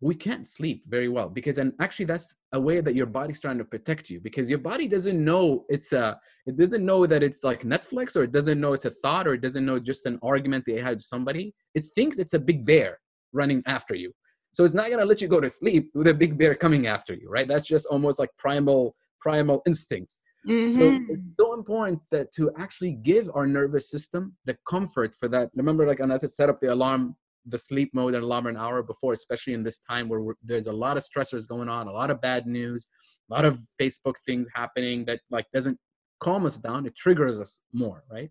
we 0.00 0.14
can't 0.14 0.46
sleep 0.46 0.84
very 0.88 1.08
well 1.08 1.28
because 1.28 1.58
and 1.58 1.72
actually 1.80 2.04
that's 2.04 2.34
a 2.52 2.60
way 2.60 2.80
that 2.80 2.94
your 2.94 3.06
body's 3.06 3.40
trying 3.40 3.58
to 3.58 3.64
protect 3.64 4.08
you 4.08 4.20
because 4.20 4.48
your 4.48 4.58
body 4.58 4.86
doesn't 4.86 5.22
know 5.22 5.64
it's 5.68 5.92
a 5.92 6.18
it 6.46 6.56
doesn't 6.56 6.84
know 6.84 7.04
that 7.06 7.22
it's 7.22 7.42
like 7.42 7.62
netflix 7.62 8.16
or 8.16 8.22
it 8.22 8.32
doesn't 8.32 8.60
know 8.60 8.72
it's 8.72 8.84
a 8.84 8.90
thought 8.90 9.26
or 9.26 9.34
it 9.34 9.40
doesn't 9.40 9.66
know 9.66 9.78
just 9.78 10.06
an 10.06 10.18
argument 10.22 10.64
they 10.64 10.80
had 10.80 10.96
with 10.96 11.02
somebody 11.02 11.52
it 11.74 11.84
thinks 11.94 12.18
it's 12.18 12.34
a 12.34 12.38
big 12.38 12.64
bear 12.64 12.98
running 13.32 13.62
after 13.66 13.94
you 13.94 14.12
so 14.52 14.64
it's 14.64 14.74
not 14.74 14.86
going 14.86 14.98
to 14.98 15.04
let 15.04 15.20
you 15.20 15.28
go 15.28 15.40
to 15.40 15.50
sleep 15.50 15.90
with 15.94 16.06
a 16.06 16.14
big 16.14 16.38
bear 16.38 16.54
coming 16.54 16.86
after 16.86 17.14
you 17.14 17.28
right 17.28 17.48
that's 17.48 17.66
just 17.66 17.86
almost 17.86 18.18
like 18.18 18.30
primal 18.38 18.94
primal 19.20 19.62
instincts 19.66 20.20
Mm-hmm. 20.46 20.70
So 20.70 21.12
it's 21.12 21.22
so 21.38 21.54
important 21.54 22.00
that 22.10 22.32
to 22.32 22.50
actually 22.56 22.92
give 22.92 23.28
our 23.34 23.46
nervous 23.46 23.90
system 23.90 24.36
the 24.44 24.56
comfort 24.68 25.12
for 25.18 25.28
that. 25.28 25.50
Remember, 25.54 25.86
like, 25.86 26.00
and 26.00 26.12
as 26.12 26.24
I 26.24 26.28
set 26.28 26.48
up 26.48 26.60
the 26.60 26.72
alarm, 26.72 27.16
the 27.48 27.58
sleep 27.58 27.90
mode 27.94 28.14
and 28.14 28.24
alarm 28.24 28.46
an 28.46 28.56
hour 28.56 28.82
before, 28.82 29.12
especially 29.12 29.54
in 29.54 29.62
this 29.62 29.78
time 29.78 30.08
where 30.08 30.34
there's 30.42 30.66
a 30.66 30.72
lot 30.72 30.96
of 30.96 31.04
stressors 31.04 31.46
going 31.46 31.68
on, 31.68 31.88
a 31.88 31.92
lot 31.92 32.10
of 32.10 32.20
bad 32.20 32.46
news, 32.46 32.88
a 33.30 33.34
lot 33.34 33.44
of 33.44 33.58
Facebook 33.80 34.14
things 34.26 34.48
happening 34.54 35.04
that 35.06 35.20
like 35.30 35.46
doesn't 35.52 35.78
calm 36.20 36.46
us 36.46 36.58
down. 36.58 36.86
It 36.86 36.96
triggers 36.96 37.40
us 37.40 37.60
more, 37.72 38.04
right? 38.10 38.30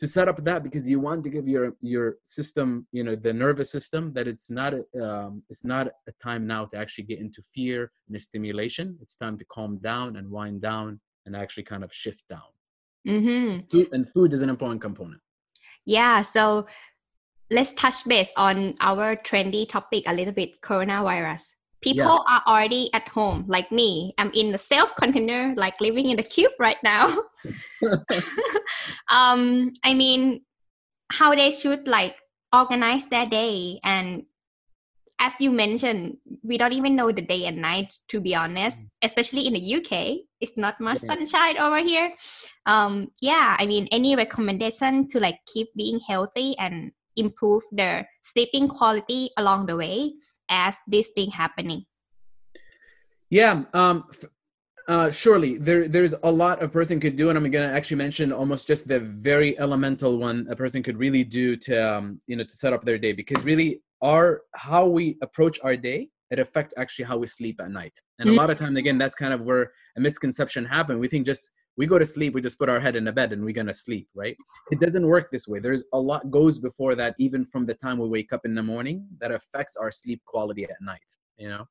To 0.00 0.06
set 0.06 0.28
up 0.28 0.44
that 0.44 0.62
because 0.62 0.88
you 0.88 1.00
want 1.00 1.24
to 1.24 1.30
give 1.30 1.48
your 1.48 1.74
your 1.80 2.18
system, 2.22 2.86
you 2.92 3.02
know, 3.02 3.16
the 3.16 3.32
nervous 3.32 3.70
system 3.72 4.12
that 4.12 4.28
it's 4.28 4.48
not 4.48 4.72
a, 4.72 5.04
um, 5.04 5.42
it's 5.50 5.64
not 5.64 5.88
a 6.06 6.12
time 6.22 6.46
now 6.46 6.66
to 6.66 6.76
actually 6.76 7.04
get 7.04 7.18
into 7.18 7.42
fear 7.42 7.90
and 8.08 8.20
stimulation. 8.20 8.96
It's 9.02 9.16
time 9.16 9.36
to 9.38 9.44
calm 9.46 9.78
down 9.78 10.16
and 10.16 10.30
wind 10.30 10.60
down 10.60 11.00
and 11.26 11.34
actually 11.34 11.64
kind 11.64 11.82
of 11.82 11.92
shift 11.92 12.22
down. 12.30 12.50
Mm-hmm. 13.08 13.66
Food, 13.70 13.88
and 13.92 14.08
food 14.12 14.32
is 14.32 14.42
an 14.42 14.50
important 14.50 14.80
component. 14.80 15.20
Yeah. 15.84 16.22
So 16.22 16.66
let's 17.50 17.72
touch 17.72 18.06
base 18.06 18.30
on 18.36 18.74
our 18.80 19.16
trendy 19.16 19.68
topic 19.68 20.04
a 20.06 20.14
little 20.14 20.32
bit 20.34 20.60
coronavirus 20.60 21.54
people 21.80 22.04
yes. 22.04 22.26
are 22.30 22.42
already 22.46 22.90
at 22.92 23.06
home 23.08 23.44
like 23.46 23.70
me 23.70 24.12
i'm 24.18 24.30
in 24.34 24.52
the 24.52 24.58
self 24.58 24.94
container 24.96 25.54
like 25.56 25.80
living 25.80 26.10
in 26.10 26.16
the 26.16 26.22
cube 26.22 26.52
right 26.58 26.82
now 26.82 27.06
um 29.10 29.70
i 29.84 29.94
mean 29.94 30.40
how 31.10 31.34
they 31.34 31.50
should 31.50 31.86
like 31.86 32.16
organize 32.52 33.06
their 33.06 33.26
day 33.26 33.78
and 33.84 34.24
as 35.20 35.40
you 35.40 35.50
mentioned 35.50 36.16
we 36.42 36.58
don't 36.58 36.72
even 36.72 36.94
know 36.94 37.10
the 37.10 37.22
day 37.22 37.46
and 37.46 37.60
night 37.60 37.94
to 38.08 38.20
be 38.20 38.34
honest 38.34 38.84
mm. 38.84 38.88
especially 39.02 39.46
in 39.46 39.52
the 39.52 39.74
uk 39.76 40.18
it's 40.40 40.56
not 40.56 40.80
much 40.80 41.02
yeah. 41.02 41.14
sunshine 41.14 41.58
over 41.58 41.78
here 41.78 42.12
um 42.66 43.08
yeah 43.20 43.56
i 43.58 43.66
mean 43.66 43.88
any 43.90 44.16
recommendation 44.16 45.06
to 45.08 45.20
like 45.20 45.38
keep 45.52 45.68
being 45.76 46.00
healthy 46.06 46.56
and 46.58 46.92
improve 47.18 47.62
their 47.72 48.08
sleeping 48.22 48.68
quality 48.68 49.30
along 49.36 49.66
the 49.66 49.76
way 49.76 50.14
as 50.48 50.76
this 50.86 51.10
thing 51.10 51.30
happening? 51.30 51.84
Yeah 53.30 53.64
um 53.74 54.04
uh, 54.88 55.10
surely. 55.10 55.58
There 55.58 55.86
there's 55.86 56.14
a 56.22 56.30
lot 56.30 56.62
a 56.62 56.68
person 56.68 56.98
could 56.98 57.14
do 57.14 57.28
and 57.28 57.36
i'm 57.36 57.50
going 57.50 57.68
to 57.68 57.74
actually 57.74 57.98
mention 57.98 58.32
almost 58.32 58.66
just 58.66 58.88
the 58.88 59.00
very 59.00 59.58
elemental 59.58 60.16
one 60.16 60.46
a 60.48 60.56
person 60.56 60.82
could 60.82 60.96
really 60.96 61.22
do 61.22 61.56
to 61.56 61.76
um, 61.76 62.20
you 62.26 62.36
know 62.36 62.44
to 62.44 62.56
set 62.56 62.72
up 62.72 62.84
their 62.84 62.96
day 62.96 63.12
because 63.12 63.44
really 63.44 63.82
our 64.00 64.42
how 64.54 64.86
we 64.86 65.18
approach 65.20 65.60
our 65.62 65.76
day 65.76 66.08
it 66.30 66.38
affects 66.38 66.72
actually 66.76 67.04
how 67.04 67.16
we 67.16 67.26
sleep 67.26 67.60
at 67.60 67.70
night. 67.70 67.98
And 68.18 68.28
mm-hmm. 68.28 68.38
a 68.38 68.40
lot 68.40 68.50
of 68.50 68.58
times 68.58 68.78
again 68.78 68.96
that's 68.96 69.14
kind 69.14 69.34
of 69.34 69.44
where 69.44 69.72
a 69.96 70.00
misconception 70.00 70.64
happens 70.64 70.98
we 70.98 71.08
think 71.08 71.26
just 71.26 71.50
we 71.78 71.86
go 71.86 71.98
to 71.98 72.04
sleep 72.04 72.34
we 72.34 72.42
just 72.42 72.58
put 72.58 72.68
our 72.68 72.80
head 72.80 72.96
in 72.96 73.08
a 73.08 73.12
bed 73.12 73.32
and 73.32 73.42
we're 73.42 73.64
to 73.64 73.72
sleep 73.72 74.08
right? 74.14 74.36
It 74.70 74.80
doesn't 74.80 75.06
work 75.06 75.30
this 75.30 75.48
way. 75.48 75.60
There's 75.60 75.84
a 75.94 75.98
lot 75.98 76.30
goes 76.30 76.58
before 76.58 76.94
that 76.96 77.14
even 77.18 77.44
from 77.44 77.64
the 77.64 77.74
time 77.74 77.96
we 77.98 78.08
wake 78.08 78.32
up 78.32 78.44
in 78.44 78.54
the 78.54 78.62
morning 78.62 79.06
that 79.20 79.30
affects 79.30 79.76
our 79.76 79.90
sleep 79.90 80.20
quality 80.26 80.64
at 80.64 80.76
night 80.82 81.10
you 81.38 81.48
know? 81.48 81.66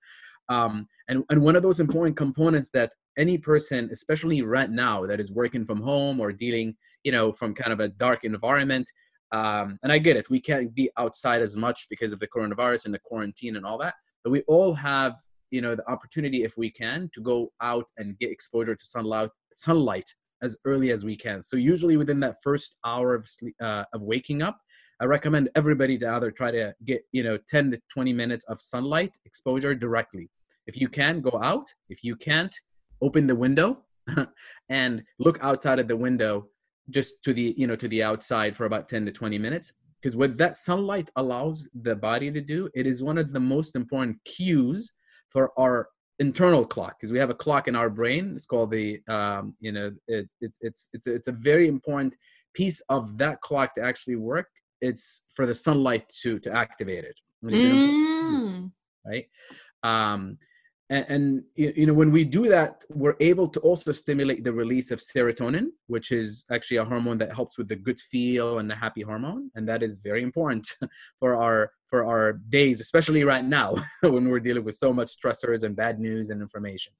Um, 0.49 0.87
and, 1.09 1.23
and 1.29 1.41
one 1.41 1.57
of 1.57 1.61
those 1.61 1.81
important 1.81 2.15
components 2.15 2.69
that 2.69 2.93
any 3.17 3.37
person 3.37 3.89
especially 3.91 4.41
right 4.41 4.69
now 4.69 5.05
that 5.05 5.19
is 5.19 5.31
working 5.31 5.65
from 5.65 5.81
home 5.81 6.19
or 6.19 6.31
dealing 6.31 6.75
you 7.03 7.11
know 7.11 7.33
from 7.33 7.53
kind 7.53 7.73
of 7.73 7.79
a 7.79 7.89
dark 7.89 8.23
environment 8.23 8.89
um, 9.31 9.77
and 9.83 9.91
i 9.91 9.97
get 9.97 10.15
it 10.15 10.29
we 10.29 10.39
can't 10.39 10.73
be 10.73 10.89
outside 10.97 11.41
as 11.41 11.57
much 11.57 11.87
because 11.89 12.13
of 12.13 12.19
the 12.19 12.27
coronavirus 12.27 12.85
and 12.85 12.93
the 12.93 12.99
quarantine 12.99 13.55
and 13.55 13.65
all 13.65 13.77
that 13.77 13.95
but 14.23 14.29
we 14.29 14.41
all 14.43 14.73
have 14.73 15.15
you 15.51 15.61
know 15.61 15.75
the 15.75 15.89
opportunity 15.89 16.43
if 16.43 16.57
we 16.57 16.69
can 16.69 17.09
to 17.13 17.21
go 17.21 17.51
out 17.61 17.87
and 17.97 18.17
get 18.19 18.31
exposure 18.31 18.75
to 18.75 18.85
sunlight 18.85 19.29
sunlight 19.53 20.13
as 20.43 20.55
early 20.65 20.91
as 20.91 21.03
we 21.03 21.15
can. 21.15 21.41
So 21.41 21.57
usually 21.57 21.97
within 21.97 22.19
that 22.19 22.35
first 22.43 22.77
hour 22.85 23.15
of 23.15 23.27
sleep, 23.27 23.55
uh, 23.59 23.83
of 23.93 24.03
waking 24.03 24.41
up 24.41 24.59
i 24.99 25.05
recommend 25.05 25.49
everybody 25.55 25.97
to 25.97 26.09
either 26.09 26.31
try 26.31 26.49
to 26.51 26.73
get 26.85 27.01
you 27.11 27.23
know 27.23 27.37
10 27.47 27.71
to 27.71 27.79
20 27.91 28.13
minutes 28.13 28.45
of 28.45 28.59
sunlight 28.59 29.15
exposure 29.25 29.75
directly. 29.75 30.29
If 30.65 30.79
you 30.81 30.89
can 30.89 31.21
go 31.21 31.39
out. 31.41 31.73
If 31.89 32.03
you 32.03 32.15
can't 32.15 32.55
open 33.01 33.27
the 33.27 33.35
window 33.35 33.83
and 34.69 35.03
look 35.19 35.39
outside 35.41 35.79
of 35.79 35.87
the 35.87 35.95
window 35.95 36.47
just 36.89 37.21
to 37.23 37.33
the 37.33 37.53
you 37.57 37.67
know 37.67 37.75
to 37.75 37.87
the 37.87 38.03
outside 38.03 38.55
for 38.55 38.65
about 38.65 38.89
10 38.89 39.05
to 39.05 39.11
20 39.11 39.37
minutes. 39.37 39.73
Because 40.01 40.15
what 40.15 40.37
that 40.37 40.55
sunlight 40.55 41.09
allows 41.15 41.69
the 41.73 41.95
body 41.95 42.31
to 42.31 42.41
do 42.41 42.69
it 42.75 42.85
is 42.85 43.03
one 43.03 43.17
of 43.17 43.31
the 43.31 43.39
most 43.39 43.75
important 43.75 44.17
cues 44.25 44.93
for 45.31 45.51
our 45.57 45.89
internal 46.19 46.65
clock 46.65 46.97
because 46.99 47.11
we 47.11 47.19
have 47.19 47.29
a 47.29 47.35
clock 47.35 47.67
in 47.67 47.75
our 47.75 47.89
brain. 47.89 48.33
It's 48.35 48.45
called 48.45 48.71
the 48.71 49.01
um, 49.07 49.55
you 49.59 49.71
know 49.71 49.91
it, 50.07 50.27
it's 50.41 50.57
it's 50.61 50.89
it's 50.93 51.07
a, 51.07 51.13
it's 51.13 51.27
a 51.27 51.33
very 51.33 51.67
important 51.67 52.15
piece 52.53 52.81
of 52.89 53.17
that 53.17 53.41
clock 53.41 53.73
to 53.75 53.81
actually 53.81 54.15
work. 54.15 54.47
It's 54.81 55.23
for 55.35 55.45
the 55.45 55.55
sunlight 55.55 56.11
to 56.21 56.39
to 56.39 56.51
activate 56.51 57.03
it. 57.03 57.19
Mm. 57.43 58.71
right? 59.05 59.25
Um 59.83 60.37
and, 60.89 61.05
and, 61.09 61.43
you 61.55 61.85
know 61.85 61.93
when 61.93 62.11
we 62.11 62.23
do 62.23 62.47
that 62.47 62.85
we're 62.89 63.17
able 63.19 63.47
to 63.49 63.59
also 63.59 63.91
stimulate 63.91 64.43
the 64.43 64.53
release 64.53 64.89
of 64.91 64.99
serotonin 64.99 65.67
which 65.87 66.11
is 66.11 66.45
actually 66.51 66.77
a 66.77 66.85
hormone 66.85 67.17
that 67.17 67.33
helps 67.33 67.57
with 67.57 67.67
the 67.67 67.75
good 67.75 67.99
feel 67.99 68.59
and 68.59 68.69
the 68.69 68.75
happy 68.75 69.01
hormone. 69.01 69.49
And 69.55 69.67
that 69.67 69.83
is 69.83 69.99
very 69.99 70.23
important 70.23 70.67
for 71.19 71.35
our 71.35 71.71
for 71.87 72.05
our 72.05 72.33
days 72.49 72.79
especially 72.79 73.23
right 73.23 73.45
now 73.45 73.75
when 74.01 74.29
we're 74.29 74.39
dealing 74.39 74.63
with 74.63 74.75
so 74.75 74.93
much 74.93 75.11
stressors 75.17 75.63
and 75.63 75.75
bad 75.75 75.99
news 75.99 76.29
and 76.29 76.41
information. 76.41 76.93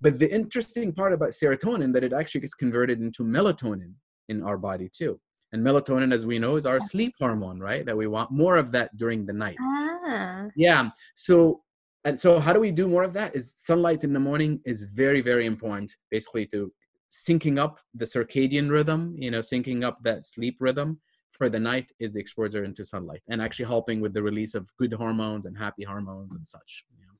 But 0.00 0.18
the 0.18 0.32
interesting 0.32 0.92
part 0.92 1.12
about 1.12 1.30
serotonin 1.30 1.92
that 1.94 2.04
it 2.04 2.12
actually 2.12 2.42
gets 2.42 2.54
converted 2.54 3.00
into 3.00 3.24
melatonin 3.24 3.92
in 4.28 4.42
our 4.42 4.56
body 4.56 4.88
too. 4.88 5.20
And 5.52 5.64
melatonin 5.64 6.12
as 6.12 6.26
we 6.26 6.38
know 6.38 6.56
is 6.56 6.66
our 6.66 6.78
sleep 6.78 7.14
hormone 7.18 7.58
right? 7.58 7.84
That 7.84 7.96
we 7.96 8.06
want 8.06 8.30
more 8.30 8.56
of 8.56 8.70
that 8.72 8.96
during 8.96 9.26
the 9.26 9.32
night. 9.32 9.56
Ah. 9.60 10.46
yeah. 10.56 10.90
So 11.14 11.62
and 12.04 12.18
so 12.18 12.38
how 12.38 12.52
do 12.52 12.60
we 12.60 12.70
do 12.70 12.88
more 12.88 13.02
of 13.02 13.12
that 13.12 13.34
is 13.34 13.54
sunlight 13.54 14.04
in 14.04 14.12
the 14.12 14.20
morning 14.20 14.60
is 14.64 14.84
very 14.84 15.20
very 15.20 15.46
important 15.46 15.94
basically 16.10 16.46
to 16.46 16.72
syncing 17.10 17.58
up 17.58 17.78
the 17.94 18.04
circadian 18.04 18.70
rhythm 18.70 19.14
you 19.18 19.30
know 19.30 19.38
syncing 19.38 19.84
up 19.84 19.98
that 20.02 20.24
sleep 20.24 20.56
rhythm 20.60 21.00
for 21.32 21.48
the 21.48 21.58
night 21.58 21.90
is 22.00 22.14
the 22.14 22.20
exposure 22.20 22.64
into 22.64 22.84
sunlight 22.84 23.22
and 23.28 23.40
actually 23.40 23.66
helping 23.66 24.00
with 24.00 24.12
the 24.12 24.22
release 24.22 24.54
of 24.54 24.70
good 24.78 24.92
hormones 24.92 25.46
and 25.46 25.56
happy 25.56 25.84
hormones 25.84 26.34
and 26.34 26.46
such 26.46 26.84
you 26.90 27.06
know? 27.06 27.12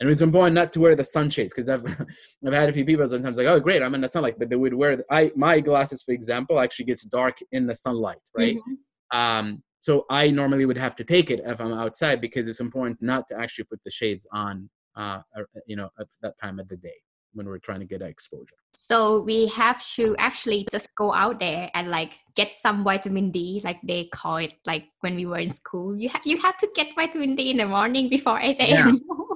and 0.00 0.10
it's 0.10 0.22
important 0.22 0.54
not 0.54 0.72
to 0.72 0.80
wear 0.80 0.94
the 0.94 1.04
sunshades 1.04 1.52
because 1.52 1.68
I've 1.68 1.84
I've 2.46 2.52
had 2.52 2.68
a 2.68 2.72
few 2.72 2.84
people 2.84 3.06
sometimes 3.08 3.36
like 3.36 3.46
oh 3.46 3.60
great 3.60 3.82
I'm 3.82 3.94
in 3.94 4.00
the 4.00 4.08
sunlight 4.08 4.36
but 4.38 4.48
they 4.48 4.56
would 4.56 4.74
wear 4.74 4.96
the, 4.96 5.04
I 5.10 5.30
my 5.36 5.60
glasses 5.60 6.02
for 6.02 6.12
example 6.12 6.58
actually 6.58 6.86
gets 6.86 7.04
dark 7.04 7.38
in 7.52 7.66
the 7.66 7.74
sunlight 7.74 8.18
right 8.36 8.56
mm-hmm. 8.56 9.18
um 9.18 9.62
so 9.88 10.04
I 10.10 10.30
normally 10.30 10.66
would 10.66 10.76
have 10.76 10.94
to 10.96 11.04
take 11.14 11.30
it 11.30 11.40
if 11.46 11.62
I'm 11.62 11.72
outside 11.72 12.20
because 12.20 12.46
it's 12.46 12.60
important 12.60 13.00
not 13.00 13.26
to 13.28 13.40
actually 13.40 13.64
put 13.64 13.82
the 13.84 13.90
shades 13.90 14.26
on, 14.32 14.68
uh, 14.96 15.20
you 15.66 15.76
know, 15.76 15.88
at 15.98 16.08
that 16.20 16.34
time 16.38 16.60
of 16.60 16.68
the 16.68 16.76
day 16.76 16.98
when 17.32 17.46
we're 17.46 17.56
trying 17.56 17.80
to 17.80 17.86
get 17.86 18.02
exposure. 18.02 18.60
So 18.74 19.22
we 19.22 19.46
have 19.46 19.82
to 19.96 20.14
actually 20.18 20.66
just 20.70 20.94
go 20.94 21.14
out 21.14 21.40
there 21.40 21.70
and 21.72 21.88
like 21.88 22.18
get 22.36 22.54
some 22.54 22.84
vitamin 22.84 23.30
D, 23.30 23.62
like 23.64 23.80
they 23.82 24.10
call 24.12 24.36
it, 24.36 24.52
like 24.66 24.84
when 25.00 25.16
we 25.16 25.24
were 25.24 25.38
in 25.38 25.48
school. 25.48 25.96
You 25.96 26.10
have 26.10 26.20
you 26.26 26.36
have 26.36 26.58
to 26.58 26.68
get 26.74 26.88
vitamin 26.94 27.34
D 27.34 27.50
in 27.50 27.56
the 27.56 27.66
morning 27.66 28.10
before 28.10 28.38
eight 28.40 28.60
a.m. 28.60 29.00
Yeah. 29.08 29.14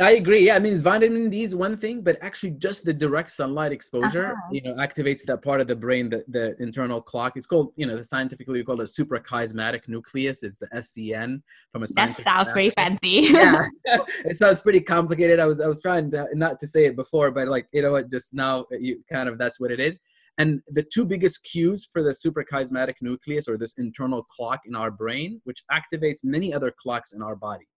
I 0.00 0.12
agree. 0.12 0.46
Yeah, 0.46 0.56
I 0.56 0.58
mean, 0.58 0.78
vitamin 0.78 1.28
D 1.28 1.42
is 1.42 1.54
one 1.54 1.76
thing, 1.76 2.00
but 2.00 2.16
actually, 2.22 2.52
just 2.52 2.84
the 2.84 2.94
direct 2.94 3.30
sunlight 3.30 3.72
exposure, 3.72 4.32
uh-huh. 4.32 4.48
you 4.52 4.62
know, 4.62 4.74
activates 4.76 5.22
that 5.26 5.42
part 5.42 5.60
of 5.60 5.68
the 5.68 5.76
brain, 5.76 6.08
the, 6.08 6.24
the 6.28 6.56
internal 6.62 7.02
clock. 7.02 7.34
It's 7.36 7.44
called, 7.44 7.72
you 7.76 7.86
know, 7.86 8.00
scientifically 8.00 8.60
we 8.60 8.64
call 8.64 8.80
it 8.80 8.88
a 8.88 9.04
suprachiasmatic 9.04 9.86
nucleus. 9.86 10.42
It's 10.42 10.58
the 10.58 10.68
SCN 10.68 11.42
from 11.72 11.82
a. 11.82 11.86
That 11.94 12.16
sounds 12.16 12.50
pretty 12.52 12.70
fancy. 12.70 13.08
yeah, 13.30 13.66
it 14.24 14.36
sounds 14.36 14.62
pretty 14.62 14.80
complicated. 14.80 15.38
I 15.38 15.46
was 15.46 15.60
I 15.60 15.66
was 15.66 15.82
trying 15.82 16.10
to, 16.12 16.26
not 16.32 16.58
to 16.60 16.66
say 16.66 16.86
it 16.86 16.96
before, 16.96 17.30
but 17.30 17.46
like 17.48 17.66
you 17.72 17.82
know 17.82 17.92
what, 17.92 18.10
just 18.10 18.32
now 18.32 18.64
you 18.70 19.04
kind 19.12 19.28
of 19.28 19.36
that's 19.36 19.60
what 19.60 19.70
it 19.70 19.80
is. 19.80 19.98
And 20.38 20.62
the 20.68 20.82
two 20.82 21.04
biggest 21.04 21.44
cues 21.44 21.86
for 21.92 22.02
the 22.02 22.10
suprachiasmatic 22.10 22.94
nucleus 23.02 23.46
or 23.46 23.58
this 23.58 23.74
internal 23.76 24.22
clock 24.22 24.60
in 24.64 24.74
our 24.74 24.90
brain, 24.90 25.42
which 25.44 25.62
activates 25.70 26.24
many 26.24 26.54
other 26.54 26.72
clocks 26.82 27.12
in 27.12 27.20
our 27.20 27.36
body, 27.36 27.68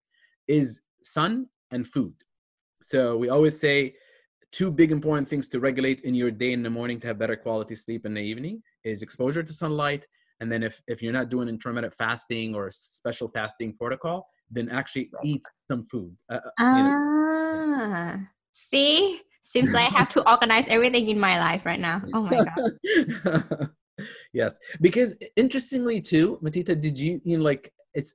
is 0.46 0.80
sun 1.02 1.48
and 1.72 1.86
food. 1.86 2.14
So 2.82 3.16
we 3.16 3.28
always 3.28 3.58
say 3.58 3.94
two 4.52 4.70
big 4.70 4.92
important 4.92 5.28
things 5.28 5.48
to 5.48 5.60
regulate 5.60 6.00
in 6.02 6.14
your 6.14 6.30
day 6.30 6.52
in 6.52 6.62
the 6.62 6.70
morning 6.70 7.00
to 7.00 7.06
have 7.08 7.18
better 7.18 7.36
quality 7.36 7.74
sleep 7.74 8.04
in 8.06 8.14
the 8.14 8.20
evening 8.20 8.62
is 8.84 9.02
exposure 9.02 9.42
to 9.42 9.52
sunlight. 9.52 10.06
And 10.40 10.50
then 10.50 10.62
if, 10.62 10.80
if 10.86 11.02
you're 11.02 11.12
not 11.12 11.30
doing 11.30 11.48
intermittent 11.48 11.94
fasting 11.94 12.54
or 12.54 12.70
special 12.70 13.28
fasting 13.28 13.74
protocol, 13.76 14.26
then 14.50 14.68
actually 14.68 15.10
eat 15.22 15.44
some 15.70 15.84
food. 15.84 16.14
Uh, 16.30 16.34
uh 16.36 16.50
ah, 16.58 18.16
see? 18.50 19.20
Seems 19.42 19.72
like 19.72 19.92
I 19.92 19.98
have 19.98 20.08
to 20.10 20.28
organize 20.30 20.68
everything 20.68 21.08
in 21.08 21.18
my 21.18 21.38
life 21.38 21.64
right 21.64 21.80
now. 21.80 22.02
Oh 22.14 22.22
my 22.22 22.44
God. 23.24 23.70
yes. 24.32 24.58
Because 24.80 25.14
interestingly 25.36 26.00
too, 26.00 26.38
Matita, 26.42 26.80
did 26.80 26.98
you, 26.98 27.20
you 27.24 27.38
know, 27.38 27.44
like 27.44 27.72
it's, 27.94 28.14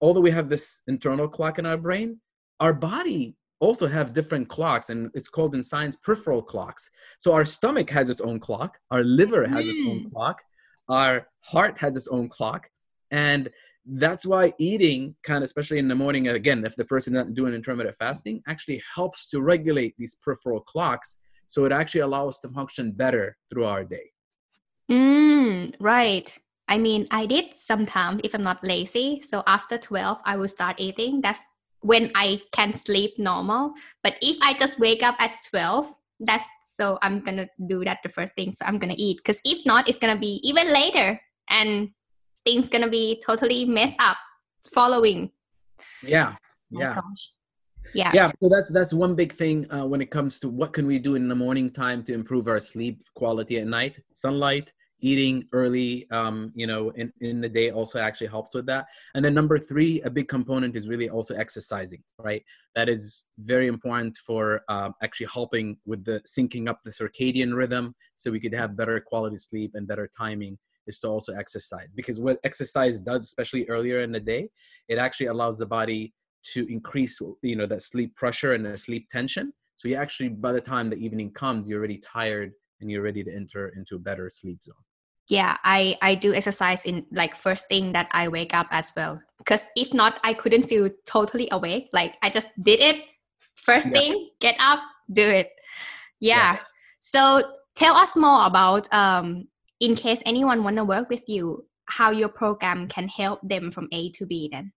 all 0.00 0.14
that 0.14 0.20
we 0.20 0.30
have 0.30 0.48
this 0.48 0.82
internal 0.86 1.28
clock 1.28 1.58
in 1.58 1.66
our 1.66 1.76
brain, 1.76 2.20
our 2.60 2.72
body 2.72 3.36
also 3.60 3.86
have 3.86 4.12
different 4.12 4.48
clocks 4.48 4.90
and 4.90 5.10
it's 5.14 5.28
called 5.28 5.54
in 5.54 5.62
science 5.62 5.96
peripheral 5.96 6.42
clocks 6.42 6.90
so 7.18 7.32
our 7.32 7.44
stomach 7.44 7.90
has 7.90 8.08
its 8.10 8.20
own 8.20 8.38
clock 8.38 8.78
our 8.90 9.02
liver 9.02 9.46
has 9.46 9.64
mm. 9.64 9.68
its 9.68 9.80
own 9.80 10.04
mm. 10.04 10.12
clock 10.12 10.42
our 10.88 11.26
heart 11.40 11.76
has 11.78 11.96
its 11.96 12.08
own 12.08 12.28
clock 12.28 12.68
and 13.10 13.48
that's 13.92 14.26
why 14.26 14.52
eating 14.58 15.14
kind 15.22 15.38
of 15.38 15.44
especially 15.44 15.78
in 15.78 15.88
the 15.88 15.94
morning 15.94 16.28
again 16.28 16.64
if 16.64 16.76
the 16.76 16.84
person 16.84 17.14
is 17.14 17.24
not 17.24 17.34
doing 17.34 17.54
intermittent 17.54 17.96
fasting 17.96 18.42
actually 18.46 18.82
helps 18.94 19.28
to 19.28 19.40
regulate 19.40 19.94
these 19.98 20.16
peripheral 20.22 20.60
clocks 20.60 21.18
so 21.48 21.64
it 21.64 21.72
actually 21.72 22.02
allows 22.02 22.34
us 22.34 22.40
to 22.40 22.48
function 22.50 22.92
better 22.92 23.36
through 23.48 23.64
our 23.64 23.82
day 23.84 24.10
mm, 24.90 25.74
right 25.80 26.38
i 26.68 26.76
mean 26.76 27.06
i 27.10 27.24
did 27.24 27.54
sometimes 27.54 28.20
if 28.22 28.34
i'm 28.34 28.42
not 28.42 28.62
lazy 28.62 29.20
so 29.20 29.42
after 29.46 29.78
12 29.78 30.18
i 30.24 30.36
will 30.36 30.48
start 30.48 30.76
eating 30.78 31.20
that's 31.20 31.48
when 31.80 32.10
I 32.14 32.40
can 32.52 32.72
sleep 32.72 33.18
normal. 33.18 33.72
But 34.02 34.16
if 34.20 34.36
I 34.42 34.54
just 34.54 34.78
wake 34.78 35.02
up 35.02 35.16
at 35.18 35.38
12, 35.50 35.92
that's 36.20 36.48
so 36.62 36.98
I'm 37.02 37.20
gonna 37.20 37.46
do 37.68 37.84
that 37.84 37.98
the 38.02 38.08
first 38.08 38.34
thing. 38.34 38.52
So 38.52 38.64
I'm 38.66 38.78
gonna 38.78 38.96
eat. 38.96 39.18
Because 39.18 39.40
if 39.44 39.64
not, 39.64 39.88
it's 39.88 39.98
gonna 39.98 40.18
be 40.18 40.40
even 40.42 40.72
later. 40.72 41.20
And 41.48 41.90
things 42.44 42.68
gonna 42.68 42.88
be 42.88 43.22
totally 43.24 43.64
messed 43.64 44.00
up 44.00 44.16
following. 44.72 45.30
Yeah. 46.02 46.34
Oh 46.74 46.80
yeah. 46.80 46.94
gosh. 46.94 47.32
Yeah. 47.94 48.10
yeah 48.12 48.30
so 48.42 48.48
that's 48.48 48.70
that's 48.70 48.92
one 48.92 49.14
big 49.14 49.32
thing 49.32 49.70
uh, 49.72 49.86
when 49.86 50.02
it 50.02 50.10
comes 50.10 50.38
to 50.40 50.48
what 50.48 50.72
can 50.72 50.86
we 50.86 50.98
do 50.98 51.14
in 51.14 51.28
the 51.28 51.34
morning 51.34 51.70
time 51.70 52.02
to 52.04 52.12
improve 52.12 52.46
our 52.48 52.60
sleep 52.60 53.02
quality 53.14 53.58
at 53.58 53.66
night 53.66 53.96
sunlight 54.12 54.72
eating 55.00 55.46
early 55.52 56.08
um, 56.10 56.52
you 56.54 56.66
know 56.66 56.90
in, 56.90 57.12
in 57.20 57.40
the 57.40 57.48
day 57.48 57.70
also 57.70 58.00
actually 58.00 58.26
helps 58.26 58.54
with 58.54 58.66
that. 58.66 58.86
And 59.14 59.24
then 59.24 59.34
number 59.34 59.58
three 59.58 60.00
a 60.02 60.10
big 60.10 60.28
component 60.28 60.76
is 60.76 60.88
really 60.88 61.08
also 61.08 61.34
exercising 61.34 62.02
right? 62.18 62.42
That 62.74 62.88
is 62.88 63.24
very 63.38 63.68
important 63.68 64.16
for 64.16 64.62
um, 64.68 64.94
actually 65.02 65.28
helping 65.32 65.76
with 65.86 66.04
the 66.04 66.20
syncing 66.20 66.68
up 66.68 66.80
the 66.84 66.90
circadian 66.90 67.54
rhythm 67.54 67.94
so 68.16 68.30
we 68.30 68.40
could 68.40 68.54
have 68.54 68.76
better 68.76 69.00
quality 69.00 69.38
sleep 69.38 69.72
and 69.74 69.86
better 69.86 70.08
timing 70.16 70.58
is 70.86 70.98
to 71.00 71.08
also 71.08 71.34
exercise. 71.34 71.92
Because 71.94 72.18
what 72.18 72.38
exercise 72.44 72.98
does 72.98 73.24
especially 73.24 73.68
earlier 73.68 74.00
in 74.00 74.12
the 74.12 74.20
day 74.20 74.48
it 74.88 74.98
actually 74.98 75.26
allows 75.26 75.58
the 75.58 75.66
body 75.66 76.12
to 76.44 76.70
increase 76.72 77.20
you 77.42 77.56
know 77.56 77.66
that 77.66 77.82
sleep 77.82 78.14
pressure 78.16 78.54
and 78.54 78.64
the 78.64 78.76
sleep 78.76 79.08
tension. 79.10 79.52
So 79.76 79.88
you 79.88 79.94
actually 79.94 80.30
by 80.30 80.52
the 80.52 80.60
time 80.60 80.90
the 80.90 80.96
evening 80.96 81.30
comes 81.32 81.68
you're 81.68 81.78
already 81.78 81.98
tired 81.98 82.52
and 82.80 82.90
you're 82.90 83.02
ready 83.02 83.24
to 83.24 83.34
enter 83.34 83.68
into 83.76 83.96
a 83.96 83.98
better 83.98 84.30
sleep 84.30 84.62
zone 84.62 84.74
yeah 85.28 85.56
i 85.64 85.96
i 86.02 86.14
do 86.14 86.34
exercise 86.34 86.84
in 86.84 87.04
like 87.12 87.36
first 87.36 87.68
thing 87.68 87.92
that 87.92 88.08
i 88.12 88.28
wake 88.28 88.54
up 88.54 88.66
as 88.70 88.92
well. 88.96 89.20
Because 89.38 89.68
if 89.76 89.92
not 89.94 90.20
i 90.24 90.34
couldn't 90.34 90.64
feel 90.64 90.90
totally 91.06 91.48
awake. 91.52 91.88
Like 91.92 92.16
i 92.22 92.30
just 92.30 92.48
did 92.62 92.80
it. 92.80 93.04
First 93.56 93.88
yeah. 93.88 93.92
thing 93.92 94.30
get 94.40 94.56
up 94.58 94.80
do 95.12 95.28
it. 95.28 95.50
Yeah. 96.20 96.54
Yes. 96.54 96.74
so 97.00 97.42
tell 97.76 97.94
us 97.94 98.16
more 98.16 98.46
about 98.46 98.92
um 98.92 99.46
in 99.80 99.94
case 99.94 100.22
anyone 100.26 100.64
want 100.64 100.76
to 100.76 100.84
work 100.84 101.08
with 101.08 101.28
you 101.28 101.64
how 101.86 102.10
your 102.10 102.28
program 102.28 102.88
can 102.88 103.08
help 103.08 103.40
them 103.42 103.70
from 103.70 103.88
a 103.92 104.10
to 104.10 104.26
b 104.26 104.48
then 104.50 104.72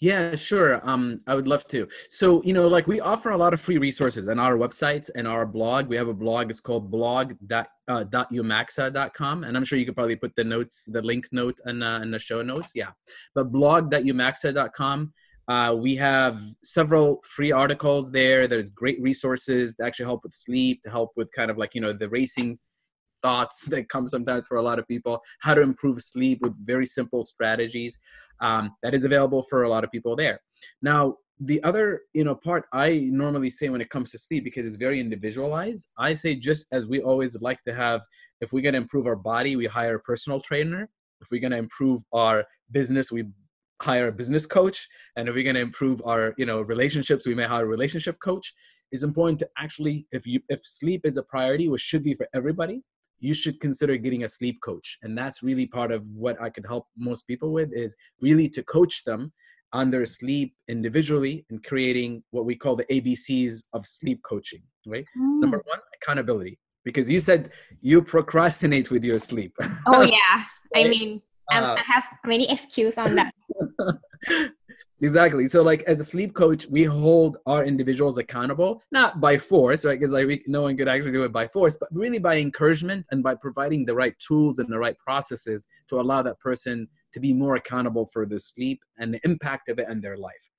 yeah, 0.00 0.34
sure. 0.36 0.80
Um, 0.88 1.20
I 1.26 1.34
would 1.34 1.48
love 1.48 1.66
to. 1.68 1.88
So, 2.08 2.42
you 2.42 2.52
know, 2.52 2.68
like 2.68 2.86
we 2.86 3.00
offer 3.00 3.30
a 3.30 3.36
lot 3.36 3.54
of 3.54 3.60
free 3.60 3.78
resources 3.78 4.28
on 4.28 4.38
our 4.38 4.56
websites 4.56 5.10
and 5.14 5.26
our 5.26 5.46
blog. 5.46 5.88
We 5.88 5.96
have 5.96 6.08
a 6.08 6.14
blog. 6.14 6.50
It's 6.50 6.60
called 6.60 6.90
blog.umaxa.com. 6.90 9.44
And 9.44 9.56
I'm 9.56 9.64
sure 9.64 9.78
you 9.78 9.86
could 9.86 9.96
probably 9.96 10.16
put 10.16 10.36
the 10.36 10.44
notes, 10.44 10.86
the 10.90 11.00
link 11.02 11.26
note 11.32 11.58
in, 11.66 11.82
uh, 11.82 12.00
in 12.00 12.10
the 12.10 12.18
show 12.18 12.42
notes. 12.42 12.72
Yeah. 12.74 12.90
But 13.34 13.52
blog.umaxa.com. 13.52 15.12
Uh, 15.46 15.76
we 15.78 15.94
have 15.96 16.40
several 16.62 17.20
free 17.22 17.52
articles 17.52 18.10
there. 18.10 18.48
There's 18.48 18.70
great 18.70 18.98
resources 19.02 19.74
to 19.76 19.84
actually 19.84 20.06
help 20.06 20.24
with 20.24 20.32
sleep, 20.32 20.80
to 20.84 20.90
help 20.90 21.10
with 21.16 21.30
kind 21.32 21.50
of 21.50 21.58
like, 21.58 21.74
you 21.74 21.82
know, 21.82 21.92
the 21.92 22.08
racing 22.08 22.58
thoughts 23.24 23.64
that 23.66 23.88
come 23.88 24.08
sometimes 24.08 24.46
for 24.46 24.56
a 24.56 24.62
lot 24.62 24.78
of 24.78 24.86
people, 24.86 25.20
how 25.40 25.54
to 25.54 25.62
improve 25.62 26.00
sleep 26.00 26.40
with 26.42 26.54
very 26.64 26.86
simple 26.86 27.22
strategies 27.22 27.98
um, 28.40 28.74
that 28.82 28.94
is 28.94 29.04
available 29.04 29.42
for 29.42 29.62
a 29.62 29.68
lot 29.68 29.84
of 29.84 29.90
people 29.90 30.16
there. 30.16 30.40
Now, 30.82 31.16
the 31.40 31.62
other 31.64 32.02
you 32.12 32.22
know 32.22 32.34
part 32.34 32.64
I 32.72 33.08
normally 33.10 33.50
say 33.50 33.68
when 33.68 33.80
it 33.80 33.90
comes 33.90 34.12
to 34.12 34.18
sleep 34.18 34.44
because 34.44 34.64
it's 34.66 34.76
very 34.76 35.00
individualized. 35.00 35.88
I 35.98 36.14
say 36.14 36.36
just 36.36 36.66
as 36.72 36.86
we 36.86 37.00
always 37.00 37.36
like 37.40 37.62
to 37.64 37.74
have, 37.74 38.02
if 38.40 38.52
we're 38.52 38.62
going 38.62 38.74
to 38.74 38.80
improve 38.80 39.06
our 39.06 39.16
body, 39.16 39.56
we 39.56 39.66
hire 39.66 39.96
a 39.96 40.00
personal 40.00 40.40
trainer. 40.40 40.88
If 41.20 41.28
we're 41.30 41.40
going 41.40 41.52
to 41.52 41.58
improve 41.58 42.02
our 42.12 42.44
business, 42.70 43.10
we 43.10 43.24
hire 43.82 44.08
a 44.08 44.12
business 44.12 44.46
coach 44.46 44.86
and 45.16 45.28
if 45.28 45.34
we're 45.34 45.44
going 45.44 45.54
to 45.54 45.60
improve 45.60 46.00
our 46.06 46.32
you 46.38 46.46
know 46.46 46.60
relationships 46.60 47.26
we 47.26 47.34
may 47.34 47.44
hire 47.44 47.64
a 47.64 47.68
relationship 47.68 48.16
coach 48.22 48.54
it's 48.92 49.02
important 49.02 49.38
to 49.38 49.48
actually 49.58 50.06
if 50.12 50.26
you 50.26 50.40
if 50.48 50.60
sleep 50.64 51.00
is 51.04 51.16
a 51.16 51.22
priority 51.24 51.68
which 51.68 51.80
should 51.80 52.04
be 52.04 52.14
for 52.14 52.28
everybody 52.34 52.82
you 53.20 53.34
should 53.34 53.60
consider 53.60 53.96
getting 53.96 54.24
a 54.24 54.28
sleep 54.28 54.60
coach. 54.62 54.98
And 55.02 55.16
that's 55.16 55.42
really 55.42 55.66
part 55.66 55.92
of 55.92 56.06
what 56.10 56.40
i 56.40 56.50
could 56.50 56.66
help 56.66 56.86
most 56.96 57.26
people 57.26 57.52
with 57.52 57.70
is 57.72 57.96
really 58.20 58.48
to 58.50 58.62
coach 58.62 59.04
them 59.04 59.32
on 59.72 59.90
their 59.90 60.06
sleep 60.06 60.54
individually 60.68 61.44
and 61.50 61.62
creating 61.64 62.22
what 62.30 62.44
we 62.44 62.54
call 62.54 62.76
the 62.76 62.84
abcs 62.84 63.64
of 63.72 63.84
sleep 63.86 64.20
coaching 64.22 64.62
right? 64.86 65.04
Mm. 65.18 65.40
number 65.40 65.62
one 65.64 65.78
accountability. 65.96 66.58
Because 66.84 67.08
you 67.08 67.18
said 67.18 67.50
you 67.80 68.02
procrastinate 68.02 68.90
with 68.90 69.04
your 69.04 69.18
sleep. 69.18 69.54
Oh 69.86 70.02
yeah. 70.02 70.44
Right? 70.74 70.86
i 70.86 70.88
mean 70.88 71.22
uh, 71.52 71.76
i 71.78 71.82
have 71.86 72.04
many 72.26 72.50
excuses 72.56 72.98
on 72.98 73.14
that 73.14 73.32
exactly. 75.00 75.48
So 75.48 75.62
like 75.62 75.82
as 75.82 76.00
a 76.00 76.04
sleep 76.04 76.34
coach 76.34 76.66
we 76.70 76.84
hold 76.84 77.36
our 77.46 77.64
individuals 77.64 78.18
accountable 78.18 78.82
not 78.92 79.20
by 79.20 79.38
force 79.38 79.84
right? 79.84 79.98
Because 79.98 80.12
like 80.12 80.26
we, 80.26 80.42
no 80.46 80.62
one 80.62 80.76
could 80.76 80.88
actually 80.88 81.12
do 81.12 81.24
it 81.24 81.32
by 81.32 81.46
force 81.46 81.76
but 81.78 81.88
really 81.92 82.18
by 82.18 82.36
encouragement 82.36 83.04
and 83.10 83.22
by 83.22 83.34
providing 83.34 83.84
the 83.84 83.94
right 83.94 84.14
tools 84.18 84.58
and 84.58 84.72
the 84.72 84.78
right 84.78 84.96
processes 84.98 85.66
to 85.88 86.00
allow 86.00 86.22
that 86.22 86.38
person 86.40 86.88
to 87.12 87.20
be 87.20 87.32
more 87.32 87.56
accountable 87.56 88.06
for 88.12 88.26
the 88.26 88.38
sleep 88.38 88.80
and 88.98 89.14
the 89.14 89.20
impact 89.24 89.68
of 89.68 89.78
it 89.78 89.88
in 89.88 90.00
their 90.00 90.16
life. 90.16 90.50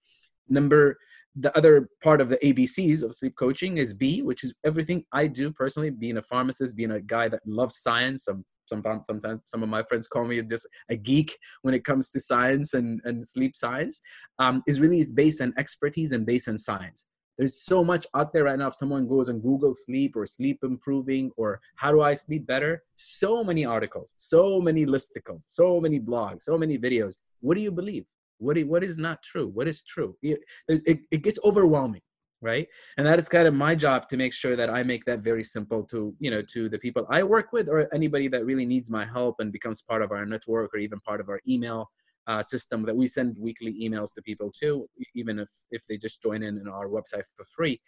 Number 0.48 0.98
the 1.36 1.56
other 1.58 1.90
part 2.02 2.22
of 2.22 2.30
the 2.30 2.38
abcs 2.38 3.04
of 3.04 3.14
sleep 3.14 3.36
coaching 3.38 3.78
is 3.78 3.94
b 3.94 4.22
which 4.22 4.44
is 4.44 4.54
everything 4.64 5.04
i 5.12 5.28
do 5.28 5.52
personally 5.52 5.90
being 5.90 6.18
a 6.18 6.22
pharmacist 6.22 6.76
being 6.76 6.92
a 6.92 7.02
guy 7.02 7.28
that 7.28 7.42
loves 7.46 7.78
science 7.78 8.28
i'm 8.28 8.46
sometimes 8.68 9.08
sometimes 9.08 9.42
some 9.46 9.64
of 9.64 9.70
my 9.70 9.84
friends 9.84 10.08
call 10.08 10.26
me 10.26 10.42
just 10.42 10.68
a 10.90 10.96
geek 10.96 11.38
when 11.62 11.74
it 11.74 11.84
comes 11.84 12.10
to 12.12 12.20
science 12.20 12.74
and, 12.74 13.02
and 13.04 13.26
sleep 13.26 13.56
science 13.56 14.02
um, 14.40 14.64
is 14.68 14.82
really 14.82 15.00
is 15.00 15.12
based 15.12 15.42
on 15.42 15.54
expertise 15.58 16.12
and 16.12 16.26
based 16.26 16.48
on 16.48 16.58
science. 16.58 17.06
There's 17.38 17.66
so 17.66 17.84
much 17.84 18.08
out 18.16 18.32
there 18.32 18.46
right 18.46 18.58
now. 18.58 18.68
If 18.68 18.76
someone 18.76 19.08
goes 19.08 19.28
and 19.28 19.42
google 19.42 19.74
sleep 19.74 20.16
or 20.16 20.26
sleep 20.26 20.60
improving 20.64 21.32
or 21.36 21.60
how 21.76 21.92
do 21.92 22.02
i 22.02 22.14
sleep 22.14 22.48
better? 22.48 22.84
So 22.96 23.44
many 23.44 23.66
articles 23.66 24.14
so 24.18 24.62
many 24.62 24.86
listicles 24.86 25.44
so 25.48 25.80
many 25.80 26.00
blogs 26.00 26.44
so 26.44 26.58
many 26.58 26.78
videos. 26.78 27.18
What 27.42 27.56
do 27.56 27.62
you 27.62 27.72
believe? 27.72 28.06
What, 28.38 28.58
what 28.66 28.84
is 28.84 28.98
not 28.98 29.24
true? 29.24 29.48
What 29.48 29.68
is 29.68 29.82
true? 29.82 30.18
It, 30.22 30.40
it, 30.68 31.00
it 31.10 31.24
gets 31.24 31.40
overwhelming 31.44 32.02
right? 32.46 32.68
And 32.98 33.06
that 33.06 33.20
is 33.20 33.28
kind 33.28 33.48
of 33.48 33.54
my 33.54 33.76
job 33.76 34.08
to 34.10 34.18
make 34.18 34.34
sure 34.34 34.56
that 34.56 34.70
i 34.70 34.84
make 34.84 35.04
that 35.06 35.20
very 35.20 35.44
simple 35.44 35.84
to 35.84 36.16
you 36.20 36.32
know 36.32 36.42
to 36.56 36.70
the 36.70 36.80
people 36.86 37.06
i 37.10 37.22
work 37.24 37.48
with 37.52 37.68
or 37.70 37.80
anybody 37.94 38.28
that 38.28 38.46
really 38.46 38.66
needs 38.66 38.90
my 38.90 39.06
help 39.18 39.36
and 39.40 39.52
becomes 39.52 39.82
part 39.82 40.02
of 40.02 40.12
our 40.12 40.26
network 40.26 40.74
or 40.74 40.80
even 40.80 41.00
part 41.02 41.20
of 41.20 41.30
our 41.30 41.42
email 41.48 41.90
uh, 42.28 42.42
system 42.42 42.84
that 42.84 42.96
we 42.96 43.08
send 43.08 43.36
weekly 43.38 43.74
emails 43.86 44.14
to 44.14 44.22
people 44.22 44.52
too 44.52 44.88
even 45.16 45.40
if 45.40 45.50
if 45.72 45.82
they 45.88 45.98
just 45.98 46.22
join 46.22 46.42
in 46.48 46.58
in 46.58 46.68
our 46.68 46.88
website 46.88 47.28
for 47.36 47.46
free 47.56 47.80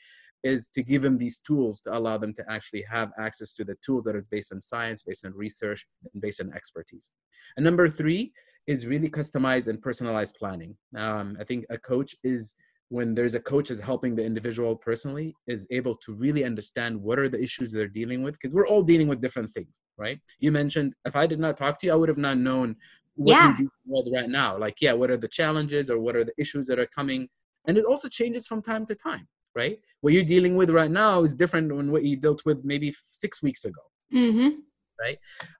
is 0.43 0.67
to 0.67 0.83
give 0.83 1.01
them 1.01 1.17
these 1.17 1.39
tools 1.39 1.81
to 1.81 1.97
allow 1.97 2.17
them 2.17 2.33
to 2.33 2.43
actually 2.47 2.83
have 2.89 3.11
access 3.19 3.53
to 3.53 3.63
the 3.63 3.75
tools 3.83 4.03
that 4.03 4.15
are 4.15 4.23
based 4.29 4.53
on 4.53 4.61
science 4.61 5.01
based 5.01 5.25
on 5.25 5.33
research 5.33 5.87
and 6.13 6.21
based 6.21 6.39
on 6.39 6.53
expertise. 6.53 7.09
And 7.55 7.63
number 7.63 7.89
three 7.89 8.31
is 8.67 8.85
really 8.85 9.09
customized 9.09 9.67
and 9.67 9.81
personalized 9.81 10.35
planning. 10.37 10.75
Um, 10.95 11.37
i 11.41 11.43
think 11.43 11.65
a 11.69 11.79
coach 11.79 12.15
is 12.23 12.53
when 12.89 13.13
there's 13.13 13.35
a 13.35 13.39
coach 13.39 13.69
is 13.69 13.79
helping 13.79 14.15
the 14.15 14.23
individual 14.23 14.75
personally 14.75 15.35
is 15.47 15.67
able 15.71 15.95
to 15.95 16.13
really 16.13 16.43
understand 16.43 16.95
what 17.01 17.19
are 17.19 17.27
the 17.27 17.41
issues 17.41 17.71
they're 17.71 17.87
dealing 17.87 18.23
with 18.23 18.33
because 18.35 18.53
we're 18.53 18.67
all 18.67 18.81
dealing 18.81 19.07
with 19.07 19.21
different 19.21 19.49
things 19.49 19.79
right? 19.97 20.19
You 20.39 20.51
mentioned 20.51 20.93
if 21.05 21.15
i 21.15 21.25
did 21.25 21.39
not 21.39 21.57
talk 21.57 21.79
to 21.79 21.87
you 21.87 21.93
i 21.93 21.95
would 21.95 22.09
have 22.09 22.17
not 22.17 22.37
known 22.37 22.75
what 23.15 23.33
yeah. 23.33 23.55
you're 23.57 23.69
with 23.85 24.13
right 24.13 24.29
now. 24.29 24.57
Like 24.57 24.77
yeah 24.81 24.93
what 24.93 25.11
are 25.11 25.17
the 25.17 25.27
challenges 25.27 25.89
or 25.89 25.99
what 25.99 26.15
are 26.15 26.23
the 26.23 26.33
issues 26.37 26.67
that 26.67 26.79
are 26.79 26.87
coming? 26.87 27.27
And 27.65 27.77
it 27.77 27.85
also 27.85 28.07
changes 28.07 28.47
from 28.47 28.61
time 28.61 28.85
to 28.87 28.95
time 28.95 29.27
right? 29.55 29.79
What 30.01 30.13
you're 30.13 30.23
dealing 30.23 30.55
with 30.55 30.69
right 30.69 30.91
now 30.91 31.23
is 31.23 31.33
different 31.33 31.69
than 31.69 31.91
what 31.91 32.03
you 32.03 32.15
dealt 32.15 32.45
with 32.45 32.63
maybe 32.63 32.93
six 32.93 33.41
weeks 33.41 33.65
ago. 33.65 33.81
Mm-hmm 34.13 34.59
right? 34.99 35.17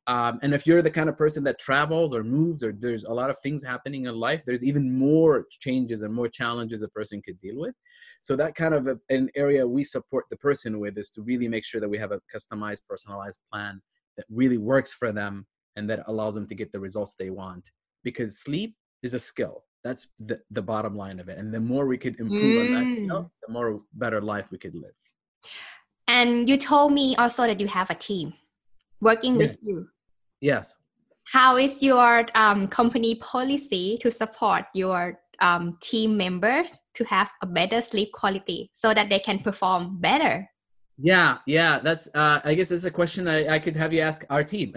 Um, 0.08 0.40
and 0.42 0.54
if 0.54 0.66
you're 0.66 0.82
the 0.82 0.92
kind 0.92 1.10
of 1.10 1.18
person 1.18 1.44
that 1.46 1.60
travels 1.60 2.14
or 2.14 2.24
moves 2.24 2.64
or 2.64 2.74
there's 2.74 3.04
a 3.04 3.14
lot 3.14 3.30
of 3.30 3.38
things 3.40 3.64
happening 3.64 4.06
in 4.06 4.16
life, 4.16 4.44
there's 4.46 4.64
even 4.64 4.98
more 4.98 5.46
changes 5.50 6.02
and 6.02 6.14
more 6.14 6.28
challenges 6.28 6.82
a 6.82 6.88
person 6.90 7.22
could 7.22 7.40
deal 7.40 7.58
with. 7.58 7.76
So 8.20 8.36
that 8.36 8.56
kind 8.56 8.74
of 8.74 8.88
a, 8.88 8.98
an 9.10 9.30
area 9.36 9.68
we 9.68 9.84
support 9.84 10.26
the 10.30 10.38
person 10.38 10.80
with 10.80 10.98
is 10.98 11.12
to 11.12 11.22
really 11.22 11.48
make 11.48 11.66
sure 11.66 11.82
that 11.82 11.90
we 11.90 11.98
have 11.98 12.12
a 12.12 12.20
customized, 12.34 12.82
personalized 12.90 13.40
plan 13.52 13.82
that 14.18 14.26
really 14.30 14.58
works 14.58 14.94
for 14.94 15.12
them 15.12 15.46
and 15.76 15.90
that 15.90 16.04
allows 16.08 16.34
them 16.34 16.48
to 16.48 16.56
get 16.56 16.72
the 16.72 16.80
results 16.80 17.16
they 17.18 17.30
want. 17.30 17.70
Because 18.04 18.40
sleep 18.40 18.76
is 19.04 19.14
a 19.14 19.20
skill. 19.20 19.64
That's 19.84 20.08
the, 20.20 20.40
the 20.52 20.62
bottom 20.62 20.96
line 20.96 21.20
of 21.20 21.30
it. 21.30 21.38
And 21.38 21.54
the 21.54 21.60
more 21.60 21.86
we 21.86 21.98
could 21.98 22.20
improve 22.20 22.42
mm. 22.42 22.68
on 22.68 22.74
that 22.74 22.96
skill, 22.96 23.24
mm. 23.24 23.32
the 23.46 23.54
more 23.54 23.82
better 23.94 24.22
life 24.22 24.52
we 24.52 24.58
could 24.58 24.76
live. 24.76 24.96
And 26.08 26.50
you 26.50 26.58
told 26.58 26.94
me 26.94 27.16
also 27.18 27.44
that 27.44 27.60
you 27.60 27.68
have 27.68 27.90
a 27.90 27.96
team 27.96 28.34
working 29.02 29.40
yes. 29.40 29.52
with 29.52 29.58
you. 29.62 29.88
Yes. 30.42 30.76
How 31.26 31.58
is 31.58 31.84
your 31.84 32.26
um, 32.36 32.68
company 32.68 33.16
policy 33.16 33.98
to 34.02 34.10
support 34.10 34.66
your 34.74 35.20
um, 35.40 35.78
team 35.82 36.16
members 36.16 36.74
to 36.96 37.04
have 37.06 37.30
a 37.42 37.46
better 37.46 37.82
sleep 37.82 38.12
quality 38.14 38.70
so 38.74 38.94
that 38.94 39.10
they 39.10 39.20
can 39.20 39.40
perform 39.40 40.00
better? 40.00 40.50
Yeah, 41.00 41.38
yeah, 41.46 41.78
that's. 41.78 42.10
Uh, 42.16 42.42
I 42.44 42.56
guess 42.56 42.72
it's 42.72 42.86
a 42.86 42.92
question 42.92 43.28
I, 43.28 43.56
I 43.56 43.60
could 43.60 43.76
have 43.76 43.94
you 43.94 44.02
ask 44.02 44.26
our 44.32 44.44
team, 44.44 44.74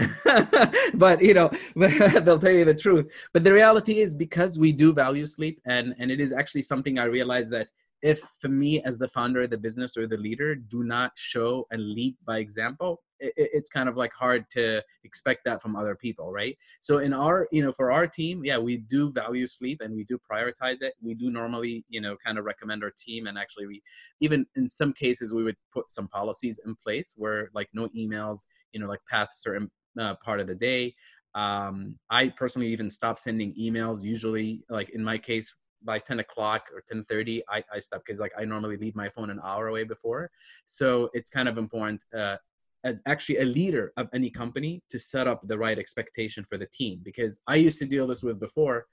but 0.95 1.23
you 1.23 1.33
know, 1.33 1.51
they'll 1.77 2.39
tell 2.39 2.53
you 2.53 2.67
the 2.67 2.77
truth. 2.79 3.11
But 3.33 3.43
the 3.43 3.55
reality 3.55 4.01
is, 4.01 4.15
because 4.15 4.59
we 4.59 4.71
do 4.71 4.93
value 4.93 5.25
sleep, 5.25 5.63
and 5.65 5.95
and 5.99 6.11
it 6.11 6.21
is 6.21 6.33
actually 6.33 6.63
something 6.63 6.99
I 6.99 7.05
realize 7.05 7.49
that 7.51 7.69
if 8.03 8.21
for 8.39 8.49
me 8.49 8.83
as 8.83 8.99
the 8.99 9.09
founder 9.09 9.43
of 9.43 9.51
the 9.51 9.57
business 9.57 9.97
or 9.97 10.07
the 10.07 10.19
leader 10.19 10.55
do 10.55 10.85
not 10.85 11.13
show 11.17 11.67
and 11.71 11.95
lead 11.95 12.17
by 12.27 12.39
example, 12.39 13.01
it, 13.21 13.33
it's 13.37 13.71
kind 13.71 13.89
of 13.89 13.97
like 13.97 14.13
hard 14.13 14.45
to 14.53 14.83
expect 15.05 15.45
that 15.45 15.63
from 15.63 15.77
other 15.77 15.95
people 15.95 16.33
right? 16.33 16.57
So 16.81 16.99
in 16.99 17.13
our 17.13 17.49
you 17.53 17.63
know 17.63 17.73
for 17.73 17.93
our 17.93 18.07
team 18.07 18.45
yeah 18.45 18.59
we 18.59 18.79
do 18.79 19.11
value 19.11 19.47
sleep 19.47 19.81
and 19.83 19.95
we 19.95 20.05
do 20.05 20.19
prioritize 20.31 20.83
it. 20.83 20.95
We 21.01 21.15
do 21.15 21.31
normally 21.31 21.85
you 21.89 22.01
know 22.01 22.17
kind 22.25 22.39
of 22.39 22.45
recommend 22.45 22.83
our 22.83 22.93
team 22.97 23.27
and 23.27 23.39
actually 23.39 23.67
we 23.67 23.83
even 24.21 24.47
in 24.57 24.67
some 24.69 24.93
cases 24.93 25.33
we 25.33 25.45
would 25.45 25.57
put 25.73 25.91
some 25.91 26.09
policies 26.09 26.61
in 26.65 26.75
place 26.77 27.15
where 27.17 27.51
like 27.55 27.69
no 27.73 27.89
emails 27.89 28.47
you 28.73 28.81
know 28.81 28.89
like 28.89 29.01
past 29.09 29.39
a 29.39 29.41
certain 29.41 29.71
uh, 29.99 30.15
part 30.25 30.41
of 30.41 30.47
the 30.47 30.55
day. 30.55 30.95
Um, 31.35 31.97
i 32.11 32.29
personally 32.29 32.69
even 32.69 32.91
stop 32.91 33.19
sending 33.19 33.55
emails. 33.55 34.03
Usually 34.03 34.65
like 34.69 34.91
in 34.91 35.03
my 35.05 35.19
case 35.19 35.55
by 35.83 35.99
10 35.99 36.21
o'clock 36.21 36.65
or 36.75 36.83
10.30 36.93 37.41
I, 37.49 37.65
I 37.73 37.79
stop 37.79 38.03
because 38.05 38.21
like 38.21 38.33
i 38.39 38.45
normally 38.45 38.77
leave 38.77 38.95
my 38.95 39.09
phone 39.09 39.31
an 39.31 39.41
hour 39.43 39.69
away 39.69 39.85
before. 39.85 40.31
So 40.67 41.09
it's 41.15 41.31
kind 41.31 41.49
of 41.49 41.57
important 41.59 42.05
uh, 42.17 42.37
as 42.85 43.03
actually 43.07 43.39
a 43.39 43.45
leader 43.45 43.93
of 43.97 44.09
any 44.15 44.31
company 44.31 44.83
to 44.91 44.99
set 44.99 45.27
up 45.27 45.41
the 45.47 45.59
right 45.59 45.79
expectation 45.79 46.45
for 46.45 46.57
the 46.59 46.67
team 46.73 47.01
because 47.03 47.41
i 47.47 47.55
used 47.55 47.79
to 47.79 47.87
deal 47.87 48.07
this 48.07 48.23
with 48.23 48.41
before 48.41 48.87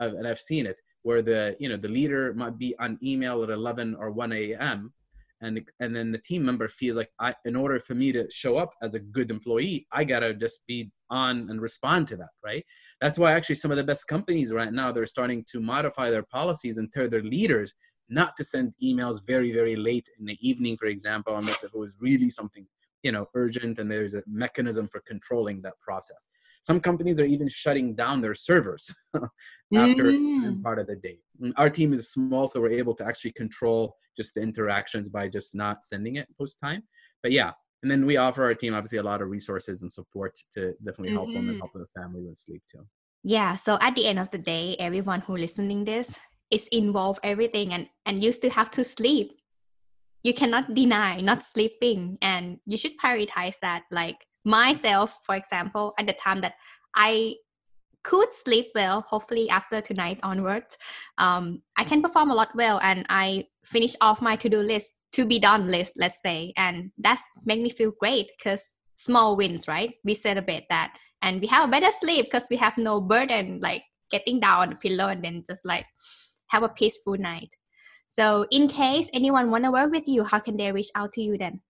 uh, 0.00 0.10
and 0.16 0.26
i've 0.26 0.40
seen 0.40 0.66
it 0.66 0.78
where 1.02 1.22
the 1.22 1.56
you 1.58 1.68
know 1.68 1.76
the 1.76 1.88
leader 1.88 2.32
might 2.34 2.58
be 2.58 2.74
on 2.78 2.98
email 3.02 3.42
at 3.42 3.50
11 3.50 3.96
or 3.98 4.10
1 4.10 4.32
a.m 4.32 4.92
and 5.44 5.70
and 5.80 5.94
then 5.94 6.10
the 6.10 6.18
team 6.18 6.44
member 6.44 6.68
feels 6.68 6.96
like 6.96 7.10
I, 7.20 7.34
in 7.44 7.54
order 7.54 7.78
for 7.78 7.94
me 7.94 8.12
to 8.12 8.28
show 8.30 8.56
up 8.56 8.72
as 8.82 8.94
a 8.94 9.00
good 9.00 9.30
employee, 9.30 9.86
I 9.92 10.04
gotta 10.04 10.34
just 10.34 10.66
be 10.66 10.90
on 11.10 11.48
and 11.50 11.60
respond 11.60 12.08
to 12.08 12.16
that, 12.16 12.30
right? 12.44 12.64
That's 13.00 13.18
why 13.18 13.32
actually 13.32 13.56
some 13.56 13.70
of 13.70 13.76
the 13.76 13.84
best 13.84 14.06
companies 14.06 14.52
right 14.52 14.72
now 14.72 14.90
they're 14.90 15.06
starting 15.06 15.44
to 15.52 15.60
modify 15.60 16.10
their 16.10 16.22
policies 16.22 16.78
and 16.78 16.90
tell 16.90 17.08
their 17.08 17.22
leaders 17.22 17.72
not 18.08 18.36
to 18.36 18.44
send 18.44 18.74
emails 18.82 19.24
very 19.26 19.52
very 19.52 19.76
late 19.76 20.08
in 20.18 20.26
the 20.26 20.38
evening, 20.40 20.76
for 20.76 20.86
example, 20.86 21.36
unless 21.36 21.62
it 21.62 21.74
was 21.74 21.94
really 22.00 22.30
something 22.30 22.66
you 23.04 23.12
know 23.12 23.28
urgent 23.34 23.78
and 23.78 23.88
there's 23.88 24.14
a 24.14 24.22
mechanism 24.26 24.88
for 24.88 25.00
controlling 25.06 25.62
that 25.62 25.74
process 25.80 26.28
some 26.62 26.80
companies 26.80 27.20
are 27.20 27.26
even 27.26 27.48
shutting 27.48 27.94
down 27.94 28.20
their 28.22 28.34
servers 28.34 28.92
after 29.76 30.04
mm. 30.04 30.62
part 30.62 30.78
of 30.80 30.86
the 30.88 30.96
day 30.96 31.18
our 31.56 31.70
team 31.70 31.92
is 31.92 32.10
small 32.10 32.48
so 32.48 32.60
we're 32.60 32.70
able 32.70 32.94
to 32.94 33.04
actually 33.04 33.32
control 33.32 33.94
just 34.16 34.34
the 34.34 34.40
interactions 34.40 35.08
by 35.08 35.28
just 35.28 35.54
not 35.54 35.84
sending 35.84 36.16
it 36.16 36.26
post 36.36 36.58
time 36.60 36.82
but 37.22 37.30
yeah 37.30 37.52
and 37.82 37.90
then 37.90 38.06
we 38.06 38.16
offer 38.16 38.42
our 38.42 38.54
team 38.54 38.74
obviously 38.74 38.98
a 38.98 39.02
lot 39.02 39.20
of 39.20 39.28
resources 39.28 39.82
and 39.82 39.92
support 39.92 40.32
to 40.52 40.72
definitely 40.82 41.12
help 41.12 41.26
mm-hmm. 41.26 41.34
them 41.34 41.48
and 41.50 41.50
mm-hmm. 41.50 41.58
help 41.58 41.72
the 41.74 42.00
family 42.00 42.22
with 42.22 42.36
sleep 42.36 42.62
too 42.70 42.84
yeah 43.22 43.54
so 43.54 43.78
at 43.80 43.94
the 43.94 44.06
end 44.06 44.18
of 44.18 44.30
the 44.30 44.38
day 44.38 44.74
everyone 44.78 45.20
who 45.20 45.36
listening 45.36 45.84
this 45.84 46.18
is 46.50 46.66
involved 46.72 47.20
everything 47.22 47.72
and 47.74 47.86
and 48.06 48.22
you 48.22 48.32
still 48.32 48.50
have 48.50 48.70
to 48.70 48.82
sleep 48.82 49.32
you 50.24 50.34
cannot 50.34 50.74
deny 50.74 51.20
not 51.20 51.42
sleeping 51.42 52.18
and 52.20 52.58
you 52.66 52.76
should 52.76 52.98
prioritize 52.98 53.56
that. 53.62 53.82
Like 53.92 54.16
myself 54.44 55.20
for 55.24 55.34
example 55.34 55.94
at 55.98 56.06
the 56.06 56.12
time 56.12 56.42
that 56.42 56.52
i 56.94 57.34
could 58.02 58.30
sleep 58.30 58.66
well 58.74 59.00
hopefully 59.00 59.48
after 59.48 59.80
tonight 59.80 60.20
onwards 60.22 60.76
um, 61.16 61.62
i 61.78 61.82
can 61.82 62.02
perform 62.02 62.30
a 62.30 62.34
lot 62.34 62.50
well 62.54 62.78
and 62.82 63.06
i 63.08 63.42
finish 63.64 63.96
off 64.02 64.20
my 64.20 64.36
to-do 64.36 64.58
list 64.58 64.92
to 65.14 65.24
be 65.24 65.38
done 65.38 65.68
list 65.68 65.92
let's 65.96 66.20
say. 66.20 66.52
And 66.56 66.90
that's 66.98 67.22
make 67.46 67.60
me 67.60 67.70
feel 67.70 67.92
great 68.00 68.30
because 68.36 68.74
small 68.96 69.36
wins 69.36 69.68
right? 69.68 69.94
We 70.04 70.14
celebrate 70.14 70.66
that. 70.70 70.94
And 71.22 71.40
we 71.40 71.46
have 71.46 71.68
a 71.68 71.70
better 71.70 71.90
sleep 71.90 72.26
because 72.26 72.46
we 72.50 72.56
have 72.56 72.76
no 72.76 73.00
burden 73.00 73.60
like 73.62 73.82
getting 74.10 74.40
down 74.40 74.60
on 74.62 74.70
the 74.70 74.76
pillow 74.76 75.08
and 75.08 75.24
then 75.24 75.42
just 75.46 75.64
like 75.64 75.86
have 76.48 76.62
a 76.62 76.68
peaceful 76.68 77.16
night 77.16 77.48
so, 78.14 78.46
in 78.52 78.68
case 78.68 79.10
anyone 79.12 79.50
want 79.50 79.64
to 79.64 79.72
work 79.72 79.90
with 79.90 80.06
you, 80.06 80.22
how 80.22 80.38
can 80.38 80.56
they 80.56 80.70
reach 80.70 80.90
out 80.94 81.10
to 81.14 81.20
you 81.20 81.36
then? 81.36 81.60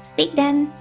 Speak 0.00 0.32
then! 0.32 0.72